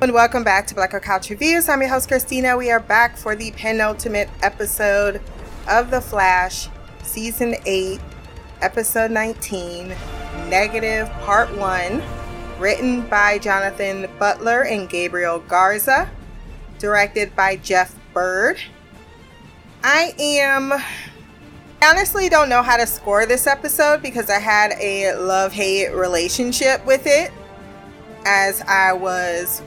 And 0.00 0.14
welcome 0.14 0.44
back 0.44 0.68
to 0.68 0.76
Black 0.76 0.92
Girl 0.92 1.00
Couch 1.00 1.28
Reviews. 1.28 1.68
I'm 1.68 1.80
your 1.80 1.90
host, 1.90 2.06
Christina. 2.06 2.56
We 2.56 2.70
are 2.70 2.78
back 2.78 3.16
for 3.16 3.34
the 3.34 3.50
penultimate 3.50 4.30
episode 4.42 5.20
of 5.68 5.90
The 5.90 6.00
Flash, 6.00 6.68
Season 7.02 7.56
8, 7.66 7.98
Episode 8.60 9.10
19, 9.10 9.88
Negative 10.48 11.10
Part 11.24 11.52
1, 11.58 12.00
written 12.60 13.08
by 13.08 13.38
Jonathan 13.38 14.08
Butler 14.20 14.62
and 14.66 14.88
Gabriel 14.88 15.40
Garza, 15.40 16.08
directed 16.78 17.34
by 17.34 17.56
Jeff 17.56 17.98
Byrd. 18.14 18.60
I 19.82 20.14
am 20.16 20.74
honestly 21.82 22.28
don't 22.28 22.48
know 22.48 22.62
how 22.62 22.76
to 22.76 22.86
score 22.86 23.26
this 23.26 23.48
episode 23.48 24.02
because 24.02 24.30
I 24.30 24.38
had 24.38 24.74
a 24.78 25.16
love 25.16 25.52
hate 25.52 25.92
relationship 25.92 26.86
with 26.86 27.02
it 27.04 27.32
as 28.24 28.62
I 28.62 28.92
was 28.92 29.60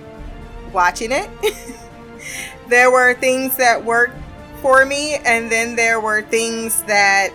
watching 0.74 1.12
it. 1.12 1.30
there 2.68 2.92
were 2.92 3.14
things 3.16 3.58
that 3.58 3.84
worked 3.84 4.16
for 4.62 4.86
me, 4.86 5.16
and 5.16 5.52
then 5.52 5.76
there 5.76 6.00
were 6.00 6.22
things 6.22 6.84
that 6.84 7.32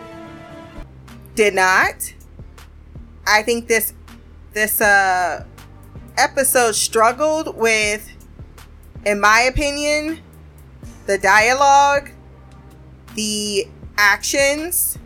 did 1.35 1.55
not. 1.55 2.15
I 3.27 3.43
think 3.43 3.69
this 3.69 3.93
this 4.53 4.80
uh 4.80 5.45
episode 6.17 6.75
struggled 6.75 7.57
with 7.57 8.11
in 9.05 9.21
my 9.21 9.41
opinion 9.43 10.21
the 11.07 11.19
dialogue, 11.19 12.11
the 13.15 13.69
actions 13.99 14.99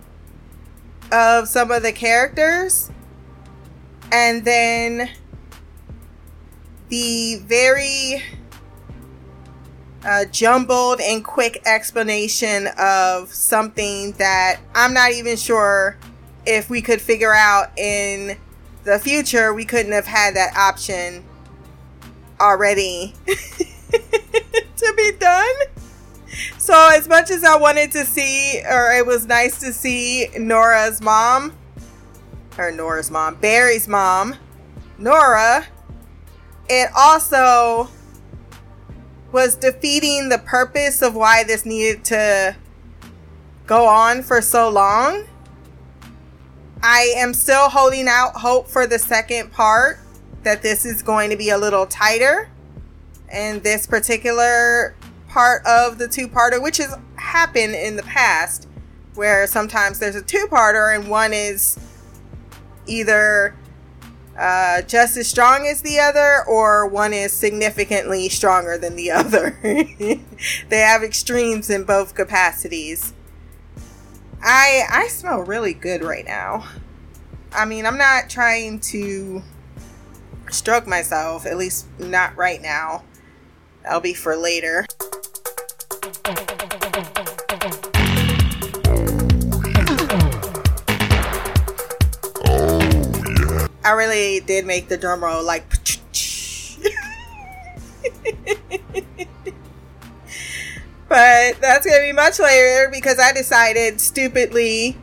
of 1.12 1.48
some 1.48 1.70
of 1.70 1.82
the 1.82 1.92
characters 1.92 2.90
and 4.12 4.44
then 4.44 5.10
the 6.90 7.36
very 7.46 8.22
uh, 10.04 10.24
jumbled 10.26 11.00
and 11.00 11.24
quick 11.24 11.62
explanation 11.64 12.68
of 12.78 13.32
something 13.32 14.12
that 14.12 14.60
I'm 14.74 14.92
not 14.92 15.12
even 15.12 15.36
sure 15.36 15.96
if 16.46 16.70
we 16.70 16.82
could 16.82 17.00
figure 17.00 17.32
out 17.32 17.78
in 17.78 18.36
the 18.84 18.98
future. 18.98 19.52
We 19.54 19.64
couldn't 19.64 19.92
have 19.92 20.06
had 20.06 20.34
that 20.36 20.56
option 20.56 21.24
already 22.40 23.14
to 23.26 24.94
be 24.96 25.12
done. 25.18 25.54
So, 26.58 26.90
as 26.92 27.08
much 27.08 27.30
as 27.30 27.44
I 27.44 27.56
wanted 27.56 27.92
to 27.92 28.04
see, 28.04 28.62
or 28.64 28.92
it 28.92 29.04
was 29.04 29.26
nice 29.26 29.60
to 29.60 29.72
see 29.72 30.28
Nora's 30.38 31.02
mom, 31.02 31.52
or 32.56 32.72
Nora's 32.72 33.10
mom, 33.10 33.34
Barry's 33.36 33.88
mom, 33.88 34.36
Nora, 34.98 35.66
it 36.70 36.88
also 36.96 37.88
was 39.32 39.56
defeating 39.56 40.28
the 40.28 40.38
purpose 40.38 41.02
of 41.02 41.16
why 41.16 41.42
this 41.42 41.66
needed 41.66 42.04
to 42.04 42.56
go 43.66 43.86
on 43.86 44.22
for 44.22 44.40
so 44.40 44.68
long. 44.68 45.24
I 46.80 47.12
am 47.16 47.34
still 47.34 47.68
holding 47.68 48.06
out 48.08 48.36
hope 48.36 48.68
for 48.68 48.86
the 48.86 49.00
second 49.00 49.50
part 49.50 49.98
that 50.44 50.62
this 50.62 50.86
is 50.86 51.02
going 51.02 51.30
to 51.30 51.36
be 51.36 51.50
a 51.50 51.58
little 51.58 51.86
tighter. 51.86 52.48
And 53.28 53.62
this 53.64 53.86
particular 53.86 54.94
part 55.28 55.66
of 55.66 55.98
the 55.98 56.06
two 56.06 56.28
parter, 56.28 56.62
which 56.62 56.76
has 56.76 56.96
happened 57.16 57.74
in 57.74 57.96
the 57.96 58.02
past, 58.04 58.68
where 59.16 59.46
sometimes 59.48 59.98
there's 59.98 60.16
a 60.16 60.22
two 60.22 60.46
parter 60.48 60.94
and 60.94 61.08
one 61.08 61.32
is 61.32 61.78
either 62.86 63.56
uh, 64.40 64.80
just 64.82 65.18
as 65.18 65.28
strong 65.28 65.66
as 65.66 65.82
the 65.82 66.00
other 66.00 66.42
or 66.48 66.86
one 66.86 67.12
is 67.12 67.30
significantly 67.30 68.26
stronger 68.30 68.78
than 68.78 68.96
the 68.96 69.10
other. 69.10 69.58
they 69.62 70.78
have 70.78 71.02
extremes 71.02 71.68
in 71.68 71.84
both 71.84 72.14
capacities. 72.14 73.12
I 74.42 74.84
I 74.90 75.08
smell 75.08 75.40
really 75.40 75.74
good 75.74 76.02
right 76.02 76.24
now. 76.24 76.66
I 77.52 77.66
mean, 77.66 77.84
I'm 77.84 77.98
not 77.98 78.30
trying 78.30 78.80
to 78.80 79.42
stroke 80.48 80.86
myself, 80.86 81.44
at 81.44 81.58
least 81.58 81.86
not 81.98 82.34
right 82.34 82.62
now. 82.62 83.04
That'll 83.82 84.00
be 84.00 84.14
for 84.14 84.36
later. 84.36 84.86
I 93.90 93.94
really 93.94 94.38
did 94.38 94.66
make 94.66 94.86
the 94.86 94.96
drum 94.96 95.24
roll 95.24 95.42
like. 95.42 95.68
but 101.08 101.60
that's 101.60 101.84
gonna 101.84 102.02
be 102.02 102.12
much 102.12 102.38
later 102.38 102.88
because 102.92 103.18
I 103.18 103.32
decided 103.32 104.00
stupidly 104.00 104.96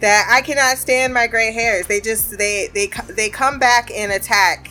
that 0.00 0.28
I 0.30 0.42
cannot 0.42 0.76
stand 0.76 1.14
my 1.14 1.28
gray 1.28 1.50
hairs. 1.50 1.86
They 1.86 2.02
just 2.02 2.36
they 2.36 2.68
they 2.74 2.90
they 3.08 3.30
come 3.30 3.58
back 3.58 3.90
and 3.90 4.12
attack 4.12 4.70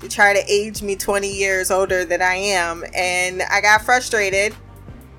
to 0.00 0.08
try 0.10 0.34
to 0.34 0.44
age 0.46 0.82
me 0.82 0.94
20 0.94 1.26
years 1.26 1.70
older 1.70 2.04
than 2.04 2.20
I 2.20 2.34
am, 2.34 2.84
and 2.94 3.40
I 3.44 3.62
got 3.62 3.80
frustrated. 3.80 4.54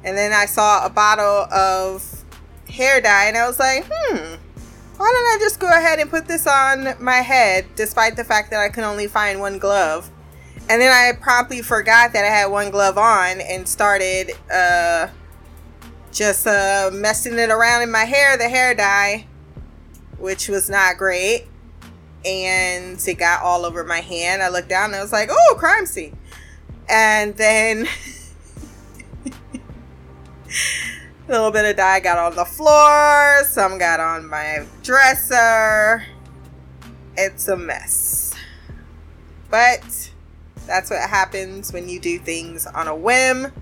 And 0.04 0.16
then 0.16 0.34
I 0.34 0.46
saw 0.46 0.86
a 0.86 0.90
bottle 0.92 1.52
of 1.52 2.26
hair 2.70 3.02
dye, 3.02 3.26
and 3.26 3.36
I 3.36 3.48
was 3.48 3.58
like, 3.58 3.90
hmm 3.92 4.36
why 5.02 5.12
don't 5.12 5.42
I 5.42 5.44
just 5.44 5.60
go 5.60 5.68
ahead 5.68 5.98
and 5.98 6.12
put 6.12 6.28
this 6.28 6.46
on 6.46 6.94
my 7.04 7.22
head, 7.22 7.66
despite 7.76 8.16
the 8.16 8.24
fact 8.24 8.52
that 8.52 8.60
I 8.60 8.70
can 8.70 8.84
only 8.84 9.08
find 9.08 9.40
one 9.40 9.58
glove? 9.58 10.12
And 10.70 10.80
then 10.80 10.92
I 10.92 11.18
promptly 11.20 11.64
forgot 11.64 12.14
that 12.14 12.24
I 12.24 12.28
had 12.28 12.46
one 12.46 12.70
glove 12.70 13.00
on 13.00 13.42
and 13.42 13.68
started 13.68 14.32
uh, 14.54 15.08
just 16.12 16.46
uh, 16.46 16.92
messing 16.94 17.40
it 17.40 17.50
around 17.50 17.82
in 17.82 17.90
my 17.90 18.06
hair, 18.06 18.38
the 18.38 18.48
hair 18.48 18.76
dye, 18.76 19.26
which 20.20 20.48
was 20.48 20.70
not 20.70 20.98
great. 20.98 21.48
And 22.24 23.04
it 23.08 23.16
got 23.16 23.42
all 23.42 23.66
over 23.66 23.84
my 23.84 24.02
hand. 24.02 24.44
I 24.44 24.50
looked 24.50 24.70
down 24.70 24.92
and 24.92 24.98
I 24.98 25.02
was 25.02 25.12
like, 25.12 25.30
oh, 25.32 25.56
crime 25.58 25.88
scene. 25.88 26.16
And 26.88 27.36
then. 27.38 27.88
A 31.32 31.40
little 31.40 31.52
bit 31.52 31.64
of 31.64 31.78
dye 31.78 32.02
got 32.02 32.18
on 32.18 32.36
the 32.36 32.44
floor, 32.44 33.46
some 33.46 33.78
got 33.78 34.02
on 34.02 34.28
my 34.28 34.66
dresser. 34.84 36.04
It's 37.16 37.48
a 37.48 37.56
mess. 37.56 38.34
But 39.50 40.12
that's 40.68 40.90
what 40.90 41.00
happens 41.10 41.72
when 41.72 41.88
you 41.88 42.02
do 42.02 42.20
things 42.20 42.68
on 42.68 42.90
a 42.90 42.96
whim. 42.96 43.54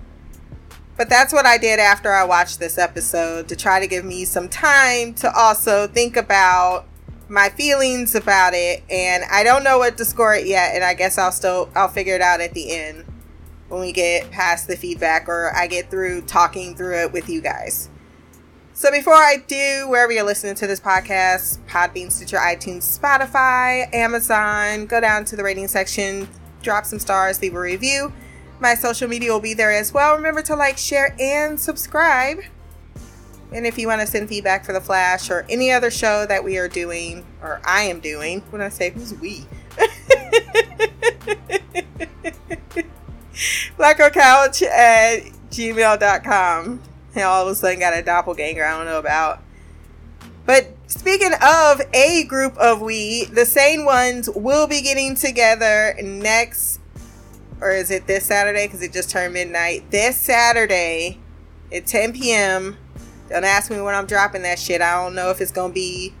But 0.96 1.08
that's 1.08 1.32
what 1.32 1.46
I 1.46 1.58
did 1.58 1.78
after 1.78 2.12
I 2.12 2.24
watched 2.24 2.58
this 2.58 2.76
episode 2.76 3.46
to 3.46 3.54
try 3.54 3.78
to 3.78 3.86
give 3.86 4.04
me 4.04 4.24
some 4.24 4.48
time 4.48 5.14
to 5.14 5.32
also 5.32 5.86
think 5.86 6.16
about 6.16 6.88
my 7.28 7.50
feelings 7.50 8.16
about 8.16 8.52
it 8.52 8.82
and 8.90 9.22
I 9.30 9.44
don't 9.44 9.62
know 9.62 9.78
what 9.78 9.96
to 9.98 10.04
score 10.04 10.34
it 10.34 10.48
yet 10.48 10.74
and 10.74 10.82
I 10.82 10.94
guess 10.94 11.18
I'll 11.18 11.30
still 11.30 11.70
I'll 11.76 11.86
figure 11.86 12.16
it 12.16 12.20
out 12.20 12.40
at 12.40 12.52
the 12.52 12.72
end 12.72 13.04
when 13.70 13.80
we 13.80 13.92
get 13.92 14.30
past 14.30 14.68
the 14.68 14.76
feedback 14.76 15.28
or 15.28 15.52
I 15.56 15.66
get 15.66 15.90
through 15.90 16.22
talking 16.22 16.74
through 16.74 17.04
it 17.04 17.12
with 17.12 17.28
you 17.28 17.40
guys. 17.40 17.88
So 18.74 18.90
before 18.90 19.14
I 19.14 19.36
do, 19.46 19.86
wherever 19.88 20.10
you're 20.10 20.24
listening 20.24 20.54
to 20.56 20.66
this 20.66 20.80
podcast, 20.80 21.58
Podbean, 21.66 22.10
Stitcher, 22.10 22.38
iTunes, 22.38 22.98
Spotify, 22.98 23.92
Amazon, 23.94 24.86
go 24.86 25.00
down 25.00 25.24
to 25.26 25.36
the 25.36 25.44
rating 25.44 25.68
section, 25.68 26.28
drop 26.62 26.84
some 26.84 26.98
stars, 26.98 27.40
leave 27.40 27.54
a 27.54 27.60
review. 27.60 28.12
My 28.58 28.74
social 28.74 29.08
media 29.08 29.32
will 29.32 29.40
be 29.40 29.54
there 29.54 29.72
as 29.72 29.92
well. 29.92 30.16
Remember 30.16 30.42
to 30.42 30.56
like, 30.56 30.78
share, 30.78 31.14
and 31.20 31.58
subscribe. 31.60 32.40
And 33.52 33.66
if 33.66 33.78
you 33.78 33.86
want 33.86 34.00
to 34.00 34.06
send 34.06 34.28
feedback 34.28 34.64
for 34.64 34.72
The 34.72 34.80
Flash 34.80 35.30
or 35.30 35.44
any 35.48 35.70
other 35.72 35.90
show 35.90 36.24
that 36.26 36.42
we 36.42 36.56
are 36.56 36.68
doing, 36.68 37.26
or 37.42 37.60
I 37.64 37.82
am 37.82 38.00
doing, 38.00 38.40
when 38.50 38.62
I 38.62 38.68
say 38.68 38.90
who's 38.90 39.14
we? 39.14 39.44
Couch 43.80 44.62
at 44.62 45.22
gmail.com. 45.50 46.82
And 47.14 47.24
all 47.24 47.46
of 47.46 47.52
a 47.52 47.54
sudden 47.54 47.80
got 47.80 47.96
a 47.96 48.02
doppelganger 48.02 48.64
I 48.64 48.76
don't 48.76 48.86
know 48.86 48.98
about. 48.98 49.42
But 50.46 50.68
speaking 50.86 51.32
of 51.42 51.80
a 51.92 52.24
group 52.24 52.56
of 52.58 52.80
we, 52.80 53.24
the 53.24 53.46
sane 53.46 53.84
ones 53.84 54.28
will 54.30 54.66
be 54.66 54.82
getting 54.82 55.14
together 55.14 55.94
next, 56.02 56.80
or 57.60 57.70
is 57.70 57.90
it 57.90 58.06
this 58.06 58.26
Saturday? 58.26 58.66
Because 58.66 58.82
it 58.82 58.92
just 58.92 59.10
turned 59.10 59.34
midnight. 59.34 59.90
This 59.90 60.16
Saturday 60.16 61.18
at 61.72 61.86
10 61.86 62.12
p.m. 62.12 62.76
Don't 63.28 63.44
ask 63.44 63.70
me 63.70 63.80
when 63.80 63.94
I'm 63.94 64.06
dropping 64.06 64.42
that 64.42 64.58
shit. 64.58 64.80
I 64.80 65.02
don't 65.02 65.14
know 65.14 65.30
if 65.30 65.40
it's 65.40 65.52
going 65.52 65.70
to 65.70 65.74
be 65.74 66.14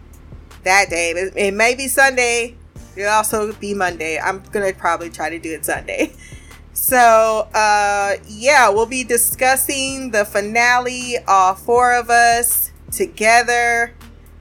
that 0.64 0.90
day. 0.90 1.10
It 1.10 1.54
may 1.54 1.74
be 1.74 1.88
Sunday. 1.88 2.56
It'll 2.96 3.10
also 3.10 3.52
be 3.54 3.74
Monday. 3.74 4.18
I'm 4.18 4.42
going 4.52 4.72
to 4.72 4.78
probably 4.78 5.10
try 5.10 5.30
to 5.30 5.38
do 5.38 5.52
it 5.52 5.64
Sunday. 5.64 6.12
So, 6.72 7.48
uh, 7.54 8.16
yeah, 8.28 8.68
we'll 8.70 8.86
be 8.86 9.04
discussing 9.04 10.10
the 10.10 10.24
finale, 10.24 11.16
all 11.26 11.54
four 11.54 11.94
of 11.94 12.10
us 12.10 12.72
together 12.90 13.94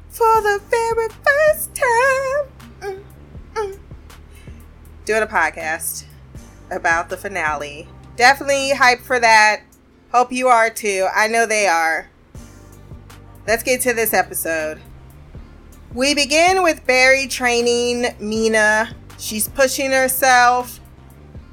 for 0.10 0.42
the 0.42 0.62
very 0.70 1.10
first 1.10 1.76
time. 1.76 2.48
Mm, 2.82 3.04
mm. 3.54 3.80
Doing 5.06 5.24
a 5.24 5.28
podcast. 5.28 6.06
about 6.72 7.10
the 7.10 7.18
finale. 7.18 7.88
Definitely 8.16 8.72
hyped 8.76 9.02
for 9.02 9.20
that. 9.20 9.62
Hope 10.12 10.32
you 10.32 10.48
are 10.48 10.70
too. 10.70 11.08
I 11.14 11.28
know 11.28 11.46
they 11.46 11.68
are. 11.68 12.10
Let's 13.48 13.64
get 13.64 13.82
to 13.82 13.94
this 13.94 14.14
episode. 14.14 14.80
We 15.94 16.14
begin 16.14 16.62
with 16.62 16.86
Barry 16.86 17.28
training 17.28 18.14
Mina. 18.20 18.96
She's 19.18 19.48
pushing 19.48 19.92
herself. 19.92 20.79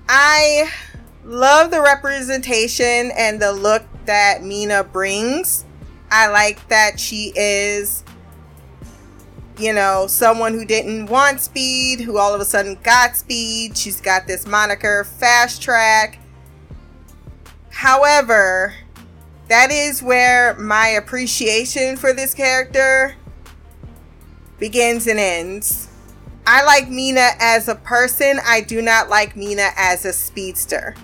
I 0.08 0.70
love 1.24 1.70
the 1.70 1.82
representation 1.82 3.10
and 3.16 3.40
the 3.40 3.52
look 3.52 3.82
that 4.04 4.42
Mina 4.42 4.84
brings. 4.84 5.64
I 6.10 6.28
like 6.28 6.68
that 6.68 7.00
she 7.00 7.32
is, 7.34 8.04
you 9.58 9.72
know, 9.72 10.06
someone 10.06 10.54
who 10.54 10.64
didn't 10.64 11.06
want 11.06 11.40
speed, 11.40 12.00
who 12.00 12.18
all 12.18 12.32
of 12.32 12.40
a 12.40 12.44
sudden 12.44 12.78
got 12.82 13.16
speed. 13.16 13.76
She's 13.76 14.00
got 14.00 14.26
this 14.26 14.46
moniker, 14.46 15.04
Fast 15.04 15.60
Track. 15.60 16.20
However, 17.70 18.74
that 19.48 19.70
is 19.70 20.02
where 20.02 20.54
my 20.54 20.88
appreciation 20.88 21.96
for 21.96 22.12
this 22.12 22.32
character 22.32 23.16
begins 24.58 25.06
and 25.06 25.18
ends. 25.18 25.85
I 26.46 26.62
like 26.64 26.88
Mina 26.88 27.30
as 27.40 27.66
a 27.68 27.74
person. 27.74 28.38
I 28.46 28.60
do 28.60 28.80
not 28.80 29.08
like 29.08 29.36
Mina 29.36 29.70
as 29.76 30.04
a 30.04 30.12
speedster. 30.12 30.94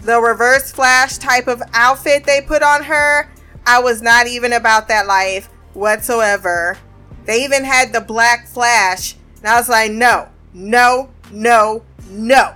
The 0.00 0.20
reverse 0.20 0.72
flash 0.72 1.16
type 1.16 1.46
of 1.46 1.62
outfit 1.72 2.24
they 2.24 2.40
put 2.40 2.62
on 2.62 2.82
her, 2.84 3.30
I 3.66 3.80
was 3.80 4.02
not 4.02 4.26
even 4.26 4.52
about 4.52 4.88
that 4.88 5.06
life 5.06 5.48
whatsoever. 5.72 6.76
They 7.24 7.44
even 7.44 7.64
had 7.64 7.92
the 7.92 8.00
black 8.00 8.46
flash, 8.46 9.16
and 9.38 9.46
I 9.46 9.58
was 9.58 9.68
like, 9.68 9.92
no, 9.92 10.28
no, 10.52 11.08
no, 11.30 11.84
no. 12.10 12.52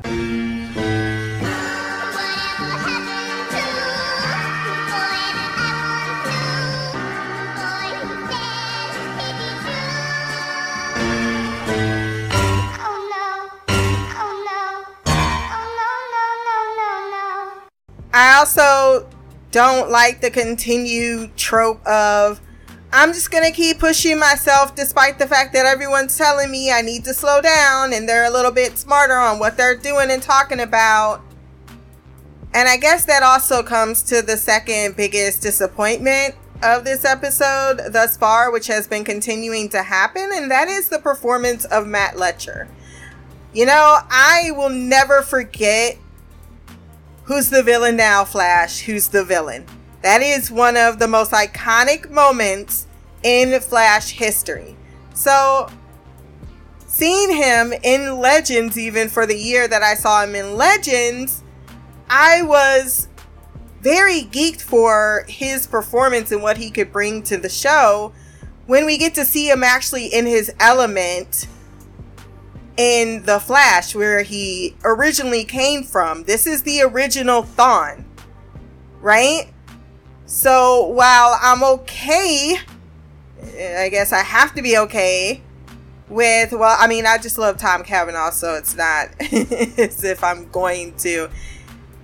I 18.19 18.39
also 18.39 19.09
don't 19.53 19.93
like 19.93 20.21
the 20.21 20.31
continued 20.33 21.37
trope 21.37 21.87
of 21.87 22.41
I'm 22.93 23.13
just 23.13 23.31
gonna 23.31 23.53
keep 23.53 23.79
pushing 23.79 24.19
myself 24.19 24.75
despite 24.75 25.21
the 25.21 25.29
fact 25.29 25.53
that 25.53 25.67
everyone's 25.67 26.19
telling 26.19 26.51
me 26.51 26.73
I 26.73 26.81
need 26.81 27.05
to 27.05 27.15
slow 27.15 27.41
down 27.41 27.93
and 27.93 28.09
they're 28.09 28.25
a 28.25 28.31
little 28.31 28.51
bit 28.51 28.77
smarter 28.77 29.15
on 29.15 29.39
what 29.39 29.57
they're 29.57 29.77
doing 29.77 30.11
and 30.11 30.21
talking 30.21 30.59
about. 30.59 31.23
And 32.55 32.69
I 32.69 32.77
guess 32.77 33.05
that 33.05 33.23
also 33.23 33.63
comes 33.63 34.03
to 34.05 34.21
the 34.21 34.37
second 34.37 34.97
biggest 34.97 35.41
disappointment 35.41 36.35
of 36.65 36.85
this 36.85 37.05
episode 37.05 37.93
thus 37.93 38.17
far, 38.17 38.51
which 38.51 38.67
has 38.67 38.89
been 38.89 39.05
continuing 39.05 39.69
to 39.69 39.85
happen, 39.85 40.29
and 40.35 40.51
that 40.51 40.67
is 40.67 40.89
the 40.89 40.99
performance 40.99 41.67
of 41.67 41.87
Matt 41.87 42.17
Letscher. 42.17 42.67
You 43.53 43.67
know, 43.67 43.99
I 44.11 44.51
will 44.57 44.71
never 44.71 45.23
forget 45.23 45.99
Who's 47.29 47.51
the 47.51 47.63
villain 47.63 47.95
now, 47.95 48.25
Flash? 48.25 48.81
Who's 48.81 49.09
the 49.09 49.23
villain? 49.23 49.67
That 50.01 50.23
is 50.23 50.51
one 50.51 50.79
of 50.79 50.99
the 50.99 51.07
most 51.07 51.31
iconic 51.33 52.09
moments 52.09 52.87
in 53.23 53.61
Flash 53.61 54.13
history. 54.13 54.75
So, 55.13 55.69
seeing 56.87 57.37
him 57.37 57.75
in 57.83 58.17
Legends, 58.17 58.79
even 58.79 59.11
for 59.11 59.27
the 59.27 59.37
year 59.37 59.69
that 59.69 59.83
I 59.83 59.93
saw 59.93 60.23
him 60.23 60.35
in 60.35 60.57
Legends, 60.57 61.43
I 62.09 62.41
was 62.41 63.09
very 63.83 64.23
geeked 64.23 64.63
for 64.63 65.27
his 65.29 65.67
performance 65.67 66.33
and 66.33 66.43
what 66.43 66.57
he 66.57 66.71
could 66.71 66.91
bring 66.91 67.23
to 67.25 67.37
the 67.37 67.51
show. 67.51 68.15
When 68.65 68.87
we 68.87 68.97
get 68.97 69.15
to 69.17 69.27
see 69.27 69.51
him 69.51 69.63
actually 69.63 70.07
in 70.07 70.25
his 70.25 70.51
element 70.59 71.47
in 72.79 73.25
The 73.25 73.41
Flash, 73.41 73.95
where 73.95 74.23
he 74.23 74.77
originally 74.85 75.45
came 75.45 75.83
from. 75.83 76.23
This 76.23 76.47
is 76.47 76.63
the 76.63 76.81
original 76.83 77.43
Thawne, 77.43 78.05
right? 79.01 79.53
So 80.27 80.87
while 80.87 81.37
I'm 81.43 81.65
okay, 81.65 82.57
I 83.43 83.89
guess 83.91 84.13
I 84.13 84.23
have 84.23 84.55
to 84.55 84.63
be 84.63 84.79
okay 84.79 85.43
with, 86.09 86.53
well, 86.53 86.77
I 86.79 86.87
mean, 86.87 87.05
I 87.05 87.19
just 87.19 87.37
love 87.37 87.59
Tom 87.59 87.83
Cavanagh, 87.83 88.31
so 88.31 88.55
it's 88.55 88.77
not 88.77 89.09
as 89.21 90.05
if 90.05 90.23
I'm 90.23 90.49
going 90.51 90.95
to, 90.99 91.29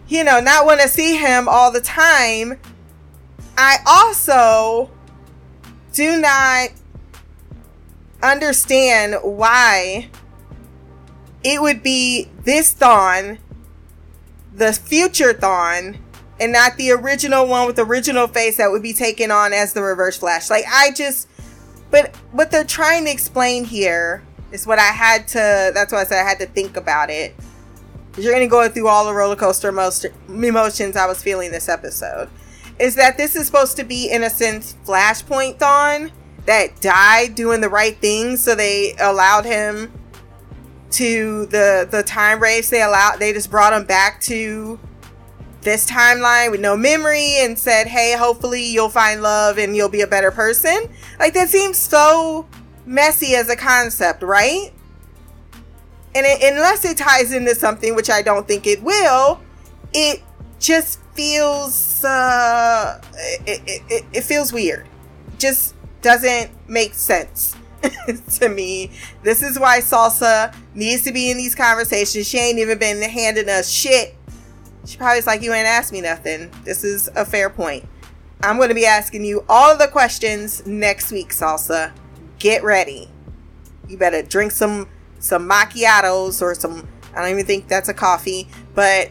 you 0.09 0.25
know, 0.25 0.41
not 0.41 0.67
want 0.67 0.81
to 0.81 0.89
see 0.89 1.17
him 1.17 1.49
all 1.49 1.71
the 1.71 1.81
time. 1.81 2.59
I 3.57 3.77
also 3.87 4.91
do 5.93 6.21
not 6.21 6.71
understand 8.23 9.17
why 9.23 10.11
it 11.45 11.61
would 11.61 11.83
be 11.83 12.31
this 12.43 12.75
Thawne, 12.75 13.39
the 14.55 14.73
future 14.73 15.35
Thawne, 15.35 15.99
and 16.41 16.53
not 16.53 16.77
the 16.77 16.91
original 16.91 17.47
one 17.47 17.67
with 17.67 17.77
the 17.77 17.85
original 17.85 18.27
face 18.27 18.57
that 18.57 18.71
would 18.71 18.83
be 18.83 18.93
taken 18.93 19.31
on 19.31 19.53
as 19.53 19.73
the 19.75 19.83
reverse 19.83 20.17
flash. 20.17 20.51
Like 20.51 20.65
I 20.69 20.91
just 20.93 21.29
but 21.91 22.17
what 22.33 22.51
they're 22.51 22.65
trying 22.65 23.05
to 23.05 23.11
explain 23.11 23.65
here 23.65 24.25
is 24.51 24.67
what 24.67 24.79
I 24.79 24.89
had 24.89 25.29
to 25.29 25.71
that's 25.75 25.93
why 25.93 26.01
I 26.01 26.05
said 26.05 26.25
I 26.25 26.29
had 26.29 26.39
to 26.41 26.47
think 26.47 26.77
about 26.77 27.11
it. 27.11 27.35
You're 28.17 28.33
gonna 28.33 28.49
go 28.49 28.69
through 28.69 28.89
all 28.89 29.05
the 29.05 29.15
roller 29.15 29.37
coaster 29.37 29.71
most 29.71 30.07
emotions 30.29 30.97
I 30.97 31.07
was 31.07 31.23
feeling 31.23 31.53
this 31.53 31.69
episode. 31.69 32.29
Is 32.81 32.97
that 32.97 33.17
this 33.17 33.37
is 33.37 33.47
supposed 33.47 33.77
to 33.77 33.85
be 33.85 34.11
in 34.11 34.25
a 34.25 34.31
sense 34.31 34.75
Flashpoint 34.85 35.59
Thawne 35.59 36.11
that 36.47 36.81
died 36.81 37.37
doing 37.37 37.61
the 37.61 37.69
right 37.69 37.97
thing, 37.99 38.37
so 38.37 38.55
they 38.55 38.95
allowed 38.99 39.45
him 39.45 39.93
to 40.95 41.47
the 41.47 41.89
the 41.91 42.03
time 42.03 42.41
race. 42.41 42.71
They 42.71 42.83
allowed 42.83 43.19
they 43.19 43.33
just 43.33 43.51
brought 43.51 43.73
him 43.73 43.85
back 43.85 44.21
to 44.23 44.79
this 45.63 45.89
timeline 45.89 46.51
with 46.51 46.61
no 46.61 46.77
memory 46.77 47.37
and 47.39 47.59
said 47.59 47.87
hey 47.87 48.15
hopefully 48.17 48.63
you'll 48.63 48.91
find 48.91 49.23
love 49.23 49.57
and 49.59 49.75
you'll 49.75 49.89
be 49.89 50.03
a 50.03 50.07
better 50.07 50.31
person. 50.31 50.89
Like 51.19 51.35
that 51.35 51.49
seems 51.49 51.79
so 51.79 52.47
messy 52.87 53.35
as 53.35 53.49
a 53.49 53.57
concept 53.57 54.23
right? 54.23 54.73
And 56.17 56.25
it, 56.25 56.53
unless 56.53 56.85
it 56.85 56.97
ties 56.97 57.33
into 57.33 57.57
something 57.57 57.97
which 57.97 58.09
i 58.09 58.23
don't 58.23 58.47
think 58.47 58.69
it 58.69 58.81
will 58.85 59.41
it 59.93 60.23
just 60.61 61.01
feels 61.15 62.05
uh 62.05 63.01
it, 63.47 63.61
it, 63.67 63.83
it, 63.89 64.05
it 64.13 64.21
feels 64.23 64.53
weird. 64.53 64.87
Just 65.39 65.75
doesn't 66.03 66.51
make 66.69 66.95
sense 66.95 67.57
to 68.39 68.49
me. 68.49 68.91
This 69.23 69.43
is 69.43 69.59
why 69.59 69.81
Salsa 69.81 70.55
needs 70.75 71.03
to 71.03 71.13
be 71.13 71.31
in 71.31 71.37
these 71.37 71.55
conversations. 71.55 72.29
She 72.29 72.39
ain't 72.39 72.59
even 72.59 72.79
been 72.79 73.03
handing 73.03 73.49
us 73.49 73.71
shit. 73.71 74.15
She 74.85 74.97
probably's 74.97 75.27
like, 75.27 75.43
you 75.43 75.53
ain't 75.53 75.67
asked 75.67 75.93
me 75.93 76.01
nothing. 76.01 76.51
This 76.65 76.85
is 76.85 77.09
a 77.15 77.25
fair 77.25 77.49
point. 77.49 77.87
I'm 78.43 78.57
going 78.57 78.69
to 78.69 78.75
be 78.75 78.85
asking 78.85 79.25
you 79.25 79.45
all 79.49 79.73
of 79.73 79.79
the 79.79 79.89
questions 79.89 80.67
next 80.67 81.11
week, 81.11 81.31
Salsa. 81.31 81.93
Get 82.39 82.63
ready. 82.63 83.09
You 83.89 83.97
better 83.97 84.23
drink 84.23 84.53
some 84.53 84.89
some 85.19 85.49
macchiatos 85.49 86.43
or 86.43 86.55
some. 86.55 86.87
I 87.15 87.23
don't 87.23 87.31
even 87.31 87.47
think 87.47 87.69
that's 87.69 87.89
a 87.89 87.95
coffee, 87.95 88.49
but 88.75 89.11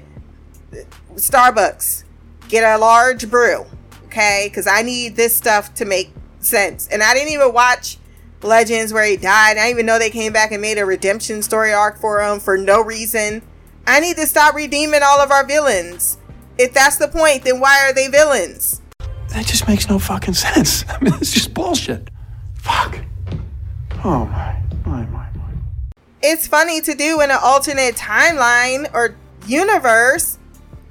Starbucks. 1.15 2.03
Get 2.49 2.63
a 2.63 2.77
large 2.77 3.31
brew, 3.31 3.65
okay? 4.05 4.45
Because 4.47 4.67
I 4.67 4.83
need 4.83 5.15
this 5.15 5.35
stuff 5.35 5.73
to 5.75 5.85
make 5.85 6.13
sense. 6.39 6.87
And 6.87 7.01
I 7.01 7.15
didn't 7.15 7.31
even 7.31 7.51
watch 7.53 7.97
Legends 8.43 8.93
where 8.93 9.05
he 9.05 9.17
died. 9.17 9.57
I 9.57 9.69
even 9.69 9.85
know 9.85 9.97
they 9.97 10.09
came 10.09 10.33
back 10.33 10.51
and 10.51 10.61
made 10.61 10.77
a 10.77 10.85
redemption 10.85 11.41
story 11.41 11.73
arc 11.73 11.97
for 11.99 12.21
him 12.21 12.39
for 12.39 12.57
no 12.57 12.81
reason. 12.81 13.41
I 13.85 13.99
need 13.99 14.15
to 14.17 14.25
stop 14.25 14.55
redeeming 14.55 15.01
all 15.03 15.19
of 15.19 15.31
our 15.31 15.45
villains. 15.45 16.17
If 16.57 16.73
that's 16.73 16.97
the 16.97 17.07
point, 17.07 17.43
then 17.43 17.59
why 17.59 17.81
are 17.83 17.93
they 17.93 18.07
villains? 18.07 18.81
That 19.29 19.45
just 19.45 19.67
makes 19.67 19.89
no 19.89 19.99
fucking 19.99 20.35
sense. 20.35 20.85
I 20.89 21.03
mean, 21.03 21.13
it's 21.15 21.33
just 21.33 21.53
bullshit. 21.53 22.09
Fuck. 22.55 22.99
Oh 24.05 24.25
my, 24.25 24.61
my, 24.85 25.05
my, 25.05 25.29
my. 25.35 25.49
It's 26.21 26.47
funny 26.47 26.81
to 26.81 26.93
do 26.93 27.21
in 27.21 27.31
an 27.31 27.39
alternate 27.41 27.95
timeline 27.95 28.89
or 28.93 29.15
universe 29.47 30.37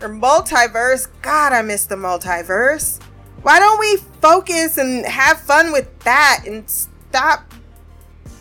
or 0.01 0.09
multiverse. 0.09 1.09
God, 1.23 1.53
I 1.53 1.63
miss 1.63 1.87
the 1.87 1.95
multiverse. 1.95 3.01
Why 3.43 3.59
don't 3.59 3.79
we 3.79 3.97
focus 4.21 4.79
and 4.79 5.05
have 5.07 5.41
fun 5.41 5.73
with 5.73 5.99
that 6.01 6.45
and 6.47 6.69
stop 7.13 7.53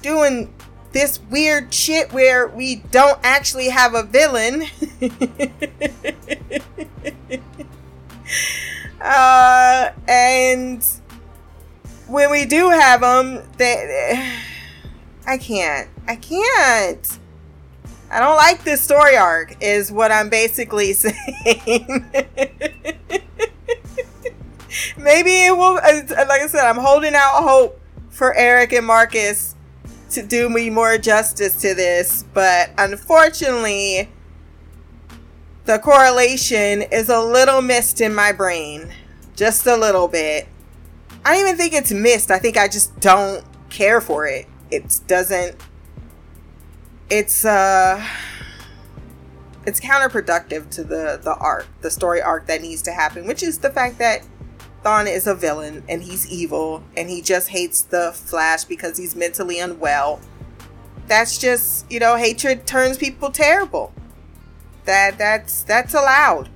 doing 0.01 0.53
this 0.93 1.19
weird 1.29 1.73
shit 1.73 2.13
where 2.13 2.47
we 2.47 2.77
don't 2.89 3.19
actually 3.21 3.67
have 3.67 3.95
a 3.95 4.03
villain. 4.03 4.63
uh, 9.01 9.89
and 10.07 10.85
when 12.07 12.31
we 12.31 12.45
do 12.45 12.69
have 12.69 13.01
them, 13.01 13.43
they, 13.57 14.37
I 15.27 15.37
can't. 15.37 15.89
I 16.07 16.15
can't. 16.15 17.19
I 18.09 18.19
don't 18.19 18.37
like 18.37 18.63
this 18.63 18.81
story 18.81 19.17
arc, 19.17 19.57
is 19.59 19.91
what 19.91 20.13
I'm 20.13 20.29
basically 20.29 20.93
saying. 21.03 22.05
Maybe 24.97 25.45
it 25.45 25.57
will, 25.57 25.77
uh, 25.77 26.01
like 26.07 26.41
I 26.41 26.47
said, 26.47 26.65
I'm 26.65 26.77
holding 26.77 27.15
out 27.15 27.43
hope 27.43 27.80
for 28.21 28.35
Eric 28.35 28.71
and 28.71 28.85
Marcus 28.85 29.55
to 30.11 30.21
do 30.21 30.47
me 30.47 30.69
more 30.69 30.95
justice 30.99 31.59
to 31.59 31.73
this, 31.73 32.23
but 32.35 32.69
unfortunately, 32.77 34.09
the 35.65 35.79
correlation 35.79 36.83
is 36.83 37.09
a 37.09 37.19
little 37.19 37.63
missed 37.63 37.99
in 37.99 38.13
my 38.13 38.31
brain. 38.31 38.93
Just 39.35 39.65
a 39.65 39.75
little 39.75 40.07
bit. 40.07 40.47
I 41.25 41.33
don't 41.33 41.47
even 41.47 41.57
think 41.57 41.73
it's 41.73 41.91
missed. 41.91 42.29
I 42.29 42.37
think 42.37 42.57
I 42.57 42.67
just 42.67 42.99
don't 42.99 43.43
care 43.71 43.99
for 43.99 44.27
it. 44.27 44.45
It 44.69 44.99
doesn't. 45.07 45.55
It's, 47.09 47.43
uh. 47.43 48.07
It's 49.65 49.79
counterproductive 49.79 50.69
to 50.75 50.83
the, 50.83 51.19
the 51.23 51.33
arc, 51.39 51.65
the 51.81 51.89
story 51.89 52.21
arc 52.21 52.45
that 52.45 52.61
needs 52.61 52.83
to 52.83 52.91
happen, 52.91 53.25
which 53.25 53.41
is 53.41 53.57
the 53.57 53.71
fact 53.71 53.97
that 53.97 54.21
Thawne 54.83 55.13
is 55.13 55.27
a 55.27 55.35
villain 55.35 55.83
and 55.87 56.01
he's 56.01 56.29
evil 56.31 56.83
and 56.97 57.09
he 57.09 57.21
just 57.21 57.49
hates 57.49 57.81
the 57.81 58.11
Flash 58.13 58.63
because 58.65 58.97
he's 58.97 59.15
mentally 59.15 59.59
unwell. 59.59 60.19
That's 61.07 61.37
just, 61.37 61.89
you 61.91 61.99
know, 61.99 62.15
hatred 62.15 62.65
turns 62.65 62.97
people 62.97 63.31
terrible. 63.31 63.93
That 64.85 65.17
that's 65.17 65.63
that's 65.63 65.93
allowed 65.93 66.49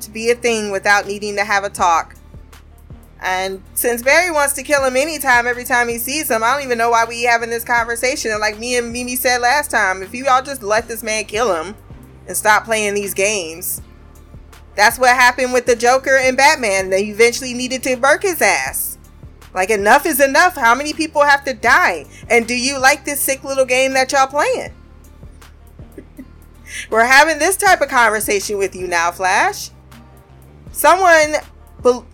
to 0.00 0.10
be 0.10 0.30
a 0.30 0.34
thing 0.34 0.70
without 0.70 1.06
needing 1.06 1.36
to 1.36 1.44
have 1.44 1.64
a 1.64 1.70
talk. 1.70 2.14
And 3.20 3.62
since 3.72 4.02
Barry 4.02 4.30
wants 4.30 4.52
to 4.54 4.62
kill 4.62 4.84
him 4.84 4.96
anytime, 4.96 5.46
every 5.46 5.64
time 5.64 5.88
he 5.88 5.96
sees 5.96 6.30
him, 6.30 6.44
I 6.44 6.52
don't 6.52 6.62
even 6.62 6.76
know 6.76 6.90
why 6.90 7.06
we 7.06 7.22
having 7.22 7.48
this 7.48 7.64
conversation. 7.64 8.30
And 8.30 8.40
like 8.40 8.58
me 8.58 8.76
and 8.76 8.92
Mimi 8.92 9.16
said 9.16 9.38
last 9.38 9.70
time, 9.70 10.02
if 10.02 10.14
you 10.14 10.26
all 10.28 10.42
just 10.42 10.62
let 10.62 10.88
this 10.88 11.02
man 11.02 11.24
kill 11.24 11.54
him 11.54 11.74
and 12.28 12.36
stop 12.36 12.64
playing 12.64 12.94
these 12.94 13.14
games, 13.14 13.80
that's 14.76 14.98
what 14.98 15.10
happened 15.10 15.52
with 15.52 15.66
the 15.66 15.76
Joker 15.76 16.16
and 16.16 16.36
Batman. 16.36 16.90
They 16.90 17.04
eventually 17.04 17.54
needed 17.54 17.82
to 17.84 17.96
burk 17.96 18.22
his 18.22 18.42
ass. 18.42 18.98
Like 19.54 19.70
enough 19.70 20.04
is 20.04 20.20
enough. 20.20 20.56
How 20.56 20.74
many 20.74 20.92
people 20.92 21.22
have 21.22 21.44
to 21.44 21.54
die? 21.54 22.06
And 22.28 22.46
do 22.46 22.54
you 22.54 22.78
like 22.78 23.04
this 23.04 23.20
sick 23.20 23.44
little 23.44 23.64
game 23.64 23.92
that 23.92 24.10
y'all 24.10 24.26
playing? 24.26 24.74
We're 26.90 27.04
having 27.04 27.38
this 27.38 27.56
type 27.56 27.80
of 27.80 27.88
conversation 27.88 28.58
with 28.58 28.74
you 28.74 28.88
now, 28.88 29.12
Flash. 29.12 29.70
Someone 30.72 31.36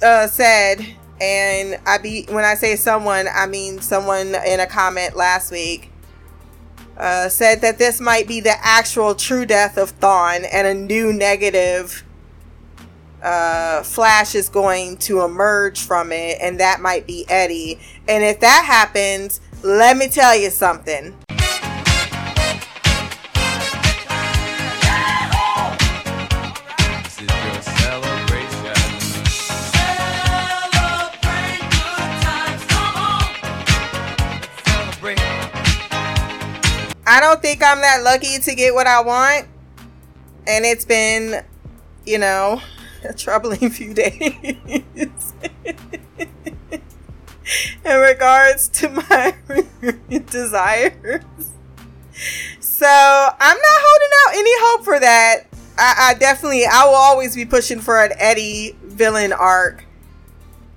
uh, 0.02 0.26
said, 0.26 0.86
and 1.18 1.80
I 1.86 1.96
be 1.96 2.26
when 2.28 2.44
I 2.44 2.54
say 2.54 2.76
someone, 2.76 3.26
I 3.32 3.46
mean 3.46 3.80
someone 3.80 4.34
in 4.46 4.60
a 4.60 4.66
comment 4.66 5.16
last 5.16 5.50
week. 5.50 5.90
Uh, 6.98 7.30
said 7.30 7.62
that 7.62 7.78
this 7.78 7.98
might 7.98 8.28
be 8.28 8.40
the 8.40 8.54
actual 8.60 9.14
true 9.14 9.46
death 9.46 9.78
of 9.78 9.98
Thawne 10.00 10.46
and 10.52 10.66
a 10.66 10.74
new 10.74 11.14
negative 11.14 12.04
uh, 13.22 13.82
Flash 13.82 14.34
is 14.34 14.48
going 14.48 14.96
to 14.98 15.22
emerge 15.22 15.80
from 15.80 16.12
it, 16.12 16.38
and 16.40 16.60
that 16.60 16.80
might 16.80 17.06
be 17.06 17.26
Eddie. 17.28 17.78
And 18.08 18.24
if 18.24 18.40
that 18.40 18.64
happens, 18.64 19.40
let 19.62 19.96
me 19.96 20.08
tell 20.08 20.36
you 20.36 20.50
something. 20.50 21.14
I 37.06 37.18
don't 37.18 37.42
think 37.42 37.60
I'm 37.60 37.80
that 37.80 38.02
lucky 38.04 38.38
to 38.38 38.54
get 38.54 38.72
what 38.72 38.86
I 38.86 39.00
want. 39.02 39.48
And 40.46 40.64
it's 40.64 40.84
been, 40.84 41.44
you 42.06 42.18
know, 42.18 42.62
a 43.04 43.12
troubling 43.16 43.70
few 43.70 43.94
days 43.94 44.22
in 47.84 47.98
regards 48.00 48.68
to 48.68 48.88
my 48.88 49.34
desires. 50.26 51.24
So 52.60 52.86
I'm 52.86 53.56
not 53.56 53.80
holding 53.80 54.08
out 54.26 54.34
any 54.34 54.50
hope 54.56 54.84
for 54.84 55.00
that. 55.00 55.44
I, 55.78 56.10
I, 56.10 56.14
definitely, 56.14 56.64
I 56.66 56.84
will 56.84 56.94
always 56.94 57.34
be 57.34 57.46
pushing 57.46 57.80
for 57.80 58.02
an 58.02 58.12
Eddie 58.18 58.76
villain 58.82 59.32
arc, 59.32 59.84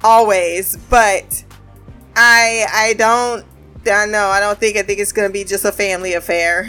always. 0.03 0.77
But 0.89 1.43
I, 2.15 2.65
I 2.71 2.93
don't, 2.93 3.45
I 3.85 4.05
know, 4.05 4.27
I 4.27 4.39
don't 4.39 4.57
think 4.57 4.77
I 4.77 4.83
think 4.83 4.99
it's 4.99 5.11
gonna 5.11 5.29
be 5.29 5.43
just 5.43 5.65
a 5.65 5.71
family 5.73 6.13
affair. 6.13 6.63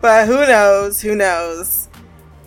but 0.00 0.26
who 0.26 0.46
knows? 0.46 1.02
Who 1.02 1.14
knows? 1.14 1.85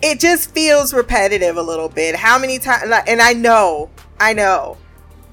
It 0.02 0.20
just 0.20 0.50
feels 0.52 0.94
repetitive 0.94 1.56
a 1.56 1.62
little 1.62 1.88
bit. 1.88 2.16
How 2.16 2.38
many 2.38 2.58
times? 2.58 2.90
And 3.06 3.20
I 3.20 3.32
know, 3.32 3.90
I 4.18 4.32
know 4.32 4.78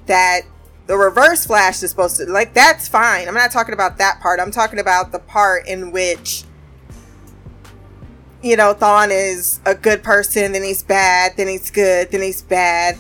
that 0.08 0.42
the 0.88 0.98
reverse 0.98 1.46
flash 1.46 1.84
is 1.84 1.90
supposed 1.90 2.18
to 2.18 2.26
like 2.26 2.54
that's 2.54 2.88
fine. 2.88 3.28
I'm 3.28 3.34
not 3.34 3.52
talking 3.52 3.74
about 3.74 3.98
that 3.98 4.20
part. 4.22 4.40
I'm 4.40 4.52
talking 4.52 4.80
about 4.80 5.12
the 5.12 5.20
part 5.20 5.68
in 5.68 5.92
which 5.92 6.44
you 8.42 8.56
know 8.56 8.74
Thawne 8.74 9.10
is 9.12 9.60
a 9.66 9.76
good 9.76 10.04
person, 10.04 10.54
then 10.54 10.64
he's 10.64 10.84
bad, 10.84 11.34
then 11.38 11.48
he's 11.48 11.70
good, 11.70 12.12
then 12.12 12.22
he's 12.22 12.42
bad. 12.42 12.98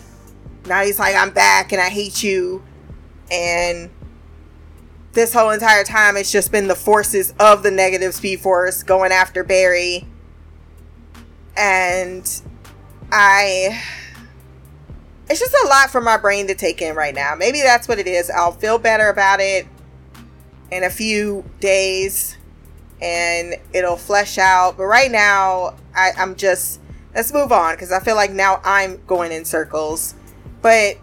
Now 0.65 0.83
he's 0.83 0.99
like, 0.99 1.15
I'm 1.15 1.31
back 1.31 1.71
and 1.71 1.81
I 1.81 1.89
hate 1.89 2.23
you. 2.23 2.63
And 3.31 3.89
this 5.13 5.33
whole 5.33 5.49
entire 5.49 5.83
time, 5.83 6.17
it's 6.17 6.31
just 6.31 6.51
been 6.51 6.67
the 6.67 6.75
forces 6.75 7.33
of 7.39 7.63
the 7.63 7.71
negative 7.71 8.13
Speed 8.13 8.41
Force 8.41 8.83
going 8.83 9.11
after 9.11 9.43
Barry 9.43 10.05
and 11.57 12.41
I 13.11 13.81
it's 15.29 15.39
just 15.39 15.53
a 15.65 15.67
lot 15.67 15.89
for 15.89 15.99
my 15.99 16.17
brain 16.17 16.47
to 16.47 16.55
take 16.55 16.81
in 16.81 16.95
right 16.95 17.13
now. 17.13 17.35
Maybe 17.35 17.61
that's 17.61 17.87
what 17.87 17.99
it 17.99 18.07
is. 18.07 18.29
I'll 18.29 18.53
feel 18.53 18.77
better 18.77 19.09
about 19.09 19.41
it 19.41 19.67
in 20.71 20.83
a 20.83 20.89
few 20.89 21.43
days 21.59 22.37
and 23.01 23.55
it'll 23.73 23.97
flesh 23.97 24.37
out. 24.37 24.77
But 24.77 24.85
right 24.85 25.11
now, 25.11 25.75
I, 25.93 26.11
I'm 26.17 26.35
just 26.35 26.79
let's 27.13 27.33
move 27.33 27.51
on 27.51 27.75
because 27.75 27.91
I 27.91 27.99
feel 27.99 28.15
like 28.15 28.31
now 28.31 28.61
I'm 28.63 29.03
going 29.05 29.31
in 29.31 29.43
circles. 29.43 30.15
But 30.61 30.97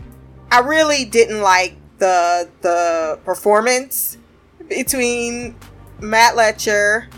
I 0.50 0.60
really 0.60 1.04
didn't 1.04 1.42
like 1.42 1.76
the 1.98 2.48
the 2.62 3.18
performance 3.24 4.16
between 4.68 5.56
Matt 6.00 6.34
Letscher 6.34 7.08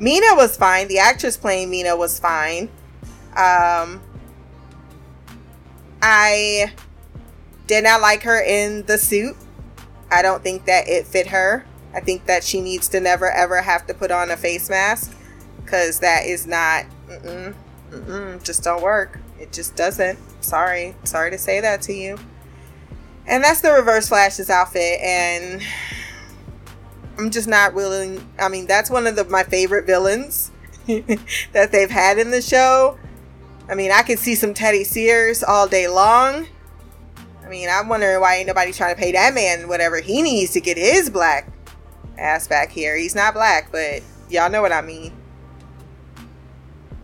Mina 0.00 0.34
was 0.34 0.56
fine. 0.56 0.88
The 0.88 0.98
actress 0.98 1.36
playing 1.36 1.70
Mina 1.70 1.94
was 1.94 2.18
fine. 2.18 2.70
Um, 3.36 4.00
I 6.02 6.72
did 7.66 7.84
not 7.84 8.00
like 8.00 8.22
her 8.22 8.40
in 8.42 8.86
the 8.86 8.96
suit. 8.96 9.36
I 10.10 10.22
don't 10.22 10.42
think 10.42 10.64
that 10.64 10.88
it 10.88 11.06
fit 11.06 11.28
her. 11.28 11.66
I 11.94 12.00
think 12.00 12.24
that 12.26 12.42
she 12.42 12.62
needs 12.62 12.88
to 12.88 13.00
never 13.00 13.30
ever 13.30 13.60
have 13.60 13.86
to 13.88 13.94
put 13.94 14.10
on 14.10 14.30
a 14.30 14.36
face 14.38 14.70
mask 14.70 15.14
because 15.62 16.00
that 16.00 16.24
is 16.24 16.46
not, 16.46 16.86
mm-mm, 17.06 17.54
mm-mm, 17.90 18.42
just 18.42 18.64
don't 18.64 18.82
work. 18.82 19.20
It 19.38 19.52
just 19.52 19.76
doesn't. 19.76 20.18
Sorry. 20.42 20.96
Sorry 21.04 21.30
to 21.30 21.38
say 21.38 21.60
that 21.60 21.82
to 21.82 21.92
you. 21.92 22.18
And 23.26 23.44
that's 23.44 23.60
the 23.60 23.72
reverse 23.72 24.08
Flash's 24.08 24.48
outfit. 24.48 24.98
And 25.00 25.62
I'm 27.20 27.30
just 27.30 27.48
not 27.48 27.74
willing. 27.74 28.26
I 28.38 28.48
mean, 28.48 28.66
that's 28.66 28.88
one 28.88 29.06
of 29.06 29.14
the, 29.14 29.24
my 29.24 29.42
favorite 29.42 29.84
villains 29.84 30.50
that 30.86 31.68
they've 31.70 31.90
had 31.90 32.18
in 32.18 32.30
the 32.30 32.40
show. 32.40 32.98
I 33.68 33.74
mean, 33.74 33.92
I 33.92 34.00
could 34.02 34.18
see 34.18 34.34
some 34.34 34.54
Teddy 34.54 34.84
Sears 34.84 35.42
all 35.42 35.68
day 35.68 35.86
long. 35.86 36.46
I 37.44 37.50
mean, 37.50 37.68
I'm 37.70 37.88
wondering 37.88 38.18
why 38.22 38.36
ain't 38.36 38.46
nobody 38.46 38.72
trying 38.72 38.94
to 38.94 38.98
pay 38.98 39.12
that 39.12 39.34
man 39.34 39.68
whatever 39.68 40.00
he 40.00 40.22
needs 40.22 40.52
to 40.52 40.62
get 40.62 40.78
his 40.78 41.10
black 41.10 41.52
ass 42.16 42.48
back 42.48 42.70
here. 42.70 42.96
He's 42.96 43.14
not 43.14 43.34
black, 43.34 43.70
but 43.70 44.02
y'all 44.30 44.50
know 44.50 44.62
what 44.62 44.72
I 44.72 44.80
mean. 44.80 45.12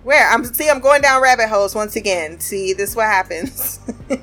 Where 0.03 0.31
I'm 0.31 0.45
see, 0.45 0.71
I'm 0.71 0.81
going 0.81 1.03
down 1.03 1.21
rabbit 1.21 1.51
holes 1.51 1.75
once 1.75 1.95
again. 1.95 2.41
See, 2.41 2.73
this 2.73 2.91
is 2.91 2.97
what 2.97 3.07
happens 3.07 3.81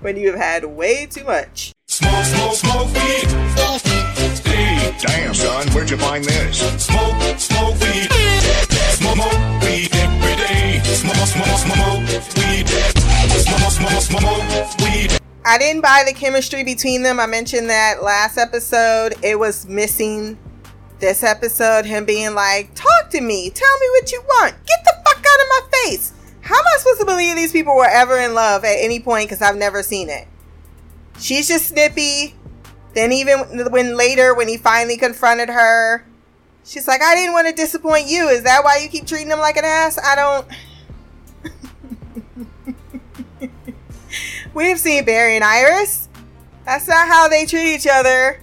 when 0.00 0.16
you 0.16 0.30
have 0.30 0.38
had 0.38 0.64
way 0.66 1.06
too 1.06 1.24
much. 1.24 1.72
Smoke, 1.98 2.24
smoke, 2.26 2.54
smoke 2.54 2.94
weed. 2.94 3.26
Hey, 4.46 4.96
damn, 5.00 5.34
son, 5.34 5.66
where'd 5.72 5.90
you 5.90 5.96
find 5.96 6.22
this? 6.24 6.60
Smoke, 6.80 7.40
smoke 7.40 7.74
weed. 7.80 8.08
Smoke, 8.94 9.16
smoke 9.16 9.62
weed 9.62 9.90
every 9.96 10.36
day. 10.36 10.80
Smoke, 10.84 11.16
smoke, 11.26 11.58
smoke 11.58 11.98
weed. 12.36 12.68
Smoke, 12.68 13.72
smoke, 13.72 14.00
smoke 14.00 14.78
weed. 14.78 15.18
I 15.44 15.58
didn't 15.58 15.82
buy 15.82 16.04
the 16.06 16.14
chemistry 16.14 16.62
between 16.62 17.02
them. 17.02 17.18
I 17.18 17.26
mentioned 17.26 17.68
that 17.68 18.00
last 18.00 18.38
episode. 18.38 19.16
It 19.24 19.36
was 19.36 19.66
missing 19.66 20.38
this 21.00 21.24
episode. 21.24 21.84
Him 21.84 22.04
being 22.04 22.32
like, 22.32 22.72
talk 22.76 23.10
to 23.10 23.20
me. 23.20 23.50
Tell 23.50 23.78
me 23.80 23.86
what 23.88 24.12
you 24.12 24.20
want. 24.20 24.54
Get 24.66 24.78
the 24.84 24.94
fuck 25.04 25.18
out 25.18 25.40
of 25.40 25.48
my 25.48 25.60
face. 25.82 26.12
How 26.42 26.54
am 26.54 26.64
I 26.64 26.78
supposed 26.78 27.00
to 27.00 27.06
believe 27.06 27.34
these 27.34 27.50
people 27.50 27.74
were 27.74 27.90
ever 27.90 28.18
in 28.18 28.34
love 28.34 28.62
at 28.62 28.76
any 28.78 29.00
point? 29.00 29.28
Because 29.28 29.42
I've 29.42 29.56
never 29.56 29.82
seen 29.82 30.08
it. 30.08 30.28
She's 31.18 31.48
just 31.48 31.68
snippy. 31.68 32.34
Then 32.94 33.12
even 33.12 33.70
when 33.70 33.96
later 33.96 34.34
when 34.34 34.48
he 34.48 34.56
finally 34.56 34.96
confronted 34.96 35.48
her, 35.48 36.04
she's 36.64 36.88
like, 36.88 37.02
"I 37.02 37.14
didn't 37.14 37.32
want 37.32 37.48
to 37.48 37.52
disappoint 37.52 38.06
you. 38.08 38.28
Is 38.28 38.42
that 38.44 38.64
why 38.64 38.78
you 38.82 38.88
keep 38.88 39.06
treating 39.06 39.30
him 39.30 39.38
like 39.38 39.56
an 39.56 39.64
ass?" 39.64 39.98
I 39.98 40.14
don't. 40.16 40.48
We've 44.54 44.78
seen 44.78 45.04
Barry 45.04 45.36
and 45.36 45.44
Iris. 45.44 46.08
That's 46.64 46.88
not 46.88 47.08
how 47.08 47.28
they 47.28 47.46
treat 47.46 47.74
each 47.74 47.86
other 47.86 48.40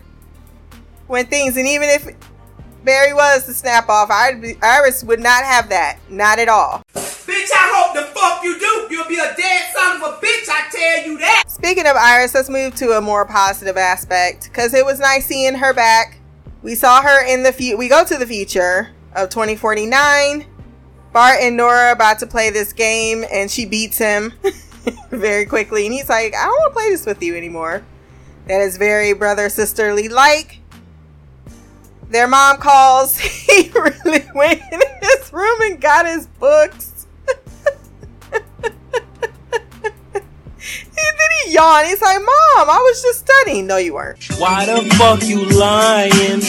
when 1.07 1.27
things, 1.27 1.57
and 1.57 1.67
even 1.67 1.89
if 1.89 2.07
Barry 2.83 3.13
was 3.13 3.45
to 3.45 3.53
snap 3.53 3.89
off, 3.89 4.09
Iris 4.11 5.03
would 5.03 5.19
not 5.19 5.43
have 5.43 5.69
that. 5.69 5.99
Not 6.09 6.39
at 6.39 6.49
all. 6.49 6.84
The 7.95 8.01
fuck 8.01 8.43
you 8.43 8.59
do. 8.59 8.87
You'll 8.89 9.07
be 9.07 9.19
a 9.19 9.33
dead 9.37 9.61
son 9.73 9.95
of 9.95 10.01
a 10.01 10.17
bitch, 10.17 10.49
I 10.49 10.67
tell 10.69 11.07
you 11.07 11.17
that. 11.19 11.45
Speaking 11.47 11.87
of 11.87 11.95
Iris, 11.95 12.35
let's 12.35 12.49
move 12.49 12.75
to 12.75 12.97
a 12.97 13.01
more 13.01 13.25
positive 13.25 13.77
aspect 13.77 14.49
because 14.49 14.73
it 14.73 14.83
was 14.83 14.99
nice 14.99 15.25
seeing 15.25 15.55
her 15.55 15.73
back. 15.73 16.19
We 16.61 16.75
saw 16.75 17.01
her 17.01 17.25
in 17.25 17.43
the 17.43 17.53
future. 17.53 17.77
We 17.77 17.87
go 17.87 18.03
to 18.03 18.17
the 18.17 18.27
future 18.27 18.89
of 19.15 19.29
2049. 19.29 20.45
Bart 21.13 21.37
and 21.39 21.55
Nora 21.55 21.93
about 21.93 22.19
to 22.19 22.27
play 22.27 22.49
this 22.49 22.73
game, 22.73 23.23
and 23.31 23.49
she 23.49 23.65
beats 23.65 23.97
him 23.97 24.33
very 25.09 25.45
quickly. 25.45 25.85
And 25.85 25.93
he's 25.93 26.09
like, 26.09 26.35
I 26.35 26.43
don't 26.43 26.51
want 26.51 26.73
to 26.73 26.77
play 26.77 26.89
this 26.89 27.05
with 27.05 27.23
you 27.23 27.37
anymore. 27.37 27.85
That 28.47 28.59
is 28.59 28.75
very 28.75 29.13
brother 29.13 29.47
sisterly 29.47 30.09
like. 30.09 30.59
Their 32.09 32.27
mom 32.27 32.57
calls. 32.57 33.17
He 33.55 33.69
really 33.69 34.25
went 34.35 34.61
in 34.69 34.81
his 35.01 35.31
room 35.31 35.61
and 35.61 35.79
got 35.79 36.05
his 36.05 36.27
books. 36.27 36.94
He 41.45 41.53
yawned. 41.53 41.87
He's 41.87 42.01
like, 42.01 42.19
Mom, 42.19 42.69
I 42.69 42.77
was 42.77 43.01
just 43.01 43.19
studying. 43.19 43.67
No, 43.67 43.77
you 43.77 43.93
weren't. 43.93 44.23
Why 44.37 44.65
the 44.65 44.81
fuck 44.95 45.23
you 45.23 45.45
lying? 45.45 46.41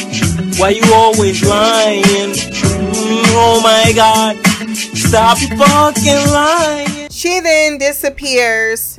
Why 0.59 0.71
you 0.71 0.83
always 0.95 1.45
lying? 1.45 2.03
Mm, 2.03 3.25
oh 3.35 3.61
my 3.63 3.93
god. 3.95 4.37
Stop 4.77 5.41
you 5.41 5.49
fucking 5.57 6.33
lying. 6.33 7.11
She 7.11 7.41
then 7.41 7.79
disappears 7.79 8.99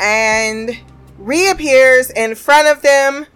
and 0.00 0.78
reappears 1.18 2.10
in 2.10 2.34
front 2.34 2.68
of 2.68 2.82
them. 2.82 3.26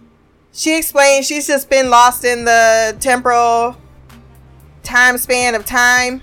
She 0.51 0.77
explains 0.77 1.25
she's 1.25 1.47
just 1.47 1.69
been 1.69 1.89
lost 1.89 2.23
in 2.23 2.45
the 2.45 2.95
temporal 2.99 3.77
time 4.83 5.17
span 5.17 5.55
of 5.55 5.65
time. 5.65 6.21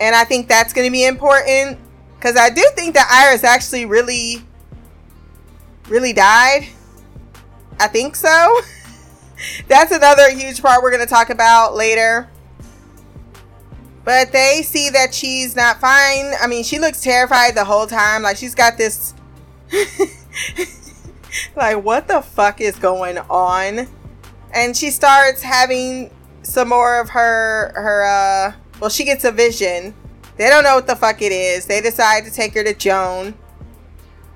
And 0.00 0.14
I 0.14 0.24
think 0.24 0.48
that's 0.48 0.72
going 0.72 0.86
to 0.86 0.92
be 0.92 1.04
important 1.04 1.78
because 2.16 2.36
I 2.36 2.50
do 2.50 2.66
think 2.74 2.94
that 2.94 3.08
Iris 3.10 3.44
actually 3.44 3.86
really, 3.86 4.44
really 5.88 6.12
died. 6.12 6.68
I 7.80 7.88
think 7.88 8.16
so. 8.16 8.60
that's 9.68 9.92
another 9.92 10.30
huge 10.30 10.60
part 10.60 10.82
we're 10.82 10.90
going 10.90 11.06
to 11.06 11.12
talk 11.12 11.30
about 11.30 11.74
later. 11.74 12.28
But 14.04 14.32
they 14.32 14.62
see 14.62 14.90
that 14.90 15.12
she's 15.12 15.54
not 15.54 15.80
fine. 15.80 16.32
I 16.40 16.46
mean, 16.48 16.64
she 16.64 16.78
looks 16.78 17.02
terrified 17.02 17.54
the 17.54 17.64
whole 17.64 17.86
time. 17.86 18.22
Like 18.22 18.36
she's 18.36 18.54
got 18.54 18.78
this. 18.78 19.14
like, 21.56 21.84
what 21.84 22.08
the 22.08 22.22
fuck 22.22 22.60
is 22.60 22.76
going 22.76 23.18
on? 23.18 23.86
And 24.54 24.74
she 24.76 24.90
starts 24.90 25.42
having 25.42 26.10
some 26.42 26.70
more 26.70 26.98
of 26.98 27.10
her 27.10 27.72
her 27.74 28.04
uh 28.04 28.52
well 28.80 28.88
she 28.88 29.04
gets 29.04 29.24
a 29.24 29.32
vision. 29.32 29.94
They 30.38 30.48
don't 30.48 30.64
know 30.64 30.76
what 30.76 30.86
the 30.86 30.96
fuck 30.96 31.20
it 31.20 31.32
is. 31.32 31.66
They 31.66 31.80
decide 31.82 32.24
to 32.24 32.30
take 32.30 32.54
her 32.54 32.64
to 32.64 32.72
Joan. 32.72 33.34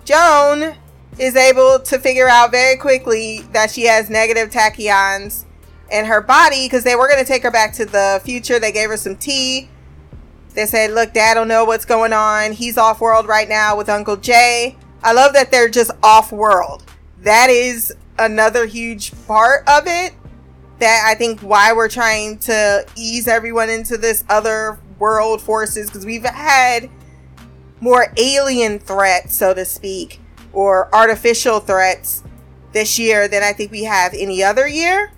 Joan 0.04 0.76
is 1.18 1.36
able 1.36 1.78
to 1.80 1.98
figure 1.98 2.28
out 2.28 2.50
very 2.50 2.76
quickly 2.76 3.40
that 3.52 3.70
she 3.70 3.84
has 3.84 4.08
negative 4.08 4.50
tachyons 4.50 5.44
in 5.90 6.06
her 6.06 6.20
body 6.20 6.66
because 6.66 6.84
they 6.84 6.96
were 6.96 7.06
going 7.06 7.22
to 7.22 7.28
take 7.28 7.42
her 7.42 7.50
back 7.50 7.72
to 7.74 7.84
the 7.84 8.20
future. 8.24 8.58
They 8.58 8.72
gave 8.72 8.88
her 8.88 8.96
some 8.96 9.16
tea. 9.16 9.68
They 10.54 10.66
said, 10.66 10.90
Look, 10.90 11.12
dad 11.12 11.34
don't 11.34 11.48
know 11.48 11.64
what's 11.64 11.84
going 11.84 12.12
on. 12.12 12.52
He's 12.52 12.78
off 12.78 13.00
world 13.00 13.26
right 13.26 13.48
now 13.48 13.76
with 13.76 13.88
Uncle 13.88 14.16
Jay. 14.16 14.76
I 15.02 15.12
love 15.12 15.32
that 15.34 15.50
they're 15.50 15.68
just 15.68 15.90
off 16.02 16.32
world. 16.32 16.84
That 17.18 17.50
is 17.50 17.94
another 18.18 18.66
huge 18.66 19.12
part 19.26 19.68
of 19.68 19.84
it. 19.86 20.14
That 20.78 21.04
I 21.06 21.14
think 21.14 21.40
why 21.40 21.72
we're 21.72 21.88
trying 21.88 22.38
to 22.40 22.86
ease 22.96 23.28
everyone 23.28 23.70
into 23.70 23.96
this 23.96 24.24
other 24.28 24.80
world 24.98 25.40
forces 25.40 25.86
because 25.86 26.04
we've 26.04 26.24
had 26.24 26.90
more 27.80 28.12
alien 28.16 28.78
threats, 28.78 29.34
so 29.34 29.52
to 29.54 29.64
speak, 29.64 30.20
or 30.52 30.94
artificial 30.94 31.60
threats 31.60 32.22
this 32.72 32.98
year 32.98 33.28
than 33.28 33.42
I 33.42 33.52
think 33.52 33.70
we 33.70 33.84
have 33.84 34.12
any 34.14 34.42
other 34.42 34.66
year. 34.66 35.12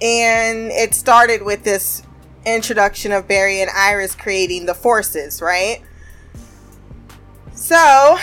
And 0.00 0.70
it 0.70 0.94
started 0.94 1.42
with 1.42 1.64
this 1.64 2.02
introduction 2.44 3.12
of 3.12 3.26
Barry 3.26 3.60
and 3.60 3.70
Iris 3.70 4.14
creating 4.14 4.66
the 4.66 4.74
forces, 4.74 5.40
right? 5.40 5.80
So 7.54 8.18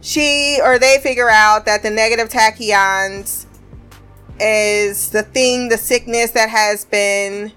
she 0.00 0.60
or 0.62 0.78
they 0.78 0.98
figure 1.02 1.30
out 1.30 1.64
that 1.64 1.82
the 1.82 1.90
negative 1.90 2.28
tachyons 2.28 3.46
is 4.38 5.10
the 5.10 5.22
thing, 5.22 5.68
the 5.68 5.78
sickness 5.78 6.32
that 6.32 6.50
has 6.50 6.84
been 6.84 7.52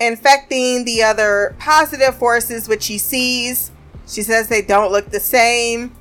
infecting 0.00 0.84
the 0.84 1.02
other 1.02 1.54
positive 1.58 2.16
forces, 2.16 2.68
which 2.68 2.84
she 2.84 2.98
sees. 2.98 3.70
She 4.06 4.22
says 4.22 4.48
they 4.48 4.62
don't 4.62 4.92
look 4.92 5.10
the 5.10 5.20
same. 5.20 5.94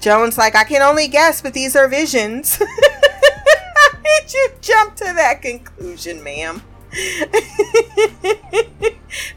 Joan's 0.00 0.38
like, 0.38 0.56
I 0.56 0.64
can 0.64 0.82
only 0.82 1.08
guess, 1.08 1.42
but 1.42 1.54
these 1.54 1.76
are 1.76 1.86
visions. 1.86 2.56
How 2.60 4.00
did 4.02 4.32
you 4.32 4.48
jump 4.60 4.96
to 4.96 5.04
that 5.04 5.42
conclusion, 5.42 6.22
ma'am? 6.24 6.62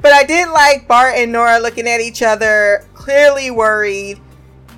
but 0.02 0.12
I 0.12 0.24
did 0.24 0.50
like 0.50 0.88
Bart 0.88 1.16
and 1.16 1.32
Nora 1.32 1.60
looking 1.60 1.88
at 1.88 2.00
each 2.00 2.24
other, 2.24 2.86
clearly 2.94 3.52
worried. 3.52 4.20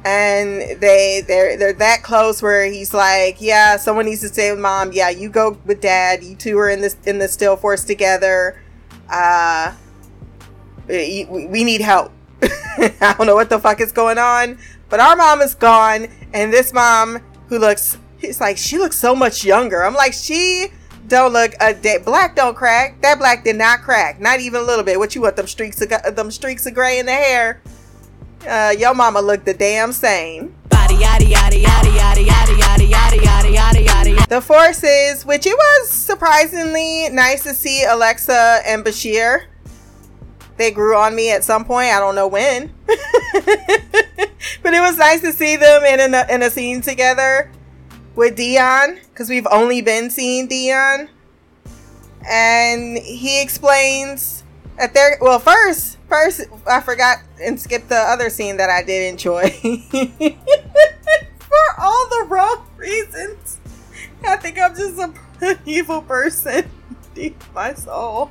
And 0.04 0.80
they 0.82 1.24
they're 1.26 1.58
they're 1.58 1.74
that 1.74 2.04
close 2.04 2.40
where 2.42 2.66
he's 2.66 2.94
like, 2.94 3.42
Yeah, 3.42 3.78
someone 3.78 4.06
needs 4.06 4.22
to 4.22 4.28
stay 4.28 4.52
with 4.52 4.60
mom. 4.60 4.92
Yeah, 4.92 5.10
you 5.10 5.30
go 5.30 5.58
with 5.66 5.82
dad. 5.82 6.24
You 6.24 6.36
two 6.36 6.60
are 6.60 6.70
in 6.70 6.82
this 6.82 6.96
in 7.06 7.18
the 7.18 7.28
still 7.28 7.58
force 7.58 7.84
together. 7.84 8.62
Uh 9.10 9.74
we, 10.88 11.26
we 11.30 11.64
need 11.64 11.82
help. 11.82 12.12
I 12.42 13.16
don't 13.18 13.26
know 13.26 13.36
what 13.36 13.50
the 13.50 13.58
fuck 13.58 13.82
is 13.82 13.92
going 13.92 14.18
on. 14.18 14.60
But 14.90 15.00
our 15.00 15.16
mom 15.16 15.42
is 15.42 15.56
gone, 15.56 16.08
and 16.34 16.54
this 16.54 16.74
mom 16.74 17.20
who 17.48 17.60
looks 17.60 17.98
he's 18.20 18.42
like, 18.42 18.58
she 18.58 18.78
looks 18.78 18.98
so 18.98 19.16
much 19.16 19.44
younger. 19.44 19.84
I'm 19.84 19.94
like, 19.94 20.14
she 20.14 20.68
don't 21.08 21.34
look 21.34 21.54
a 21.60 21.74
day. 21.74 21.98
Black 22.04 22.36
don't 22.36 22.56
crack. 22.56 23.02
That 23.02 23.20
black 23.20 23.44
did 23.44 23.56
not 23.56 23.82
crack. 23.82 24.20
Not 24.20 24.40
even 24.40 24.62
a 24.62 24.64
little 24.64 24.84
bit. 24.84 24.98
What 24.98 25.16
you 25.16 25.22
want? 25.22 25.36
Them 25.36 25.48
streaks 25.48 25.82
of 25.82 26.16
them 26.16 26.32
streaks 26.32 26.66
of 26.66 26.74
gray 26.74 27.00
in 27.00 27.06
the 27.06 27.14
hair. 27.14 27.62
Uh, 28.48 28.74
your 28.78 28.94
mama 28.94 29.22
looked 29.22 29.46
the 29.46 29.54
damn 29.54 29.92
same. 29.92 30.56
The 34.30 34.42
forces, 34.42 35.26
which 35.26 35.46
it 35.46 35.56
was 35.56 35.90
surprisingly 35.90 37.10
nice 37.10 37.44
to 37.44 37.54
see 37.54 37.86
Alexa 37.86 38.62
and 38.66 38.84
Bashir. 38.84 39.46
They 40.58 40.72
grew 40.72 40.96
on 40.96 41.16
me 41.16 41.32
at 41.32 41.44
some 41.44 41.66
point. 41.66 41.90
I 41.90 42.00
don't 42.00 42.16
know 42.16 42.28
when, 42.28 42.74
but 44.62 44.74
it 44.74 44.80
was 44.80 44.98
nice 44.98 45.22
to 45.22 45.32
see 45.32 45.56
them 45.56 45.84
in 45.84 46.14
a, 46.14 46.26
in 46.30 46.42
a 46.44 46.50
scene 46.50 46.82
together 46.82 47.52
with 48.16 48.36
Dion 48.36 49.00
because 49.10 49.30
we've 49.30 49.48
only 49.52 49.82
been 49.82 50.10
seeing 50.10 50.48
Dion. 50.48 51.10
And 52.28 52.98
he 52.98 53.42
explains 53.42 54.44
that 54.78 54.94
they're, 54.94 55.18
well, 55.22 55.40
first, 55.40 55.98
first, 56.10 56.42
I 56.66 56.82
forgot 56.82 57.18
and 57.42 57.60
skipped 57.60 57.90
the 57.90 57.96
other 57.96 58.30
scene 58.30 58.58
that 58.58 58.70
I 58.70 58.84
did 58.84 59.12
enjoy. 59.12 59.50
For 61.40 61.80
all 61.80 62.10
the 62.10 62.26
wrong 62.28 62.68
reasons. 62.78 63.60
I 64.26 64.38
think 64.38 64.60
I'm 64.60 64.76
just 64.76 65.00
an 65.00 65.14
evil 65.66 66.02
person 66.02 66.70
deep 67.16 67.42
my 67.56 67.74
soul. 67.74 68.30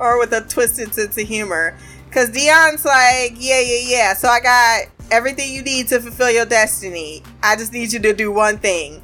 Or 0.00 0.18
with 0.18 0.32
a 0.32 0.40
twisted 0.40 0.94
sense 0.94 1.16
of 1.16 1.28
humor. 1.28 1.78
Because 2.10 2.28
Dion's 2.30 2.84
like, 2.84 3.36
yeah, 3.38 3.60
yeah, 3.60 3.82
yeah. 3.84 4.14
So 4.14 4.26
I 4.26 4.40
got 4.40 4.88
everything 5.12 5.54
you 5.54 5.62
need 5.62 5.86
to 5.88 6.00
fulfill 6.00 6.28
your 6.28 6.44
destiny. 6.44 7.22
I 7.40 7.54
just 7.54 7.72
need 7.72 7.92
you 7.92 8.00
to 8.00 8.12
do 8.12 8.32
one 8.32 8.58
thing 8.58 9.00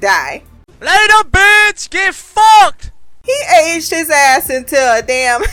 die. 0.00 0.42
Later, 0.80 1.28
bitch! 1.28 1.90
Get 1.90 2.14
fucked! 2.14 2.92
He 3.26 3.36
aged 3.62 3.90
his 3.90 4.08
ass 4.08 4.48
into 4.48 4.74
a 4.74 5.02
damn 5.02 5.42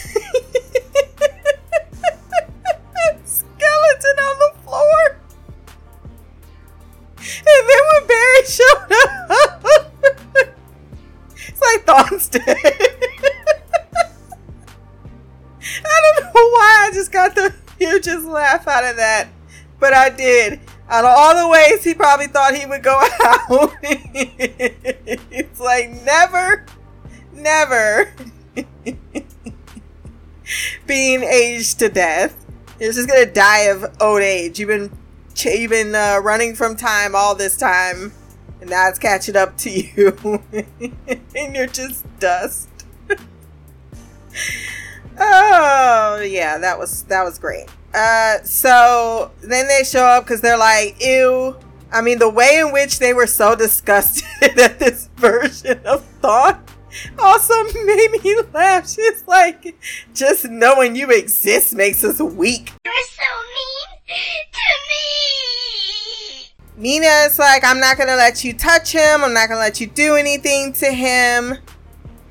skeleton 3.25 4.19
on 4.19 4.39
the 4.39 4.53
floor. 4.63 5.19
And 7.17 7.67
then 7.67 7.83
when 7.91 8.07
Barry 8.07 8.45
showed 8.45 8.91
up, 9.41 9.65
it's 11.47 11.61
like 11.61 11.85
Thawne's 11.85 12.29
dead. 12.29 12.92
why 16.51 16.87
I 16.87 16.91
just 16.93 17.11
got 17.11 17.35
the 17.35 17.53
hugest 17.77 18.25
laugh 18.25 18.67
out 18.67 18.83
of 18.83 18.97
that 18.97 19.27
but 19.83 19.93
I 19.93 20.09
did. 20.09 20.61
Out 20.87 21.03
of 21.03 21.11
all 21.13 21.35
the 21.35 21.49
ways 21.49 21.83
he 21.83 21.93
probably 21.93 22.27
thought 22.27 22.55
he 22.55 22.65
would 22.65 22.83
go 22.83 23.01
out, 23.25 23.75
it's 23.81 25.59
like 25.59 25.89
never, 26.03 26.65
never 27.33 28.13
being 30.87 31.23
aged 31.23 31.79
to 31.79 31.89
death. 31.89 32.45
You're 32.79 32.93
just 32.93 33.09
gonna 33.09 33.25
die 33.25 33.63
of 33.63 33.93
old 33.99 34.21
age. 34.21 34.57
You've 34.57 34.69
been 34.69 34.97
you've 35.35 35.71
been 35.71 35.95
uh, 35.95 36.21
running 36.23 36.55
from 36.55 36.77
time 36.77 37.13
all 37.13 37.35
this 37.35 37.57
time, 37.57 38.13
and 38.61 38.69
now 38.69 38.87
it's 38.87 38.99
catching 38.99 39.35
up 39.35 39.57
to 39.57 39.69
you, 39.69 40.41
and 41.35 41.55
you're 41.55 41.67
just 41.67 42.05
dust. 42.19 42.69
Oh 45.19 46.21
yeah, 46.21 46.57
that 46.57 46.77
was 46.77 47.03
that 47.03 47.23
was 47.23 47.37
great. 47.39 47.67
Uh, 47.93 48.41
so 48.43 49.31
then 49.41 49.67
they 49.67 49.83
show 49.83 50.03
up 50.03 50.23
because 50.23 50.41
they're 50.41 50.57
like, 50.57 51.01
ew. 51.01 51.55
I 51.91 52.01
mean, 52.01 52.17
the 52.17 52.29
way 52.29 52.57
in 52.57 52.71
which 52.71 52.97
they 52.97 53.13
were 53.13 53.27
so 53.27 53.55
disgusted 53.55 54.25
at 54.59 54.79
this 54.79 55.09
version 55.15 55.79
of 55.85 56.03
Thawne 56.21 56.59
also 57.19 57.53
made 57.85 58.11
me 58.11 58.35
laugh. 58.53 58.89
She's 58.89 59.23
like, 59.27 59.75
just 60.13 60.49
knowing 60.49 60.95
you 60.95 61.11
exist 61.11 61.75
makes 61.75 62.03
us 62.03 62.19
weak. 62.19 62.71
You're 62.85 62.93
so 63.09 63.23
mean 63.55 64.17
to 64.51 64.59
me. 64.89 65.03
Mina's 66.75 67.37
like, 67.37 67.63
I'm 67.63 67.79
not 67.79 67.97
gonna 67.97 68.15
let 68.15 68.43
you 68.43 68.53
touch 68.53 68.91
him. 68.91 69.23
I'm 69.23 69.33
not 69.33 69.47
gonna 69.47 69.59
let 69.59 69.79
you 69.79 69.87
do 69.87 70.15
anything 70.15 70.73
to 70.73 70.91
him. 70.91 71.57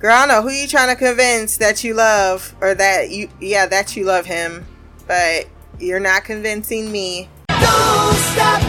Girl, 0.03 0.11
I 0.11 0.27
don't 0.27 0.29
know 0.35 0.43
who 0.43 0.51
you 0.51 0.67
trying 0.67 0.88
to 0.88 0.97
convince 0.97 1.59
that 1.59 1.85
you 1.85 1.95
love, 1.95 2.57
or 2.61 2.75
that 2.75 3.11
you, 3.11 3.29
yeah, 3.41 3.67
that 3.67 3.95
you 3.95 4.05
love 4.05 4.27
him, 4.27 4.67
but 5.07 5.47
you're 5.79 6.01
not 6.01 6.25
convincing 6.25 6.91
me. 6.91 7.29
Don't 7.47 8.17
stop 8.17 8.61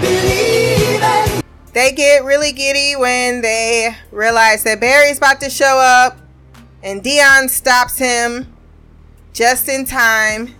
believing. 0.00 1.42
They 1.72 1.90
get 1.90 2.22
really 2.22 2.52
giddy 2.52 2.94
when 2.94 3.40
they 3.40 3.96
realize 4.12 4.62
that 4.62 4.78
Barry's 4.78 5.18
about 5.18 5.40
to 5.40 5.50
show 5.50 5.76
up, 5.76 6.20
and 6.84 7.02
Dion 7.02 7.48
stops 7.48 7.98
him 7.98 8.54
just 9.32 9.68
in 9.68 9.84
time. 9.84 10.54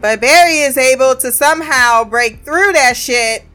But 0.00 0.20
Barry 0.20 0.58
is 0.58 0.78
able 0.78 1.16
to 1.16 1.32
somehow 1.32 2.04
break 2.04 2.44
through 2.44 2.72
that 2.74 2.96
shit. 2.96 3.47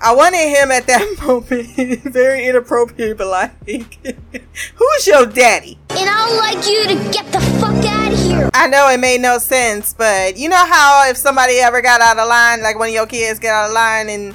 I 0.00 0.14
wanted 0.14 0.48
him 0.48 0.70
at 0.70 0.86
that 0.86 1.16
moment, 1.26 2.02
very 2.02 2.46
inappropriate, 2.46 3.16
but 3.16 3.28
like, 3.28 3.52
who's 4.74 5.06
your 5.06 5.26
daddy? 5.26 5.78
And 5.90 6.10
I'd 6.10 6.36
like 6.38 6.68
you 6.68 6.86
to 6.88 7.12
get 7.12 7.30
the 7.32 7.40
fuck 7.60 7.84
out 7.84 8.12
of 8.12 8.18
here. 8.18 8.50
I 8.52 8.68
know 8.68 8.88
it 8.90 9.00
made 9.00 9.20
no 9.20 9.38
sense, 9.38 9.94
but 9.94 10.36
you 10.36 10.48
know 10.48 10.66
how 10.66 11.08
if 11.08 11.16
somebody 11.16 11.58
ever 11.58 11.80
got 11.80 12.00
out 12.00 12.18
of 12.18 12.28
line, 12.28 12.62
like 12.62 12.78
one 12.78 12.88
of 12.88 12.94
your 12.94 13.06
kids 13.06 13.38
get 13.38 13.54
out 13.54 13.68
of 13.68 13.72
line, 13.72 14.10
and 14.10 14.34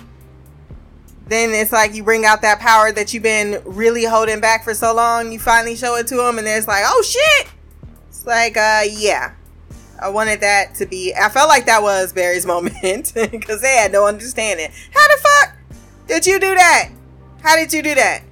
then 1.28 1.52
it's 1.52 1.71
like 1.71 1.93
you 1.93 2.04
bring 2.04 2.26
out 2.26 2.41
that 2.41 2.60
power 2.60 2.91
that 2.91 3.13
you've 3.13 3.24
been 3.24 3.62
really 3.65 4.04
holding 4.04 4.41
back 4.41 4.63
for 4.63 4.74
so 4.74 4.93
long, 4.93 5.32
you 5.32 5.39
finally 5.39 5.76
show 5.76 5.95
it 5.95 6.08
to 6.08 6.15
them, 6.15 6.39
and 6.39 6.47
it's 6.47 6.67
like, 6.67 6.84
oh 6.86 7.02
shit! 7.04 7.54
It's 8.10 8.26
like, 8.26 8.58
uh, 8.58 8.82
yeah. 8.89 9.34
I 10.01 10.09
wanted 10.09 10.41
that 10.41 10.73
to 10.75 10.85
be. 10.87 11.13
I 11.13 11.29
felt 11.29 11.47
like 11.47 11.67
that 11.67 11.83
was 11.83 12.11
Barry's 12.11 12.45
moment 12.47 13.13
because 13.13 13.61
they 13.61 13.75
had 13.75 13.91
no 13.91 14.07
understanding. 14.07 14.71
How 14.91 15.07
the 15.07 15.21
fuck 15.21 15.57
did 16.07 16.25
you 16.25 16.39
do 16.39 16.55
that? 16.55 16.89
How 17.43 17.55
did 17.55 17.71
you 17.71 17.81
do 17.83 17.95
that? 17.95 18.23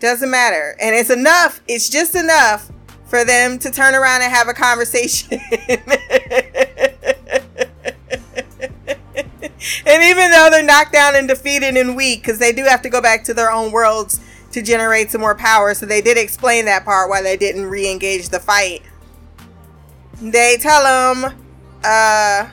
Doesn't 0.00 0.30
matter. 0.30 0.76
And 0.80 0.94
it's 0.94 1.10
enough. 1.10 1.60
It's 1.66 1.88
just 1.88 2.14
enough 2.14 2.70
for 3.06 3.24
them 3.24 3.58
to 3.60 3.70
turn 3.70 3.94
around 3.94 4.22
and 4.22 4.32
have 4.32 4.48
a 4.48 4.54
conversation. 4.54 5.40
and 9.86 10.02
even 10.02 10.30
though 10.30 10.48
they're 10.50 10.62
knocked 10.62 10.92
down 10.92 11.16
and 11.16 11.28
defeated 11.28 11.76
and 11.76 11.96
weak, 11.96 12.20
because 12.20 12.38
they 12.38 12.52
do 12.52 12.64
have 12.64 12.82
to 12.82 12.90
go 12.90 13.00
back 13.00 13.24
to 13.24 13.34
their 13.34 13.50
own 13.50 13.72
worlds 13.72 14.20
to 14.52 14.62
generate 14.62 15.10
some 15.10 15.20
more 15.20 15.34
power, 15.34 15.74
so 15.74 15.86
they 15.86 16.00
did 16.00 16.18
explain 16.18 16.64
that 16.66 16.84
part 16.84 17.08
why 17.08 17.22
they 17.22 17.36
didn't 17.36 17.66
re-engage 17.66 18.28
the 18.28 18.40
fight. 18.40 18.82
They 20.20 20.56
tell 20.58 20.82
them, 21.22 21.34
uh, 21.82 22.48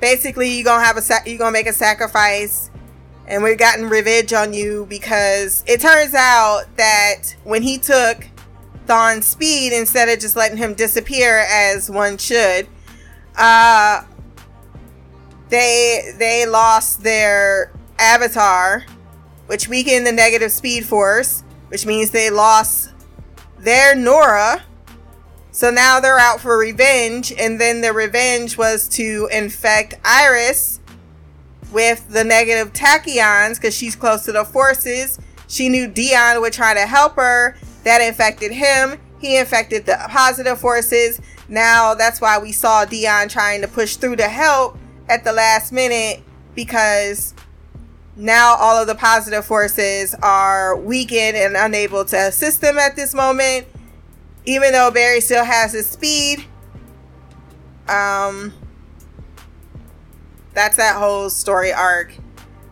basically 0.00 0.50
you're 0.50 0.64
gonna 0.64 0.84
have 0.84 0.96
a 0.96 1.02
sa- 1.02 1.20
you're 1.24 1.38
gonna 1.38 1.52
make 1.52 1.66
a 1.66 1.72
sacrifice, 1.72 2.70
and 3.26 3.42
we've 3.42 3.58
gotten 3.58 3.88
revenge 3.88 4.32
on 4.32 4.52
you 4.52 4.86
because 4.88 5.64
it 5.66 5.80
turns 5.80 6.14
out 6.14 6.64
that 6.76 7.36
when 7.44 7.62
he 7.62 7.78
took 7.78 8.26
Thawne's 8.86 9.26
speed 9.26 9.72
instead 9.72 10.08
of 10.10 10.18
just 10.18 10.36
letting 10.36 10.58
him 10.58 10.74
disappear 10.74 11.38
as 11.38 11.88
one 11.88 12.18
should, 12.18 12.68
uh, 13.36 14.02
they 15.48 16.12
they 16.18 16.44
lost 16.44 17.02
their 17.02 17.72
avatar, 17.98 18.84
which 19.46 19.68
weakened 19.68 20.06
the 20.06 20.12
negative 20.12 20.52
speed 20.52 20.84
force, 20.84 21.44
which 21.68 21.86
means 21.86 22.10
they 22.10 22.28
lost 22.30 22.90
their 23.58 23.94
Nora. 23.94 24.62
So 25.54 25.70
now 25.70 26.00
they're 26.00 26.18
out 26.18 26.40
for 26.40 26.58
revenge, 26.58 27.32
and 27.38 27.60
then 27.60 27.80
the 27.80 27.92
revenge 27.92 28.58
was 28.58 28.88
to 28.88 29.28
infect 29.30 29.94
Iris 30.04 30.80
with 31.70 32.08
the 32.08 32.24
negative 32.24 32.72
tachyons 32.72 33.54
because 33.54 33.72
she's 33.72 33.94
close 33.94 34.24
to 34.24 34.32
the 34.32 34.44
forces. 34.44 35.20
She 35.46 35.68
knew 35.68 35.86
Dion 35.86 36.40
would 36.40 36.54
try 36.54 36.74
to 36.74 36.84
help 36.86 37.14
her. 37.14 37.56
That 37.84 38.00
infected 38.00 38.50
him. 38.50 38.98
He 39.20 39.36
infected 39.36 39.86
the 39.86 39.96
positive 40.10 40.58
forces. 40.58 41.20
Now 41.48 41.94
that's 41.94 42.20
why 42.20 42.36
we 42.40 42.50
saw 42.50 42.84
Dion 42.84 43.28
trying 43.28 43.60
to 43.60 43.68
push 43.68 43.94
through 43.94 44.16
to 44.16 44.28
help 44.28 44.76
at 45.08 45.22
the 45.22 45.32
last 45.32 45.70
minute 45.70 46.24
because 46.56 47.32
now 48.16 48.56
all 48.56 48.76
of 48.76 48.88
the 48.88 48.96
positive 48.96 49.44
forces 49.44 50.16
are 50.20 50.76
weakened 50.76 51.36
and 51.36 51.56
unable 51.56 52.04
to 52.06 52.16
assist 52.16 52.60
them 52.60 52.76
at 52.76 52.96
this 52.96 53.14
moment. 53.14 53.68
Even 54.44 54.72
though 54.72 54.90
Barry 54.90 55.20
still 55.20 55.44
has 55.44 55.72
his 55.72 55.86
speed. 55.86 56.44
Um 57.88 58.52
that's 60.54 60.76
that 60.76 60.96
whole 60.96 61.30
story 61.30 61.72
arc. 61.72 62.14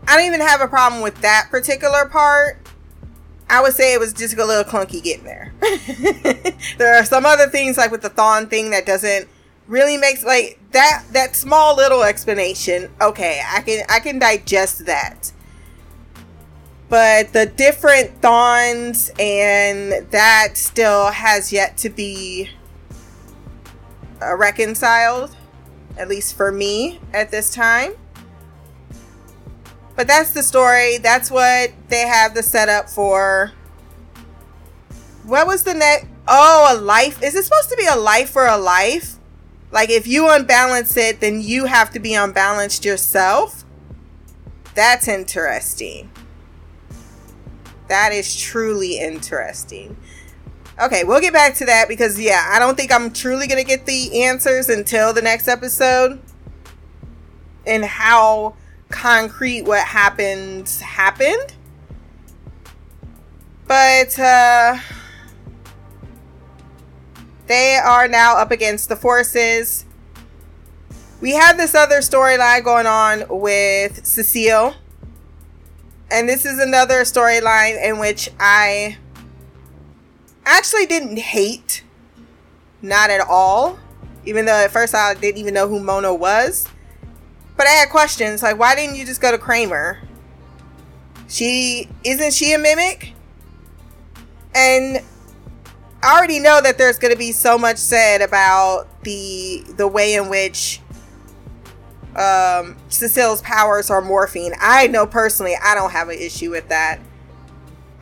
I 0.06 0.16
don't 0.16 0.26
even 0.26 0.40
have 0.40 0.60
a 0.60 0.68
problem 0.68 1.02
with 1.02 1.20
that 1.20 1.48
particular 1.50 2.06
part. 2.06 2.58
I 3.48 3.60
would 3.60 3.74
say 3.74 3.92
it 3.92 4.00
was 4.00 4.12
just 4.12 4.36
a 4.36 4.44
little 4.44 4.64
clunky 4.64 5.02
getting 5.02 5.24
there. 5.24 5.52
there 6.78 6.94
are 6.94 7.04
some 7.04 7.26
other 7.26 7.48
things 7.48 7.76
like 7.76 7.90
with 7.90 8.00
the 8.00 8.08
Thawne 8.10 8.48
thing 8.48 8.70
that 8.70 8.86
doesn't 8.86 9.28
really 9.66 9.96
makes 9.96 10.24
like 10.24 10.58
that 10.72 11.04
that 11.12 11.36
small 11.36 11.76
little 11.76 12.02
explanation. 12.02 12.90
Okay, 13.00 13.42
I 13.46 13.60
can 13.60 13.84
I 13.88 14.00
can 14.00 14.18
digest 14.18 14.86
that. 14.86 15.32
But 16.92 17.32
the 17.32 17.46
different 17.46 18.20
Thawnes 18.20 19.10
and 19.18 20.06
that 20.10 20.58
still 20.58 21.10
has 21.10 21.50
yet 21.50 21.78
to 21.78 21.88
be 21.88 22.50
uh, 24.20 24.36
reconciled 24.36 25.34
at 25.96 26.10
least 26.10 26.36
for 26.36 26.52
me 26.52 27.00
at 27.14 27.30
this 27.30 27.54
time. 27.54 27.94
But 29.96 30.06
that's 30.06 30.32
the 30.32 30.42
story. 30.42 30.98
That's 30.98 31.30
what 31.30 31.72
they 31.88 32.06
have 32.06 32.34
the 32.34 32.42
setup 32.42 32.90
for. 32.90 33.52
What 35.24 35.46
was 35.46 35.62
the 35.62 35.72
next? 35.72 36.08
Oh, 36.28 36.76
a 36.76 36.76
life. 36.78 37.22
Is 37.22 37.34
it 37.34 37.44
supposed 37.44 37.70
to 37.70 37.76
be 37.76 37.86
a 37.86 37.96
life 37.96 38.28
for 38.28 38.46
a 38.46 38.58
life? 38.58 39.16
Like 39.70 39.88
if 39.88 40.06
you 40.06 40.28
unbalance 40.28 40.94
it, 40.98 41.20
then 41.20 41.40
you 41.40 41.64
have 41.64 41.88
to 41.92 41.98
be 41.98 42.12
unbalanced 42.12 42.84
yourself. 42.84 43.64
That's 44.74 45.08
interesting. 45.08 46.10
That 47.92 48.14
is 48.14 48.34
truly 48.34 48.98
interesting. 48.98 49.98
Okay, 50.80 51.04
we'll 51.04 51.20
get 51.20 51.34
back 51.34 51.54
to 51.56 51.66
that 51.66 51.88
because 51.88 52.18
yeah, 52.18 52.48
I 52.50 52.58
don't 52.58 52.74
think 52.74 52.90
I'm 52.90 53.12
truly 53.12 53.46
gonna 53.46 53.64
get 53.64 53.84
the 53.84 54.22
answers 54.22 54.70
until 54.70 55.12
the 55.12 55.20
next 55.20 55.46
episode. 55.46 56.18
And 57.66 57.84
how 57.84 58.54
concrete 58.88 59.66
what 59.66 59.86
happened 59.86 60.70
happened. 60.82 61.52
But 63.68 64.18
uh 64.18 64.78
they 67.46 67.76
are 67.76 68.08
now 68.08 68.38
up 68.38 68.50
against 68.50 68.88
the 68.88 68.96
forces. 68.96 69.84
We 71.20 71.32
have 71.32 71.58
this 71.58 71.74
other 71.74 71.98
storyline 71.98 72.64
going 72.64 72.86
on 72.86 73.24
with 73.28 74.06
Cecile. 74.06 74.76
And 76.12 76.28
this 76.28 76.44
is 76.44 76.58
another 76.58 77.00
storyline 77.02 77.82
in 77.82 77.98
which 77.98 78.28
I 78.38 78.98
actually 80.44 80.84
didn't 80.84 81.18
hate. 81.18 81.82
Not 82.82 83.08
at 83.08 83.22
all. 83.22 83.78
Even 84.26 84.44
though 84.44 84.52
at 84.52 84.70
first 84.70 84.94
I 84.94 85.14
didn't 85.14 85.38
even 85.38 85.54
know 85.54 85.66
who 85.66 85.80
Mona 85.80 86.14
was. 86.14 86.68
But 87.56 87.66
I 87.66 87.70
had 87.70 87.88
questions 87.88 88.42
like, 88.42 88.58
why 88.58 88.74
didn't 88.74 88.96
you 88.96 89.06
just 89.06 89.22
go 89.22 89.30
to 89.30 89.38
Kramer? 89.38 90.00
She 91.28 91.88
isn't 92.04 92.34
she 92.34 92.52
a 92.52 92.58
mimic? 92.58 93.14
And 94.54 95.02
I 96.02 96.18
already 96.18 96.40
know 96.40 96.60
that 96.60 96.76
there's 96.76 96.98
going 96.98 97.12
to 97.12 97.18
be 97.18 97.32
so 97.32 97.56
much 97.56 97.78
said 97.78 98.20
about 98.20 99.02
the 99.02 99.64
the 99.78 99.88
way 99.88 100.14
in 100.14 100.28
which 100.28 100.80
um, 102.16 102.76
Cecile's 102.88 103.42
powers 103.42 103.90
are 103.90 104.02
morphine. 104.02 104.52
I 104.60 104.86
know 104.86 105.06
personally, 105.06 105.54
I 105.62 105.74
don't 105.74 105.90
have 105.90 106.08
an 106.08 106.18
issue 106.18 106.50
with 106.50 106.68
that. 106.68 107.00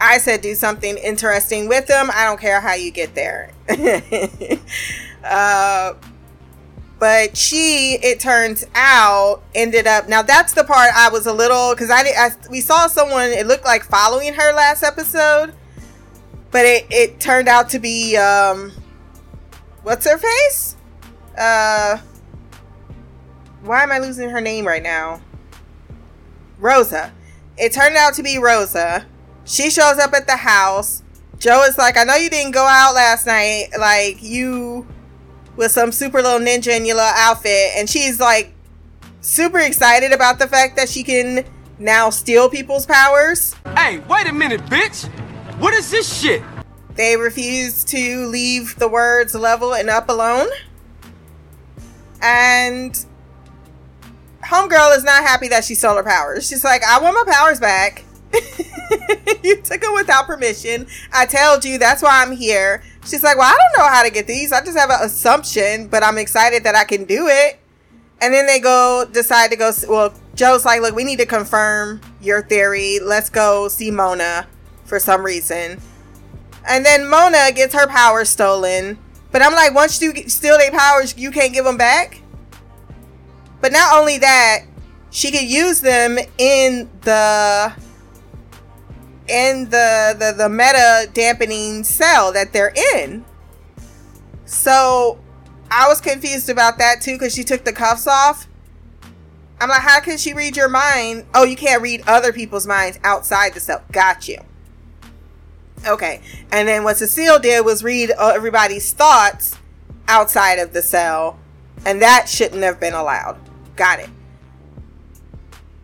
I 0.00 0.18
said 0.18 0.40
do 0.40 0.54
something 0.54 0.96
interesting 0.96 1.68
with 1.68 1.86
them. 1.86 2.10
I 2.12 2.24
don't 2.24 2.40
care 2.40 2.60
how 2.60 2.74
you 2.74 2.90
get 2.90 3.14
there. 3.14 3.52
uh, 5.24 5.94
but 6.98 7.36
she, 7.36 7.98
it 8.02 8.20
turns 8.20 8.66
out, 8.74 9.42
ended 9.54 9.86
up. 9.86 10.08
Now 10.08 10.22
that's 10.22 10.54
the 10.54 10.64
part 10.64 10.90
I 10.94 11.08
was 11.10 11.26
a 11.26 11.32
little 11.32 11.74
because 11.74 11.90
I, 11.90 12.00
I 12.00 12.30
we 12.50 12.60
saw 12.60 12.86
someone. 12.88 13.30
It 13.30 13.46
looked 13.46 13.64
like 13.64 13.84
following 13.84 14.34
her 14.34 14.52
last 14.52 14.82
episode, 14.82 15.54
but 16.50 16.66
it 16.66 16.86
it 16.90 17.20
turned 17.20 17.48
out 17.48 17.68
to 17.70 17.78
be 17.78 18.16
um, 18.16 18.72
what's 19.82 20.06
her 20.06 20.18
face? 20.18 20.76
Uh, 21.38 21.98
why 23.62 23.82
am 23.82 23.92
I 23.92 23.98
losing 23.98 24.30
her 24.30 24.40
name 24.40 24.66
right 24.66 24.82
now? 24.82 25.20
Rosa. 26.58 27.12
It 27.56 27.72
turned 27.72 27.96
out 27.96 28.14
to 28.14 28.22
be 28.22 28.38
Rosa. 28.38 29.06
She 29.44 29.70
shows 29.70 29.98
up 29.98 30.12
at 30.12 30.26
the 30.26 30.36
house. 30.36 31.02
Joe 31.38 31.62
is 31.64 31.78
like, 31.78 31.96
I 31.96 32.04
know 32.04 32.16
you 32.16 32.30
didn't 32.30 32.52
go 32.52 32.64
out 32.64 32.94
last 32.94 33.26
night. 33.26 33.68
Like, 33.78 34.22
you 34.22 34.86
with 35.56 35.72
some 35.72 35.92
super 35.92 36.22
little 36.22 36.38
ninja 36.38 36.74
in 36.74 36.86
your 36.86 36.96
little 36.96 37.12
outfit. 37.14 37.72
And 37.76 37.88
she's 37.88 38.18
like, 38.18 38.54
super 39.20 39.58
excited 39.58 40.12
about 40.12 40.38
the 40.38 40.46
fact 40.46 40.76
that 40.76 40.88
she 40.88 41.02
can 41.02 41.44
now 41.78 42.10
steal 42.10 42.48
people's 42.48 42.86
powers. 42.86 43.54
Hey, 43.76 43.98
wait 44.08 44.26
a 44.26 44.32
minute, 44.32 44.62
bitch! 44.66 45.06
What 45.58 45.74
is 45.74 45.90
this 45.90 46.20
shit? 46.20 46.42
They 46.94 47.16
refuse 47.16 47.84
to 47.84 48.26
leave 48.26 48.76
the 48.76 48.88
words 48.88 49.34
level 49.34 49.74
and 49.74 49.90
up 49.90 50.08
alone. 50.08 50.48
And 52.22 53.04
Homegirl 54.50 54.96
is 54.96 55.04
not 55.04 55.22
happy 55.22 55.46
that 55.48 55.64
she 55.64 55.76
stole 55.76 55.94
her 55.94 56.02
powers. 56.02 56.48
She's 56.48 56.64
like, 56.64 56.82
I 56.82 56.98
want 57.00 57.14
my 57.24 57.32
powers 57.32 57.60
back. 57.60 58.04
you 59.44 59.56
took 59.62 59.80
them 59.80 59.94
without 59.94 60.26
permission. 60.26 60.88
I 61.12 61.26
told 61.26 61.64
you 61.64 61.78
that's 61.78 62.02
why 62.02 62.20
I'm 62.20 62.32
here. 62.32 62.82
She's 63.04 63.22
like, 63.22 63.36
Well, 63.38 63.46
I 63.46 63.56
don't 63.56 63.82
know 63.84 63.88
how 63.88 64.02
to 64.02 64.10
get 64.10 64.26
these. 64.26 64.52
I 64.52 64.64
just 64.64 64.76
have 64.76 64.90
an 64.90 64.98
assumption, 65.02 65.86
but 65.86 66.02
I'm 66.02 66.18
excited 66.18 66.64
that 66.64 66.74
I 66.74 66.82
can 66.82 67.04
do 67.04 67.28
it. 67.28 67.60
And 68.20 68.34
then 68.34 68.46
they 68.46 68.58
go 68.58 69.06
decide 69.10 69.50
to 69.52 69.56
go. 69.56 69.70
Well, 69.88 70.14
Joe's 70.34 70.64
like, 70.64 70.80
Look, 70.80 70.96
we 70.96 71.04
need 71.04 71.20
to 71.20 71.26
confirm 71.26 72.00
your 72.20 72.42
theory. 72.42 72.98
Let's 73.00 73.30
go 73.30 73.68
see 73.68 73.92
Mona 73.92 74.48
for 74.84 74.98
some 74.98 75.24
reason. 75.24 75.80
And 76.68 76.84
then 76.84 77.08
Mona 77.08 77.52
gets 77.54 77.74
her 77.74 77.86
powers 77.86 78.28
stolen. 78.28 78.98
But 79.30 79.42
I'm 79.42 79.52
like, 79.52 79.74
once 79.74 80.02
you 80.02 80.12
steal 80.28 80.58
their 80.58 80.72
powers, 80.72 81.16
you 81.16 81.30
can't 81.30 81.52
give 81.52 81.64
them 81.64 81.76
back. 81.76 82.20
But 83.60 83.72
not 83.72 83.96
only 83.96 84.18
that, 84.18 84.64
she 85.10 85.30
could 85.30 85.48
use 85.48 85.80
them 85.80 86.18
in 86.38 86.88
the 87.02 87.72
in 89.28 89.64
the 89.70 90.16
the, 90.18 90.34
the 90.36 90.48
meta 90.48 91.08
dampening 91.12 91.84
cell 91.84 92.32
that 92.32 92.52
they're 92.52 92.72
in. 92.94 93.24
So 94.44 95.18
I 95.70 95.88
was 95.88 96.00
confused 96.00 96.48
about 96.48 96.78
that 96.78 97.00
too 97.00 97.12
because 97.12 97.34
she 97.34 97.44
took 97.44 97.64
the 97.64 97.72
cuffs 97.72 98.06
off. 98.06 98.46
I'm 99.60 99.68
like, 99.68 99.82
how 99.82 100.00
can 100.00 100.16
she 100.16 100.32
read 100.32 100.56
your 100.56 100.68
mind? 100.68 101.26
Oh, 101.34 101.44
you 101.44 101.54
can't 101.54 101.82
read 101.82 102.02
other 102.06 102.32
people's 102.32 102.66
minds 102.66 102.98
outside 103.04 103.52
the 103.52 103.60
cell. 103.60 103.84
Got 103.92 104.26
you. 104.26 104.38
Okay. 105.86 106.22
And 106.50 106.66
then 106.66 106.82
what 106.82 106.96
Cecile 106.96 107.38
did 107.38 107.64
was 107.64 107.84
read 107.84 108.10
uh, 108.10 108.32
everybody's 108.34 108.92
thoughts 108.92 109.56
outside 110.08 110.58
of 110.58 110.72
the 110.72 110.80
cell. 110.82 111.38
And 111.84 112.00
that 112.00 112.28
shouldn't 112.28 112.62
have 112.62 112.80
been 112.80 112.94
allowed. 112.94 113.38
Got 113.76 114.00
it. 114.00 114.10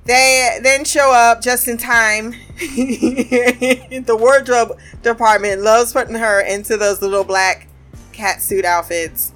They 0.04 0.58
then 0.62 0.84
show 0.84 1.12
up 1.12 1.42
just 1.42 1.66
in 1.66 1.78
time. 1.78 2.30
the 2.58 4.16
wardrobe 4.18 4.78
department 5.02 5.62
loves 5.62 5.92
putting 5.92 6.14
her 6.14 6.40
into 6.40 6.76
those 6.76 7.02
little 7.02 7.24
black 7.24 7.66
cat 8.12 8.40
suit 8.40 8.64
outfits. 8.64 9.32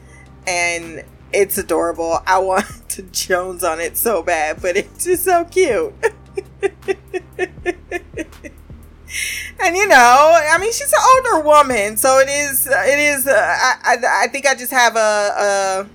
And 0.46 1.04
it's 1.32 1.58
adorable. 1.58 2.20
I 2.26 2.38
want 2.38 2.66
to 2.90 3.02
Jones 3.02 3.64
on 3.64 3.80
it 3.80 3.96
so 3.96 4.22
bad, 4.22 4.62
but 4.62 4.76
it's 4.76 5.04
just 5.04 5.24
so 5.24 5.44
cute. 5.44 5.92
and 9.60 9.76
you 9.76 9.88
know, 9.88 10.40
I 10.50 10.56
mean, 10.60 10.72
she's 10.72 10.92
an 10.92 10.98
older 11.16 11.44
woman, 11.46 11.96
so 11.96 12.18
it 12.18 12.28
is. 12.28 12.66
It 12.66 12.98
is. 12.98 13.26
Uh, 13.26 13.32
I, 13.36 13.74
I, 13.84 14.24
I 14.24 14.26
think 14.28 14.46
I 14.46 14.54
just 14.54 14.72
have 14.72 14.96
a 14.96 14.98
a 14.98 15.86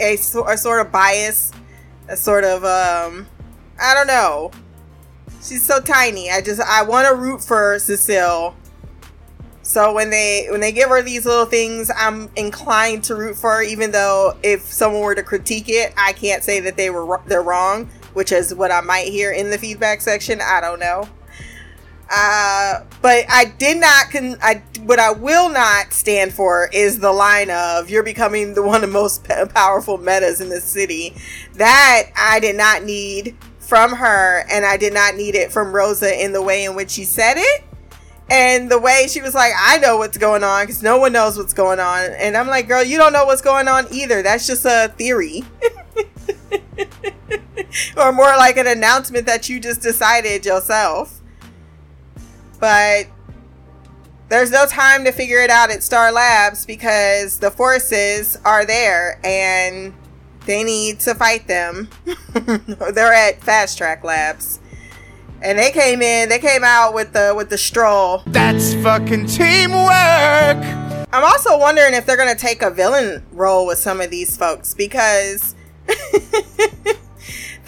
a, 0.00 0.14
a 0.14 0.56
sort 0.56 0.84
of 0.84 0.92
bias, 0.92 1.52
a 2.08 2.16
sort 2.16 2.44
of 2.44 2.64
um, 2.64 3.26
I 3.80 3.94
don't 3.94 4.06
know. 4.06 4.50
She's 5.42 5.66
so 5.66 5.80
tiny. 5.80 6.30
I 6.30 6.40
just 6.40 6.60
I 6.60 6.82
want 6.82 7.08
to 7.08 7.14
root 7.14 7.42
for 7.42 7.78
Cecile. 7.78 8.54
So 9.62 9.92
when 9.94 10.10
they 10.10 10.48
when 10.50 10.60
they 10.60 10.72
give 10.72 10.88
her 10.88 11.02
these 11.02 11.24
little 11.24 11.46
things, 11.46 11.90
I'm 11.96 12.30
inclined 12.36 13.04
to 13.04 13.14
root 13.14 13.36
for 13.36 13.54
her, 13.54 13.62
even 13.62 13.92
though 13.92 14.36
if 14.42 14.62
someone 14.62 15.02
were 15.02 15.14
to 15.14 15.22
critique 15.22 15.68
it, 15.68 15.94
I 15.96 16.12
can't 16.12 16.42
say 16.42 16.60
that 16.60 16.76
they 16.76 16.90
were 16.90 17.20
they're 17.26 17.42
wrong, 17.42 17.86
which 18.12 18.32
is 18.32 18.54
what 18.54 18.70
I 18.70 18.80
might 18.80 19.06
hear 19.06 19.30
in 19.32 19.50
the 19.50 19.58
feedback 19.58 20.00
section. 20.00 20.40
I 20.40 20.60
don't 20.60 20.80
know. 20.80 21.08
Uh, 22.10 22.82
but 23.02 23.24
I 23.28 23.44
did 23.58 23.78
not 23.78 24.10
con. 24.10 24.36
I 24.42 24.62
what 24.80 24.98
I 24.98 25.12
will 25.12 25.48
not 25.48 25.92
stand 25.92 26.32
for 26.32 26.68
is 26.72 26.98
the 26.98 27.12
line 27.12 27.50
of 27.50 27.88
"You're 27.88 28.02
becoming 28.02 28.54
the 28.54 28.62
one 28.62 28.76
of 28.76 28.80
the 28.82 28.88
most 28.88 29.24
powerful 29.54 29.96
metas 29.96 30.40
in 30.40 30.48
the 30.48 30.60
city." 30.60 31.14
That 31.54 32.10
I 32.16 32.40
did 32.40 32.56
not 32.56 32.82
need 32.82 33.36
from 33.60 33.92
her, 33.92 34.44
and 34.50 34.66
I 34.66 34.76
did 34.76 34.92
not 34.92 35.14
need 35.14 35.36
it 35.36 35.52
from 35.52 35.72
Rosa 35.72 36.20
in 36.20 36.32
the 36.32 36.42
way 36.42 36.64
in 36.64 36.74
which 36.74 36.90
she 36.90 37.04
said 37.04 37.34
it, 37.36 37.62
and 38.28 38.68
the 38.68 38.80
way 38.80 39.06
she 39.08 39.22
was 39.22 39.34
like, 39.34 39.52
"I 39.56 39.78
know 39.78 39.96
what's 39.98 40.18
going 40.18 40.42
on," 40.42 40.66
because 40.66 40.82
no 40.82 40.98
one 40.98 41.12
knows 41.12 41.38
what's 41.38 41.54
going 41.54 41.78
on, 41.78 42.10
and 42.18 42.36
I'm 42.36 42.48
like, 42.48 42.66
"Girl, 42.66 42.82
you 42.82 42.98
don't 42.98 43.12
know 43.12 43.24
what's 43.24 43.42
going 43.42 43.68
on 43.68 43.86
either. 43.92 44.20
That's 44.20 44.48
just 44.48 44.64
a 44.64 44.92
theory." 44.98 45.44
or 47.96 48.10
more 48.10 48.36
like 48.36 48.56
an 48.56 48.66
announcement 48.66 49.26
that 49.26 49.48
you 49.48 49.60
just 49.60 49.80
decided 49.80 50.44
yourself 50.44 51.19
but 52.60 53.06
there's 54.28 54.50
no 54.50 54.64
time 54.66 55.04
to 55.04 55.12
figure 55.12 55.40
it 55.40 55.50
out 55.50 55.70
at 55.70 55.82
Star 55.82 56.12
Labs 56.12 56.64
because 56.64 57.38
the 57.40 57.50
forces 57.50 58.38
are 58.44 58.64
there 58.64 59.18
and 59.24 59.92
they 60.46 60.62
need 60.62 61.00
to 61.00 61.14
fight 61.14 61.48
them. 61.48 61.88
They're 62.34 63.12
at 63.12 63.42
Fast 63.42 63.76
Track 63.76 64.04
Labs. 64.04 64.60
And 65.42 65.58
they 65.58 65.70
came 65.70 66.02
in, 66.02 66.28
they 66.28 66.38
came 66.38 66.62
out 66.64 66.92
with 66.94 67.12
the 67.12 67.32
with 67.34 67.48
the 67.48 67.56
stroll. 67.56 68.22
That's 68.26 68.74
fucking 68.74 69.26
teamwork. 69.26 69.90
I'm 71.12 71.24
also 71.24 71.58
wondering 71.58 71.94
if 71.94 72.06
they're 72.06 72.16
going 72.16 72.34
to 72.34 72.40
take 72.40 72.62
a 72.62 72.70
villain 72.70 73.24
role 73.32 73.66
with 73.66 73.78
some 73.78 74.00
of 74.00 74.10
these 74.10 74.36
folks 74.36 74.74
because 74.74 75.56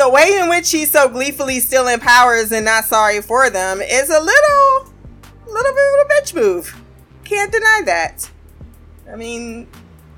the 0.03 0.09
way 0.09 0.37
in 0.41 0.49
which 0.49 0.71
he's 0.73 0.91
so 0.91 1.09
gleefully 1.09 1.61
stealing 1.61 2.01
powers 2.01 2.51
and 2.51 2.65
not 2.65 2.85
sorry 2.85 3.23
for 3.23 3.49
them 3.51 3.81
is 3.81 4.11
a 4.11 4.19
little, 4.19 4.93
little 5.47 5.73
bit 5.73 6.01
of 6.01 6.07
a 6.07 6.09
bitch 6.11 6.35
move. 6.35 6.77
Can't 7.23 7.53
deny 7.53 7.83
that. 7.85 8.29
I 9.11 9.15
mean, 9.15 9.69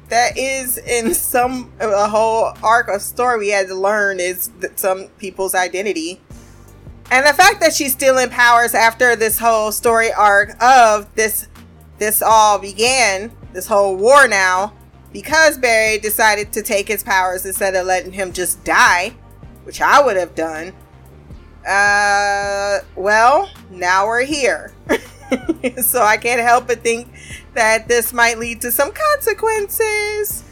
that 0.08 0.38
is 0.38 0.78
in 0.78 1.12
some 1.12 1.70
a 1.80 2.08
whole 2.08 2.56
arc 2.62 2.88
of 2.88 3.02
story 3.02 3.38
we 3.38 3.48
had 3.50 3.66
to 3.66 3.74
learn 3.74 4.20
is 4.20 4.48
that 4.60 4.78
some 4.78 5.08
people's 5.18 5.54
identity. 5.54 6.18
And 7.10 7.26
the 7.26 7.34
fact 7.34 7.60
that 7.60 7.74
she's 7.74 7.92
stealing 7.92 8.30
powers 8.30 8.74
after 8.74 9.16
this 9.16 9.38
whole 9.38 9.70
story 9.70 10.12
arc 10.14 10.62
of 10.62 11.14
this 11.14 11.48
this 11.98 12.22
all 12.22 12.58
began, 12.58 13.30
this 13.52 13.66
whole 13.66 13.96
war 13.96 14.26
now, 14.28 14.72
because 15.12 15.58
Barry 15.58 15.98
decided 15.98 16.54
to 16.54 16.62
take 16.62 16.88
his 16.88 17.02
powers 17.04 17.44
instead 17.44 17.74
of 17.74 17.86
letting 17.86 18.12
him 18.12 18.32
just 18.32 18.64
die 18.64 19.14
which 19.64 19.80
I 19.80 20.02
would 20.02 20.16
have 20.16 20.34
done. 20.34 20.72
Uh, 21.66 22.80
well, 22.94 23.50
now 23.70 24.06
we're 24.06 24.24
here. 24.24 24.72
so 25.82 26.02
I 26.02 26.16
can't 26.16 26.40
help 26.40 26.66
but 26.66 26.82
think 26.82 27.08
that 27.54 27.88
this 27.88 28.12
might 28.12 28.38
lead 28.38 28.60
to 28.62 28.70
some 28.70 28.92
consequences. 28.92 30.44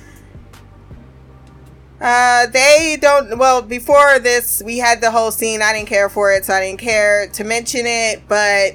Uh, 2.00 2.46
they 2.46 2.98
don't. 3.00 3.38
Well, 3.38 3.62
before 3.62 4.18
this, 4.18 4.60
we 4.64 4.78
had 4.78 5.00
the 5.00 5.12
whole 5.12 5.30
scene. 5.30 5.62
I 5.62 5.72
didn't 5.72 5.88
care 5.88 6.08
for 6.08 6.32
it, 6.32 6.44
so 6.44 6.54
I 6.54 6.60
didn't 6.60 6.80
care 6.80 7.28
to 7.28 7.44
mention 7.44 7.82
it. 7.84 8.22
But 8.26 8.74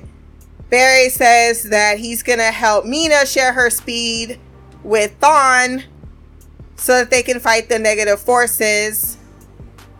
Barry 0.70 1.10
says 1.10 1.64
that 1.64 1.98
he's 1.98 2.24
gonna 2.24 2.52
help 2.52 2.86
Mina 2.86 3.26
share 3.26 3.52
her 3.52 3.70
speed 3.70 4.40
with 4.82 5.20
Thawne 5.20 5.84
so 6.78 7.00
that 7.00 7.10
they 7.10 7.22
can 7.22 7.42
fight 7.42 7.68
the 7.68 7.80
negative 7.80 8.22
forces. 8.22 9.17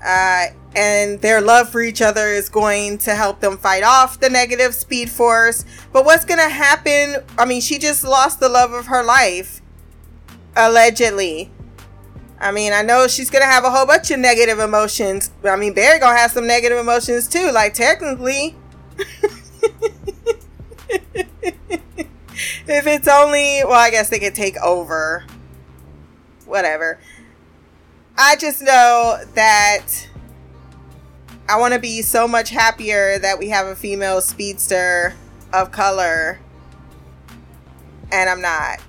Uh, 0.04 0.48
and 0.76 1.20
their 1.22 1.42
love 1.42 1.70
for 1.70 1.82
each 1.82 2.02
other 2.02 2.28
is 2.28 2.50
going 2.50 3.00
to 3.00 3.16
help 3.16 3.40
them 3.40 3.58
fight 3.58 3.84
off 3.84 4.20
the 4.20 4.30
negative 4.30 4.76
speed 4.76 5.10
force. 5.10 5.66
But 5.92 6.06
what's 6.06 6.26
going 6.26 6.40
to 6.40 6.50
happen? 6.50 7.18
I 7.38 7.46
mean, 7.46 7.62
she 7.62 7.80
just 7.80 8.04
lost 8.04 8.40
the 8.40 8.50
love 8.50 8.74
of 8.74 8.88
her 8.88 9.04
life, 9.04 9.62
allegedly. 10.56 11.52
I 12.40 12.52
mean, 12.52 12.72
I 12.72 12.84
know 12.84 13.08
she's 13.08 13.30
gonna 13.30 13.46
have 13.46 13.64
a 13.64 13.72
whole 13.72 13.86
bunch 13.86 14.12
of 14.12 14.20
negative 14.20 14.60
emotions. 14.60 15.32
I 15.44 15.56
mean, 15.56 15.74
Barry 15.74 16.00
gonna 16.00 16.18
have 16.18 16.32
some 16.32 16.46
negative 16.46 16.78
emotions 16.78 17.28
too. 17.28 17.52
Like 17.52 17.74
technically, 17.74 18.56
if 22.68 22.86
it's 22.88 23.08
only 23.08 23.64
well, 23.64 23.74
I 23.74 23.90
guess 23.90 24.10
they 24.10 24.20
could 24.20 24.36
take 24.36 24.56
over. 24.58 25.26
Whatever. 26.46 27.00
I 28.20 28.36
just 28.36 28.64
know 28.64 29.20
that 29.36 29.88
I 31.48 31.60
want 31.60 31.76
to 31.76 31.80
be 31.80 32.02
so 32.02 32.28
much 32.28 32.50
happier 32.50 33.20
that 33.20 33.38
we 33.38 33.50
have 33.50 33.68
a 33.68 33.76
female 33.76 34.22
speedster 34.22 35.14
of 35.54 35.72
color, 35.72 36.40
and 38.12 38.28
I'm 38.28 38.42
not. 38.42 38.82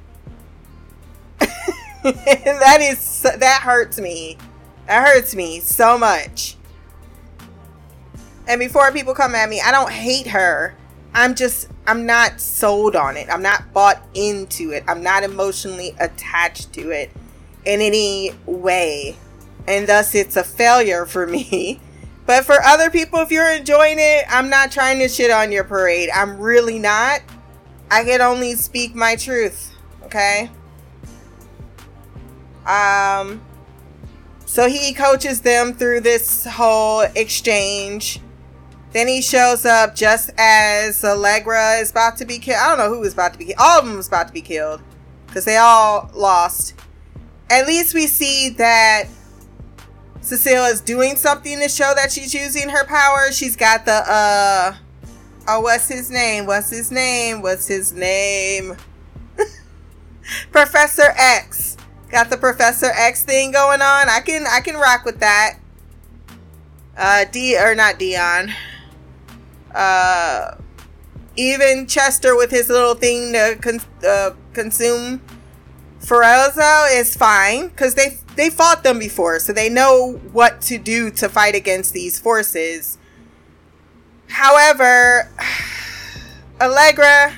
that 2.03 2.79
is 2.81 3.23
that 3.23 3.61
hurts 3.63 4.01
me. 4.01 4.39
That 4.87 5.07
hurts 5.07 5.35
me 5.35 5.61
so 5.61 5.99
much. 5.99 6.57
And 8.47 8.59
before 8.59 8.91
people 8.93 9.13
come 9.13 9.35
at 9.35 9.51
me, 9.51 9.61
I 9.61 9.71
don't 9.73 9.93
hate 9.93 10.29
her. 10.29 10.75
I'm 11.13 11.35
just 11.35 11.69
I'm 11.87 12.07
not 12.07 12.41
sold 12.41 12.97
on 12.97 13.19
it. 13.19 13.29
I'm 13.31 13.43
not 13.43 13.75
bought 13.75 14.03
into 14.15 14.71
it. 14.71 14.85
I'm 14.89 15.03
not 15.03 15.23
emotionally 15.23 15.95
attached 16.01 16.73
to 16.73 16.91
it 16.93 17.11
in 17.69 17.83
any 17.83 18.33
way. 18.47 19.15
And 19.69 19.87
thus 19.87 20.15
it's 20.15 20.37
a 20.37 20.43
failure 20.43 21.07
for 21.07 21.27
me. 21.27 21.81
But 22.29 22.45
for 22.45 22.63
other 22.63 22.91
people 22.91 23.21
if 23.21 23.31
you're 23.31 23.51
enjoying 23.51 23.97
it, 23.99 24.27
I'm 24.29 24.51
not 24.51 24.71
trying 24.71 24.99
to 24.99 25.09
shit 25.09 25.31
on 25.31 25.51
your 25.51 25.65
parade. 25.65 26.11
I'm 26.15 26.39
really 26.39 26.79
not. 26.79 27.23
I 27.91 28.05
can 28.05 28.21
only 28.21 28.55
speak 28.55 28.95
my 28.95 29.17
truth, 29.17 29.75
okay? 30.03 30.51
Um, 32.67 33.41
so 34.45 34.69
he 34.69 34.93
coaches 34.93 35.41
them 35.41 35.73
through 35.73 36.01
this 36.01 36.45
whole 36.45 37.01
exchange. 37.01 38.21
Then 38.93 39.09
he 39.09 39.23
shows 39.23 39.65
up 39.65 39.95
just 39.95 40.31
as 40.37 41.03
Allegra 41.03 41.77
is 41.77 41.91
about 41.91 42.19
to 42.19 42.27
be 42.27 42.39
killed. 42.39 42.59
I 42.61 42.69
don't 42.69 42.79
know 42.79 42.95
who 42.95 43.01
was 43.01 43.15
about 43.15 43.33
to 43.33 43.39
be 43.39 43.47
killed. 43.47 43.59
All 43.59 43.79
of 43.79 43.87
them 43.87 43.97
was 43.97 44.09
about 44.09 44.27
to 44.29 44.35
be 44.35 44.43
killed 44.43 44.83
because 45.27 45.47
they 45.47 45.57
all 45.57 46.11
lost. 46.15 46.75
At 47.51 47.67
least 47.67 47.95
we 47.95 48.07
see 48.07 48.51
that 48.51 49.05
Cecile 50.21 50.65
is 50.67 50.81
doing 50.81 51.17
something 51.17 51.59
to 51.59 51.69
show 51.69 51.93
that 51.97 52.13
she's 52.13 52.35
using 52.35 52.69
her 52.69 52.85
power. 52.85 53.33
She's 53.33 53.57
got 53.57 53.87
the 53.87 54.03
uh 54.07 54.75
oh, 55.49 55.61
what's 55.61 55.89
his 55.89 56.11
name? 56.11 56.45
What's 56.47 56.71
his 56.71 56.91
name? 56.91 57.41
What's 57.41 57.67
his 57.67 57.93
name? 57.93 58.77
Professor 60.53 61.15
X. 61.17 61.77
Got 62.11 62.29
the 62.31 62.37
Professor 62.37 62.91
X 62.95 63.25
thing 63.25 63.53
going 63.53 63.81
on. 63.81 64.09
I 64.09 64.21
can 64.25 64.47
I 64.47 64.61
can 64.61 64.77
rock 64.77 65.05
with 65.05 65.21
that. 65.21 65.59
Uh 66.97 67.25
D 67.31 67.57
or 67.57 67.75
not 67.75 67.99
Deon. 67.99 68.53
Uh 69.75 70.57
even 71.37 71.87
Chester 71.87 72.37
with 72.37 72.51
his 72.51 72.69
little 72.69 72.95
thing 72.95 73.33
to 73.33 73.57
con- 73.61 73.81
uh, 74.07 74.31
consume 74.53 75.23
Ferozzo 76.01 76.99
is 76.99 77.17
fine 77.17 77.69
because 77.69 77.95
they 77.95 78.19
they 78.37 78.51
fought 78.51 78.83
them 78.85 78.99
before, 78.99 79.39
so 79.41 79.53
they 79.53 79.69
know 79.69 80.21
what 80.33 80.61
to 80.63 80.79
do 80.79 81.11
to 81.13 81.29
fight 81.29 81.55
against 81.55 81.93
these 81.93 82.19
forces. 82.19 82.99
However, 84.29 85.31
Allegra, 86.61 87.35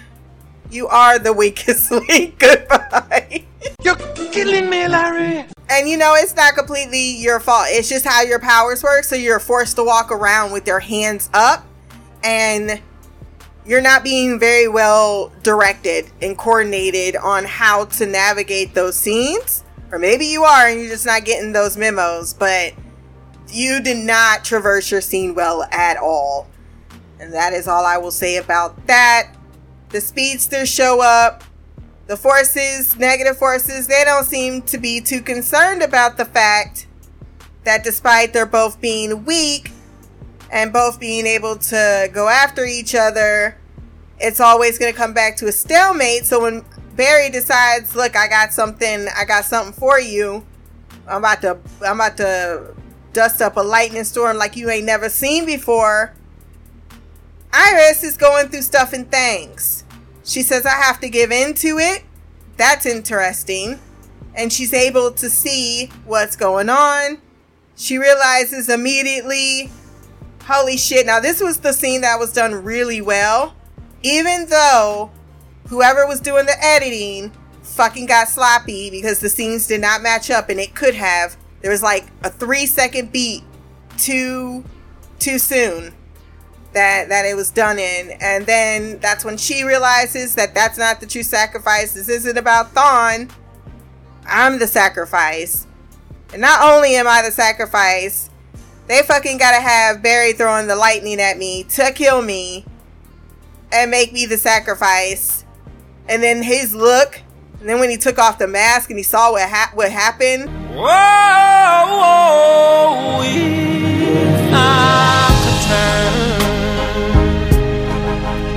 you 0.70 0.86
are 0.88 1.18
the 1.18 1.32
weakest 1.32 1.90
link. 2.08 2.38
Goodbye. 2.38 3.44
You're 3.82 3.96
killing 4.30 4.68
me, 4.70 4.86
Larry. 4.88 5.46
And 5.68 5.88
you 5.88 5.96
know, 5.96 6.14
it's 6.14 6.34
not 6.34 6.54
completely 6.54 7.16
your 7.16 7.40
fault. 7.40 7.66
It's 7.68 7.88
just 7.88 8.04
how 8.04 8.22
your 8.22 8.40
powers 8.40 8.82
work. 8.82 9.04
So 9.04 9.16
you're 9.16 9.38
forced 9.38 9.76
to 9.76 9.84
walk 9.84 10.10
around 10.10 10.52
with 10.52 10.66
your 10.66 10.80
hands 10.80 11.30
up 11.32 11.64
and 12.22 12.80
you're 13.66 13.82
not 13.82 14.02
being 14.02 14.38
very 14.38 14.68
well 14.68 15.32
directed 15.42 16.10
and 16.22 16.36
coordinated 16.36 17.16
on 17.16 17.44
how 17.44 17.84
to 17.84 18.06
navigate 18.06 18.74
those 18.74 18.96
scenes. 18.96 19.64
Or 19.92 19.98
maybe 19.98 20.26
you 20.26 20.44
are 20.44 20.68
and 20.68 20.80
you're 20.80 20.90
just 20.90 21.06
not 21.06 21.24
getting 21.24 21.52
those 21.52 21.76
memos, 21.76 22.32
but 22.32 22.74
you 23.48 23.82
did 23.82 23.98
not 23.98 24.44
traverse 24.44 24.90
your 24.90 25.00
scene 25.00 25.34
well 25.34 25.64
at 25.72 25.96
all. 25.96 26.48
And 27.18 27.32
that 27.34 27.52
is 27.52 27.68
all 27.68 27.84
I 27.84 27.98
will 27.98 28.12
say 28.12 28.36
about 28.36 28.86
that. 28.86 29.32
The 29.90 30.00
speedsters 30.00 30.68
show 30.68 31.00
up. 31.02 31.44
The 32.06 32.16
forces, 32.16 32.96
negative 32.96 33.36
forces, 33.36 33.86
they 33.86 34.02
don't 34.04 34.24
seem 34.24 34.62
to 34.62 34.78
be 34.78 35.00
too 35.00 35.20
concerned 35.20 35.80
about 35.80 36.16
the 36.16 36.24
fact 36.24 36.88
that 37.62 37.84
despite 37.84 38.32
they're 38.32 38.46
both 38.46 38.80
being 38.80 39.24
weak 39.24 39.70
and 40.50 40.72
both 40.72 41.00
being 41.00 41.26
able 41.26 41.56
to 41.56 42.10
go 42.12 42.28
after 42.28 42.64
each 42.64 42.94
other, 42.94 43.56
it's 44.18 44.40
always 44.40 44.78
going 44.78 44.92
to 44.92 44.98
come 44.98 45.14
back 45.14 45.36
to 45.36 45.46
a 45.46 45.52
stalemate. 45.52 46.26
So 46.26 46.42
when 46.42 46.64
Barry 46.96 47.30
decides, 47.30 47.94
"Look, 47.94 48.16
I 48.16 48.28
got 48.28 48.52
something. 48.52 49.08
I 49.16 49.24
got 49.24 49.44
something 49.44 49.72
for 49.72 49.98
you. 49.98 50.44
I'm 51.06 51.18
about 51.18 51.40
to 51.42 51.58
I'm 51.86 52.00
about 52.00 52.16
to 52.18 52.74
dust 53.12 53.40
up 53.40 53.56
a 53.56 53.60
lightning 53.60 54.04
storm 54.04 54.36
like 54.36 54.56
you 54.56 54.68
ain't 54.70 54.86
never 54.86 55.08
seen 55.08 55.46
before." 55.46 56.14
Iris 57.52 58.04
is 58.04 58.16
going 58.16 58.48
through 58.48 58.62
stuff 58.62 58.92
and 58.92 59.10
things. 59.10 59.84
She 60.24 60.42
says, 60.42 60.66
I 60.66 60.70
have 60.70 61.00
to 61.00 61.08
give 61.08 61.32
in 61.32 61.54
to 61.54 61.78
it. 61.78 62.04
That's 62.56 62.86
interesting. 62.86 63.80
And 64.36 64.52
she's 64.52 64.72
able 64.72 65.10
to 65.12 65.28
see 65.28 65.90
what's 66.04 66.36
going 66.36 66.68
on. 66.68 67.18
She 67.76 67.98
realizes 67.98 68.68
immediately, 68.68 69.72
holy 70.44 70.76
shit. 70.76 71.06
Now, 71.06 71.20
this 71.20 71.40
was 71.40 71.58
the 71.58 71.72
scene 71.72 72.00
that 72.02 72.18
was 72.18 72.32
done 72.32 72.64
really 72.64 73.00
well. 73.00 73.54
Even 74.02 74.46
though 74.46 75.10
whoever 75.68 76.06
was 76.06 76.20
doing 76.20 76.46
the 76.46 76.56
editing 76.64 77.32
fucking 77.62 78.06
got 78.06 78.28
sloppy 78.28 78.90
because 78.90 79.20
the 79.20 79.28
scenes 79.28 79.66
did 79.66 79.80
not 79.80 80.02
match 80.02 80.30
up 80.30 80.48
and 80.48 80.58
it 80.58 80.74
could 80.74 80.94
have. 80.94 81.36
There 81.60 81.70
was 81.70 81.82
like 81.82 82.06
a 82.22 82.30
three 82.30 82.66
second 82.66 83.12
beat 83.12 83.44
too 83.96 84.64
too 85.18 85.38
soon 85.38 85.94
that 86.72 87.08
that 87.08 87.26
it 87.26 87.36
was 87.36 87.50
done 87.50 87.78
in 87.78 88.10
and 88.20 88.46
then 88.46 88.98
that's 89.00 89.24
when 89.24 89.36
she 89.36 89.64
realizes 89.64 90.34
that 90.36 90.54
that's 90.54 90.78
not 90.78 91.00
the 91.00 91.06
true 91.06 91.22
sacrifice 91.22 91.92
this 91.92 92.08
isn't 92.08 92.38
about 92.38 92.72
Thawne 92.74 93.30
I'm 94.26 94.58
the 94.58 94.66
sacrifice 94.66 95.66
and 96.32 96.40
not 96.40 96.62
only 96.62 96.94
am 96.94 97.06
I 97.06 97.22
the 97.22 97.32
sacrifice 97.32 98.29
they 98.90 99.02
fucking 99.02 99.38
gotta 99.38 99.60
have 99.60 100.02
Barry 100.02 100.32
throwing 100.32 100.66
the 100.66 100.76
lightning 100.76 101.20
at 101.20 101.38
me 101.38 101.62
to 101.64 101.92
kill 101.92 102.22
me 102.22 102.64
and 103.72 103.90
make 103.90 104.12
me 104.12 104.26
the 104.26 104.36
sacrifice. 104.36 105.44
And 106.08 106.22
then 106.22 106.42
his 106.42 106.74
look 106.74 107.22
and 107.60 107.68
then 107.68 107.78
when 107.78 107.90
he 107.90 107.98
took 107.98 108.18
off 108.18 108.38
the 108.38 108.48
mask 108.48 108.88
and 108.88 108.98
he 108.98 109.02
saw 109.02 109.32
what 109.32 109.48
ha- 109.48 109.70
what 109.74 109.92
happened. 109.92 110.48
Whoa, 110.74 110.86
whoa, 111.98 112.40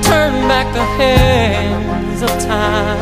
turn 0.02 0.48
back 0.48 0.74
the 0.74 0.84
hands 0.98 2.22
of 2.22 2.30
time, 2.40 3.00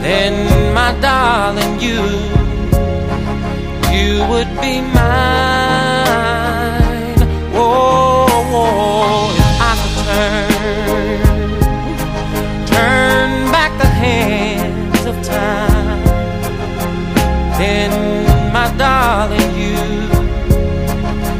then 0.00 0.74
my 0.74 0.98
darling, 1.00 1.78
you, 1.80 2.41
you 3.92 4.26
would 4.30 4.48
be 4.60 4.80
mine. 4.80 5.02
Whoa, 7.52 8.26
whoa, 8.52 9.30
if 9.42 9.60
I 9.60 9.72
could 9.82 9.96
turn, 10.08 10.50
turn 12.66 13.28
back 13.52 13.72
the 13.78 13.86
hands 13.86 15.04
of 15.04 15.14
time 15.24 16.02
then 17.62 18.52
my 18.52 18.76
darling, 18.76 19.54
you 19.56 19.76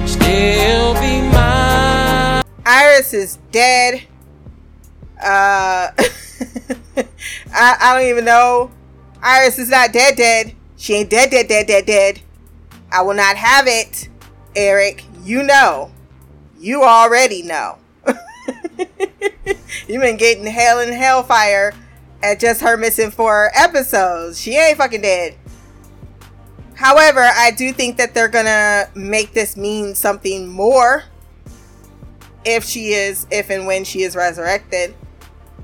still 0.07 0.95
be 0.95 1.21
mine. 1.33 2.45
Iris 2.65 3.13
is 3.13 3.39
dead. 3.51 4.03
Uh, 5.21 5.91
I, 7.53 7.77
I 7.81 7.99
don't 7.99 8.09
even 8.09 8.25
know. 8.25 8.71
Iris 9.21 9.59
is 9.59 9.69
not 9.69 9.93
dead, 9.93 10.17
dead. 10.17 10.55
She 10.77 10.95
ain't 10.95 11.11
dead, 11.11 11.31
dead, 11.31 11.49
dead, 11.49 11.67
dead, 11.67 11.87
dead. 11.87 12.21
I 12.93 13.03
will 13.03 13.15
not 13.15 13.37
have 13.37 13.67
it, 13.67 14.09
Eric. 14.55 15.05
You 15.25 15.43
know. 15.43 15.91
You 16.59 16.85
already 16.85 17.43
know. 17.43 17.79
You've 19.89 20.03
been 20.03 20.17
getting 20.17 20.47
hell 20.47 20.79
and 20.79 20.93
hellfire 20.93 21.73
at 22.23 22.39
just 22.39 22.61
her 22.61 22.77
missing 22.77 23.11
four 23.11 23.51
episodes. 23.55 24.41
She 24.41 24.57
ain't 24.57 24.79
fucking 24.79 25.01
dead. 25.01 25.37
However, 26.75 27.21
I 27.21 27.51
do 27.51 27.73
think 27.73 27.97
that 27.97 28.15
they're 28.15 28.29
gonna 28.29 28.89
make 28.95 29.33
this 29.33 29.57
mean 29.57 29.95
something 29.95 30.49
more 30.49 31.05
if 32.45 32.65
she 32.65 32.93
is, 32.93 33.27
if 33.31 33.51
and 33.51 33.67
when 33.67 33.85
she 33.85 34.03
is 34.03 34.15
resurrected. 34.15 34.95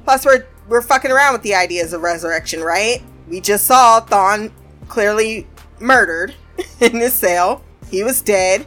Plus, 0.04 0.24
we're 0.24 0.46
we're 0.68 0.82
fucking 0.82 1.10
around 1.10 1.32
with 1.32 1.42
the 1.42 1.54
ideas 1.54 1.92
of 1.92 2.02
resurrection, 2.02 2.60
right? 2.60 3.02
We 3.28 3.40
just 3.40 3.66
saw 3.66 4.00
Thawne 4.00 4.52
clearly 4.88 5.46
murdered 5.80 6.34
in 6.80 6.96
his 6.96 7.14
cell. 7.14 7.62
He 7.90 8.02
was 8.02 8.22
dead. 8.22 8.66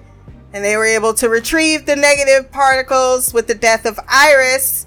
And 0.53 0.63
they 0.65 0.75
were 0.75 0.85
able 0.85 1.13
to 1.15 1.29
retrieve 1.29 1.85
the 1.85 1.95
negative 1.95 2.51
particles 2.51 3.33
with 3.33 3.47
the 3.47 3.55
death 3.55 3.85
of 3.85 3.99
Iris. 4.07 4.85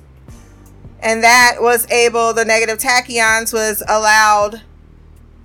And 1.01 1.23
that 1.23 1.57
was 1.61 1.91
able, 1.91 2.33
the 2.35 2.45
negative 2.45 2.79
tachyons 2.79 3.53
was 3.53 3.83
allowed 3.89 4.63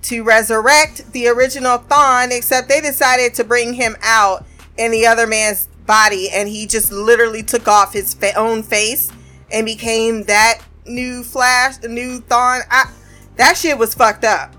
to 0.02 0.22
resurrect 0.22 1.12
the 1.12 1.28
original 1.28 1.78
Thawne, 1.78 2.36
except 2.36 2.68
they 2.68 2.80
decided 2.80 3.34
to 3.34 3.44
bring 3.44 3.74
him 3.74 3.96
out 4.02 4.44
in 4.76 4.90
the 4.90 5.06
other 5.06 5.26
man's 5.26 5.68
body. 5.86 6.28
And 6.30 6.48
he 6.48 6.66
just 6.66 6.92
literally 6.92 7.42
took 7.42 7.68
off 7.68 7.92
his 7.92 8.14
fa- 8.14 8.36
own 8.36 8.62
face 8.62 9.10
and 9.50 9.64
became 9.66 10.24
that 10.24 10.60
new 10.86 11.22
Flash, 11.22 11.78
the 11.78 11.88
new 11.88 12.20
Thawne. 12.20 12.62
I, 12.70 12.90
that 13.36 13.56
shit 13.56 13.78
was 13.78 13.94
fucked 13.94 14.24
up. 14.24 14.54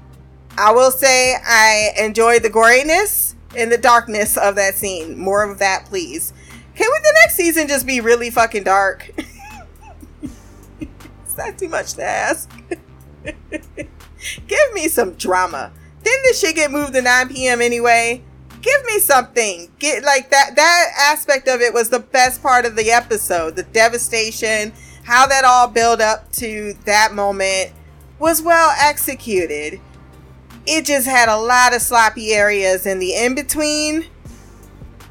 I 0.57 0.71
will 0.71 0.91
say 0.91 1.35
I 1.35 1.91
enjoyed 1.97 2.43
the 2.43 2.49
goriness 2.49 3.35
and 3.55 3.71
the 3.71 3.77
darkness 3.77 4.37
of 4.37 4.55
that 4.55 4.75
scene. 4.75 5.17
More 5.17 5.49
of 5.49 5.59
that, 5.59 5.85
please. 5.85 6.33
Can 6.75 6.87
we 6.91 6.99
the 6.99 7.15
next 7.23 7.35
season 7.35 7.67
just 7.67 7.85
be 7.85 8.01
really 8.01 8.29
fucking 8.29 8.63
dark? 8.63 9.11
Is 10.21 11.33
that 11.35 11.57
too 11.57 11.69
much 11.69 11.93
to 11.93 12.03
ask? 12.03 12.49
Give 14.47 14.73
me 14.73 14.87
some 14.87 15.13
drama. 15.13 15.71
Didn't 16.03 16.23
this 16.23 16.39
shit 16.39 16.55
get 16.55 16.71
moved 16.71 16.93
to 16.93 17.01
9 17.01 17.29
p.m. 17.29 17.61
anyway? 17.61 18.23
Give 18.61 18.85
me 18.85 18.99
something. 18.99 19.71
Get 19.79 20.03
like 20.03 20.29
that 20.29 20.55
that 20.55 20.85
aspect 20.99 21.47
of 21.47 21.61
it 21.61 21.73
was 21.73 21.89
the 21.89 21.99
best 21.99 22.43
part 22.43 22.65
of 22.65 22.75
the 22.75 22.91
episode. 22.91 23.55
The 23.55 23.63
devastation, 23.63 24.73
how 25.03 25.25
that 25.27 25.43
all 25.43 25.67
built 25.67 25.99
up 25.99 26.31
to 26.33 26.73
that 26.85 27.13
moment 27.13 27.71
was 28.19 28.41
well 28.41 28.71
executed. 28.79 29.79
It 30.65 30.85
just 30.85 31.07
had 31.07 31.27
a 31.27 31.37
lot 31.37 31.73
of 31.73 31.81
sloppy 31.81 32.33
areas 32.33 32.85
in 32.85 32.99
the 32.99 33.13
in 33.15 33.35
between 33.35 34.05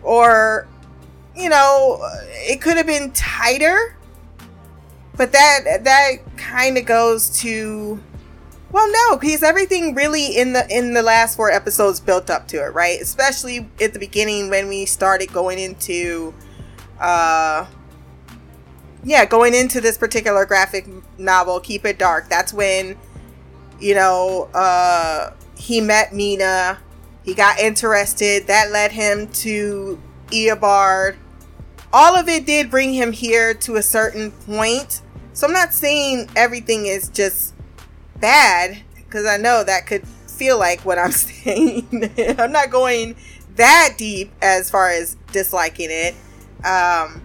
or 0.03 0.67
you 1.37 1.49
know, 1.49 1.99
it 2.31 2.61
could 2.61 2.77
have 2.77 2.87
been 2.87 3.13
tighter. 3.13 3.97
But 5.17 5.33
that 5.33 5.85
that 5.85 6.13
kind 6.37 6.79
of 6.79 6.87
goes 6.87 7.31
to 7.41 8.01
well, 8.73 8.89
no, 8.89 9.17
because 9.17 9.43
everything 9.43 9.95
really 9.95 10.37
in 10.37 10.53
the 10.53 10.67
in 10.71 10.95
the 10.95 11.03
last 11.03 11.37
four 11.37 11.51
episodes 11.51 11.99
built 11.99 12.31
up 12.31 12.47
to 12.49 12.65
it, 12.65 12.73
right? 12.73 13.01
Especially 13.01 13.69
at 13.81 13.93
the 13.93 13.99
beginning 13.99 14.49
when 14.49 14.69
we 14.69 14.87
started 14.87 15.33
going 15.33 15.59
into, 15.59 16.33
uh, 17.01 17.67
yeah, 19.03 19.25
going 19.25 19.55
into 19.55 19.81
this 19.81 19.99
particular 19.99 20.47
graphic 20.47 20.87
novel, 21.19 21.59
Keep 21.59 21.85
It 21.85 21.99
Dark. 21.99 22.29
That's 22.29 22.53
when, 22.53 22.97
you 23.81 23.97
know, 23.97 24.49
uh, 24.55 25.33
he 25.61 25.81
met 25.81 26.15
Mina. 26.15 26.79
He 27.23 27.35
got 27.35 27.59
interested. 27.59 28.47
That 28.47 28.71
led 28.71 28.93
him 28.93 29.29
to 29.29 30.01
Eobard. 30.29 31.17
All 31.93 32.17
of 32.17 32.29
it 32.29 32.47
did 32.47 32.71
bring 32.71 32.95
him 32.95 33.13
here 33.13 33.53
to 33.55 33.77
a 33.77 33.83
certain 33.83 34.31
point. 34.31 35.03
So 35.35 35.47
I'm 35.47 35.53
not 35.53 35.75
saying 35.75 36.31
everything 36.35 36.87
is 36.87 37.09
just 37.11 37.55
bad 38.19 38.79
because 38.95 39.27
I 39.27 39.37
know 39.37 39.63
that 39.63 39.87
could 39.87 40.07
feel 40.09 40.59
like 40.59 40.81
what 40.85 40.99
I'm 40.99 41.13
saying. 41.13 42.11
I'm 42.39 42.53
not 42.53 42.71
going 42.71 43.17
that 43.57 43.95
deep 43.99 44.33
as 44.41 44.71
far 44.71 44.89
as 44.89 45.17
disliking 45.33 45.91
it. 45.91 46.15
Um, 46.65 47.21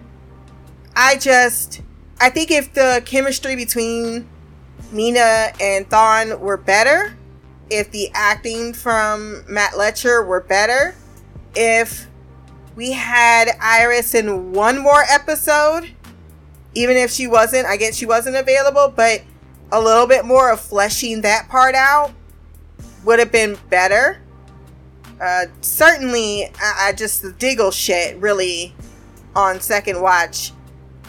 I 0.94 1.16
just, 1.18 1.80
I 2.20 2.28
think 2.28 2.50
if 2.50 2.74
the 2.74 3.02
chemistry 3.06 3.56
between 3.56 4.28
Mina 4.92 5.52
and 5.58 5.88
Thawne 5.88 6.38
were 6.38 6.56
better, 6.58 7.15
if 7.70 7.90
the 7.90 8.10
acting 8.14 8.72
from 8.72 9.44
Matt 9.48 9.72
Letscher 9.72 10.26
were 10.26 10.40
better, 10.40 10.94
if 11.54 12.06
we 12.74 12.92
had 12.92 13.50
Iris 13.60 14.14
in 14.14 14.52
one 14.52 14.78
more 14.78 15.02
episode, 15.10 15.90
even 16.74 16.96
if 16.96 17.10
she 17.10 17.26
wasn't, 17.26 17.66
I 17.66 17.76
guess 17.76 17.96
she 17.96 18.06
wasn't 18.06 18.36
available, 18.36 18.92
but 18.94 19.22
a 19.72 19.80
little 19.80 20.06
bit 20.06 20.24
more 20.24 20.52
of 20.52 20.60
fleshing 20.60 21.22
that 21.22 21.48
part 21.48 21.74
out 21.74 22.12
would 23.04 23.18
have 23.18 23.32
been 23.32 23.58
better. 23.70 24.20
Uh, 25.20 25.46
certainly, 25.62 26.50
I, 26.60 26.88
I 26.88 26.92
just 26.92 27.22
the 27.22 27.32
Diggle 27.32 27.70
shit 27.70 28.16
really 28.18 28.74
on 29.34 29.60
second 29.60 30.00
watch 30.00 30.52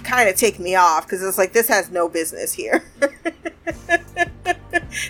kind 0.08 0.30
of 0.30 0.36
take 0.36 0.60
me 0.60 0.76
off 0.76 1.06
because 1.06 1.22
it's 1.22 1.38
like 1.38 1.54
this 1.54 1.68
has 1.68 1.92
no 1.92 2.08
business 2.10 2.54
here. 2.54 2.84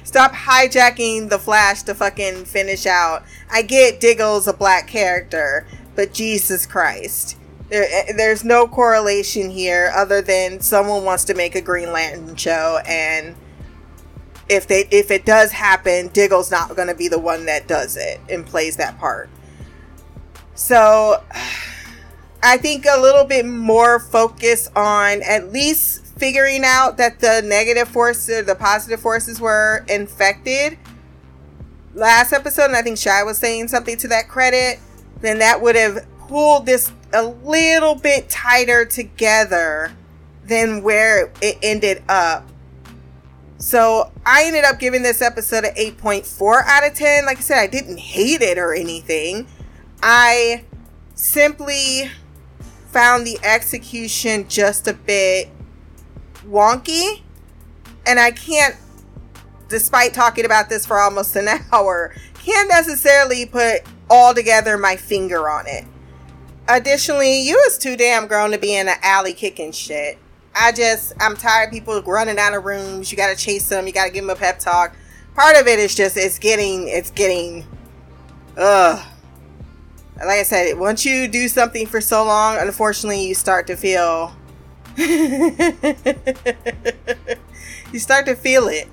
Stop 0.03 0.31
hijacking 0.33 1.29
the 1.29 1.39
Flash 1.39 1.83
to 1.83 1.93
fucking 1.93 2.45
finish 2.45 2.85
out. 2.85 3.23
I 3.51 3.61
get 3.61 3.99
Diggle's 3.99 4.47
a 4.47 4.53
black 4.53 4.87
character, 4.87 5.67
but 5.95 6.13
Jesus 6.13 6.65
Christ. 6.65 7.37
There, 7.69 7.85
eh, 7.89 8.13
there's 8.15 8.43
no 8.43 8.67
correlation 8.67 9.49
here 9.49 9.91
other 9.95 10.21
than 10.21 10.61
someone 10.61 11.03
wants 11.03 11.25
to 11.25 11.33
make 11.33 11.55
a 11.55 11.61
Green 11.61 11.91
Lantern 11.91 12.35
show, 12.35 12.79
and 12.87 13.35
if 14.49 14.67
they 14.67 14.87
if 14.89 15.11
it 15.11 15.25
does 15.25 15.51
happen, 15.51 16.07
Diggle's 16.09 16.49
not 16.49 16.75
going 16.75 16.87
to 16.87 16.95
be 16.95 17.07
the 17.07 17.19
one 17.19 17.45
that 17.45 17.67
does 17.67 17.97
it 17.97 18.19
and 18.29 18.45
plays 18.45 18.77
that 18.77 18.97
part. 18.97 19.29
So, 20.55 21.21
I 22.43 22.57
think 22.57 22.85
a 22.85 22.99
little 22.99 23.25
bit 23.25 23.45
more 23.45 23.99
focus 23.99 24.69
on 24.75 25.21
at 25.23 25.51
least 25.51 26.05
figuring 26.17 26.63
out 26.63 26.97
that 26.97 27.19
the 27.19 27.41
negative 27.43 27.87
forces, 27.87 28.45
the 28.45 28.55
positive 28.55 28.99
forces, 28.99 29.39
were 29.39 29.85
infected. 29.89 30.77
Last 31.93 32.33
episode, 32.33 32.65
and 32.65 32.75
I 32.75 32.81
think 32.81 32.97
Shy 32.97 33.23
was 33.23 33.37
saying 33.37 33.69
something 33.69 33.97
to 33.97 34.07
that 34.09 34.27
credit. 34.27 34.79
Then 35.21 35.39
that 35.39 35.61
would 35.61 35.75
have 35.75 36.05
pulled 36.27 36.65
this 36.65 36.91
a 37.13 37.23
little 37.23 37.95
bit 37.95 38.29
tighter 38.29 38.85
together 38.85 39.91
than 40.43 40.83
where 40.83 41.31
it 41.41 41.57
ended 41.63 42.03
up. 42.07 42.47
So 43.57 44.11
I 44.25 44.43
ended 44.45 44.63
up 44.63 44.79
giving 44.79 45.01
this 45.01 45.21
episode 45.21 45.63
an 45.63 45.73
8.4 45.75 46.63
out 46.65 46.85
of 46.85 46.93
10. 46.93 47.25
Like 47.25 47.39
I 47.39 47.41
said, 47.41 47.59
I 47.59 47.67
didn't 47.67 47.97
hate 47.97 48.41
it 48.41 48.57
or 48.59 48.73
anything. 48.73 49.47
I 50.03 50.65
simply 51.15 52.11
found 52.87 53.25
the 53.25 53.37
execution 53.43 54.47
just 54.47 54.87
a 54.87 54.93
bit 54.93 55.49
wonky. 56.45 57.21
And 58.05 58.19
I 58.19 58.31
can't, 58.31 58.75
despite 59.67 60.13
talking 60.13 60.45
about 60.45 60.69
this 60.69 60.85
for 60.85 60.97
almost 60.97 61.35
an 61.35 61.47
hour, 61.71 62.13
can't 62.43 62.69
necessarily 62.69 63.45
put 63.45 63.81
all 64.09 64.33
together 64.33 64.77
my 64.77 64.95
finger 64.95 65.49
on 65.49 65.67
it. 65.67 65.85
Additionally, 66.69 67.41
you 67.41 67.55
was 67.55 67.77
too 67.77 67.95
damn 67.95 68.27
grown 68.27 68.51
to 68.51 68.57
be 68.57 68.75
in 68.75 68.87
an 68.87 68.95
alley 69.01 69.33
kicking 69.33 69.71
shit. 69.71 70.17
I 70.53 70.71
just, 70.71 71.13
I'm 71.19 71.35
tired 71.37 71.71
people 71.71 72.01
running 72.01 72.39
out 72.39 72.53
of 72.53 72.65
rooms. 72.65 73.11
You 73.11 73.17
gotta 73.17 73.35
chase 73.35 73.67
them. 73.69 73.85
You 73.85 73.93
gotta 73.93 74.11
give 74.11 74.23
them 74.23 74.29
a 74.29 74.35
pep 74.35 74.59
talk. 74.59 74.95
Part 75.35 75.55
of 75.55 75.67
it 75.67 75.79
is 75.79 75.93
just, 75.93 76.17
it's 76.17 76.39
getting, 76.39 76.87
it's 76.87 77.11
getting, 77.11 77.65
ugh. 78.57 79.05
Like 80.17 80.39
I 80.39 80.43
said, 80.43 80.79
once 80.79 81.05
you 81.05 81.27
do 81.27 81.47
something 81.47 81.85
for 81.85 82.01
so 82.01 82.25
long, 82.25 82.57
unfortunately, 82.57 83.27
you 83.27 83.35
start 83.35 83.67
to 83.67 83.75
feel, 83.75 84.35
you 84.97 85.19
start 87.99 88.25
to 88.25 88.35
feel 88.35 88.67
it. 88.67 88.87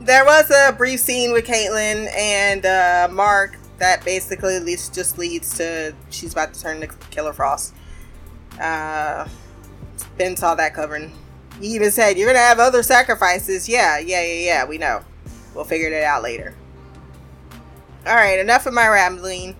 There 0.00 0.24
was 0.24 0.50
a 0.50 0.72
brief 0.72 0.98
scene 0.98 1.32
with 1.32 1.46
Caitlin 1.46 2.12
and 2.12 2.66
uh, 2.66 3.08
Mark 3.12 3.56
that 3.78 4.04
basically 4.04 4.58
leads, 4.58 4.88
just 4.88 5.16
leads 5.16 5.56
to 5.58 5.94
she's 6.10 6.32
about 6.32 6.54
to 6.54 6.60
turn 6.60 6.80
to 6.80 6.88
Killer 7.10 7.32
Frost. 7.32 7.72
Uh, 8.60 9.28
Ben 10.18 10.36
saw 10.36 10.56
that 10.56 10.74
covering. 10.74 11.12
He 11.60 11.68
even 11.68 11.92
said, 11.92 12.18
You're 12.18 12.28
gonna 12.28 12.40
have 12.40 12.58
other 12.58 12.82
sacrifices. 12.82 13.68
Yeah, 13.68 13.98
yeah, 13.98 14.22
yeah, 14.22 14.44
yeah, 14.44 14.64
we 14.64 14.76
know. 14.76 15.02
We'll 15.54 15.64
figure 15.64 15.88
it 15.88 16.02
out 16.02 16.22
later. 16.24 16.54
Alright, 18.06 18.40
enough 18.40 18.66
of 18.66 18.74
my 18.74 18.88
rambling. 18.88 19.56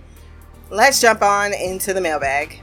Let's 0.71 0.99
jump 0.99 1.21
on 1.21 1.53
into 1.53 1.93
the 1.93 2.01
mailbag. 2.01 2.59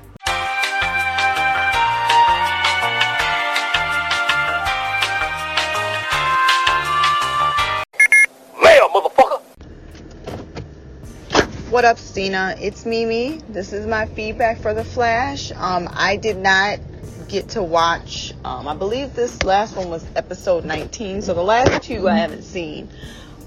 Mail, 8.59 8.89
motherfucker! 8.89 9.41
What 11.69 11.85
up, 11.85 11.99
Stina? 11.99 12.55
It's 12.59 12.87
Mimi. 12.87 13.39
This 13.49 13.71
is 13.71 13.85
my 13.85 14.07
feedback 14.07 14.59
for 14.61 14.73
The 14.73 14.83
Flash. 14.83 15.51
Um, 15.51 15.87
I 15.91 16.17
did 16.17 16.37
not 16.37 16.79
get 17.27 17.49
to 17.49 17.61
watch, 17.61 18.33
um, 18.43 18.67
I 18.67 18.75
believe 18.75 19.13
this 19.13 19.43
last 19.43 19.77
one 19.77 19.89
was 19.89 20.03
episode 20.15 20.65
19, 20.65 21.21
so 21.21 21.35
the 21.35 21.41
last 21.41 21.83
two 21.83 22.09
I 22.09 22.17
haven't 22.17 22.43
seen. 22.43 22.89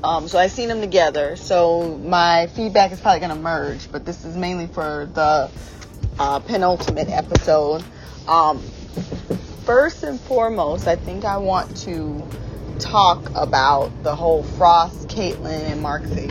Um, 0.05 0.28
so 0.28 0.38
I've 0.38 0.52
seen 0.52 0.68
them 0.68 0.82
together, 0.82 1.34
so 1.34 1.96
my 1.96 2.48
feedback 2.48 2.92
is 2.92 3.00
probably 3.00 3.20
going 3.20 3.34
to 3.34 3.40
merge, 3.40 3.90
but 3.90 4.05
this 4.05 4.26
is 4.26 4.36
mainly 4.36 4.66
for 4.66 5.09
the 5.14 5.50
uh, 6.18 6.40
penultimate 6.40 7.09
episode. 7.09 7.82
Um, 8.28 8.59
first 9.64 10.02
and 10.02 10.20
foremost, 10.20 10.86
I 10.86 10.96
think 10.96 11.24
I 11.24 11.38
want 11.38 11.74
to 11.78 12.22
talk 12.78 13.30
about 13.34 14.02
the 14.02 14.14
whole 14.14 14.42
Frost, 14.42 15.09
Caitlin, 15.09 15.70
and 15.70 15.80
Mark 15.80 16.02
thing. 16.05 16.30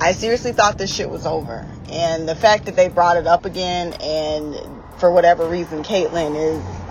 I 0.00 0.12
seriously 0.12 0.52
thought 0.52 0.78
this 0.78 0.92
shit 0.92 1.10
was 1.10 1.26
over. 1.26 1.68
And 1.90 2.26
the 2.26 2.34
fact 2.34 2.64
that 2.64 2.76
they 2.76 2.88
brought 2.88 3.18
it 3.18 3.26
up 3.26 3.44
again 3.44 3.92
and 4.00 4.56
for 4.98 5.12
whatever 5.12 5.46
reason 5.46 5.82
Caitlin 5.82 6.34
is 6.34 6.83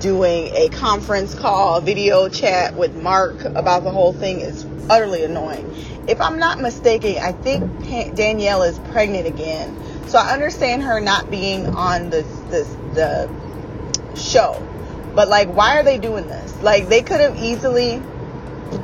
doing 0.00 0.54
a 0.54 0.68
conference 0.68 1.34
call, 1.34 1.80
video 1.80 2.28
chat 2.28 2.74
with 2.74 2.94
Mark 3.02 3.44
about 3.44 3.84
the 3.84 3.90
whole 3.90 4.12
thing 4.12 4.40
is 4.40 4.66
utterly 4.90 5.24
annoying. 5.24 5.74
If 6.08 6.20
I'm 6.20 6.38
not 6.38 6.60
mistaken, 6.60 7.16
I 7.18 7.32
think 7.32 8.14
Danielle 8.14 8.62
is 8.62 8.78
pregnant 8.90 9.26
again. 9.26 9.76
So 10.08 10.18
I 10.18 10.32
understand 10.32 10.82
her 10.82 11.00
not 11.00 11.30
being 11.30 11.66
on 11.66 12.10
this 12.10 12.26
this 12.50 12.68
the 12.94 13.28
show. 14.14 14.62
But 15.14 15.28
like 15.28 15.48
why 15.48 15.78
are 15.78 15.82
they 15.82 15.98
doing 15.98 16.28
this? 16.28 16.62
Like 16.62 16.88
they 16.88 17.02
could 17.02 17.20
have 17.20 17.36
easily 17.36 18.02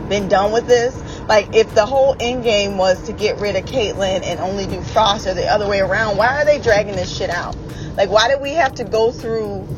been 0.09 0.29
done 0.29 0.53
with 0.53 0.67
this. 0.67 0.97
Like 1.29 1.55
if 1.55 1.73
the 1.75 1.87
whole 1.87 2.17
end 2.19 2.43
game 2.43 2.77
was 2.77 3.01
to 3.05 3.13
get 3.13 3.39
rid 3.39 3.55
of 3.55 3.65
Caitlin 3.67 4.23
and 4.25 4.41
only 4.41 4.67
do 4.67 4.81
Frost 4.81 5.27
or 5.27 5.35
the 5.35 5.47
other 5.47 5.69
way 5.69 5.81
around, 5.81 6.17
why 6.17 6.43
are 6.43 6.45
they 6.45 6.59
dragging 6.59 6.97
this 6.97 7.15
shit 7.15 7.31
out? 7.31 7.57
Like 7.97 8.11
why 8.11 8.29
did 8.29 8.41
we 8.41 8.53
have 8.55 8.75
to 8.77 8.85
go 8.85 9.13
through 9.13 9.69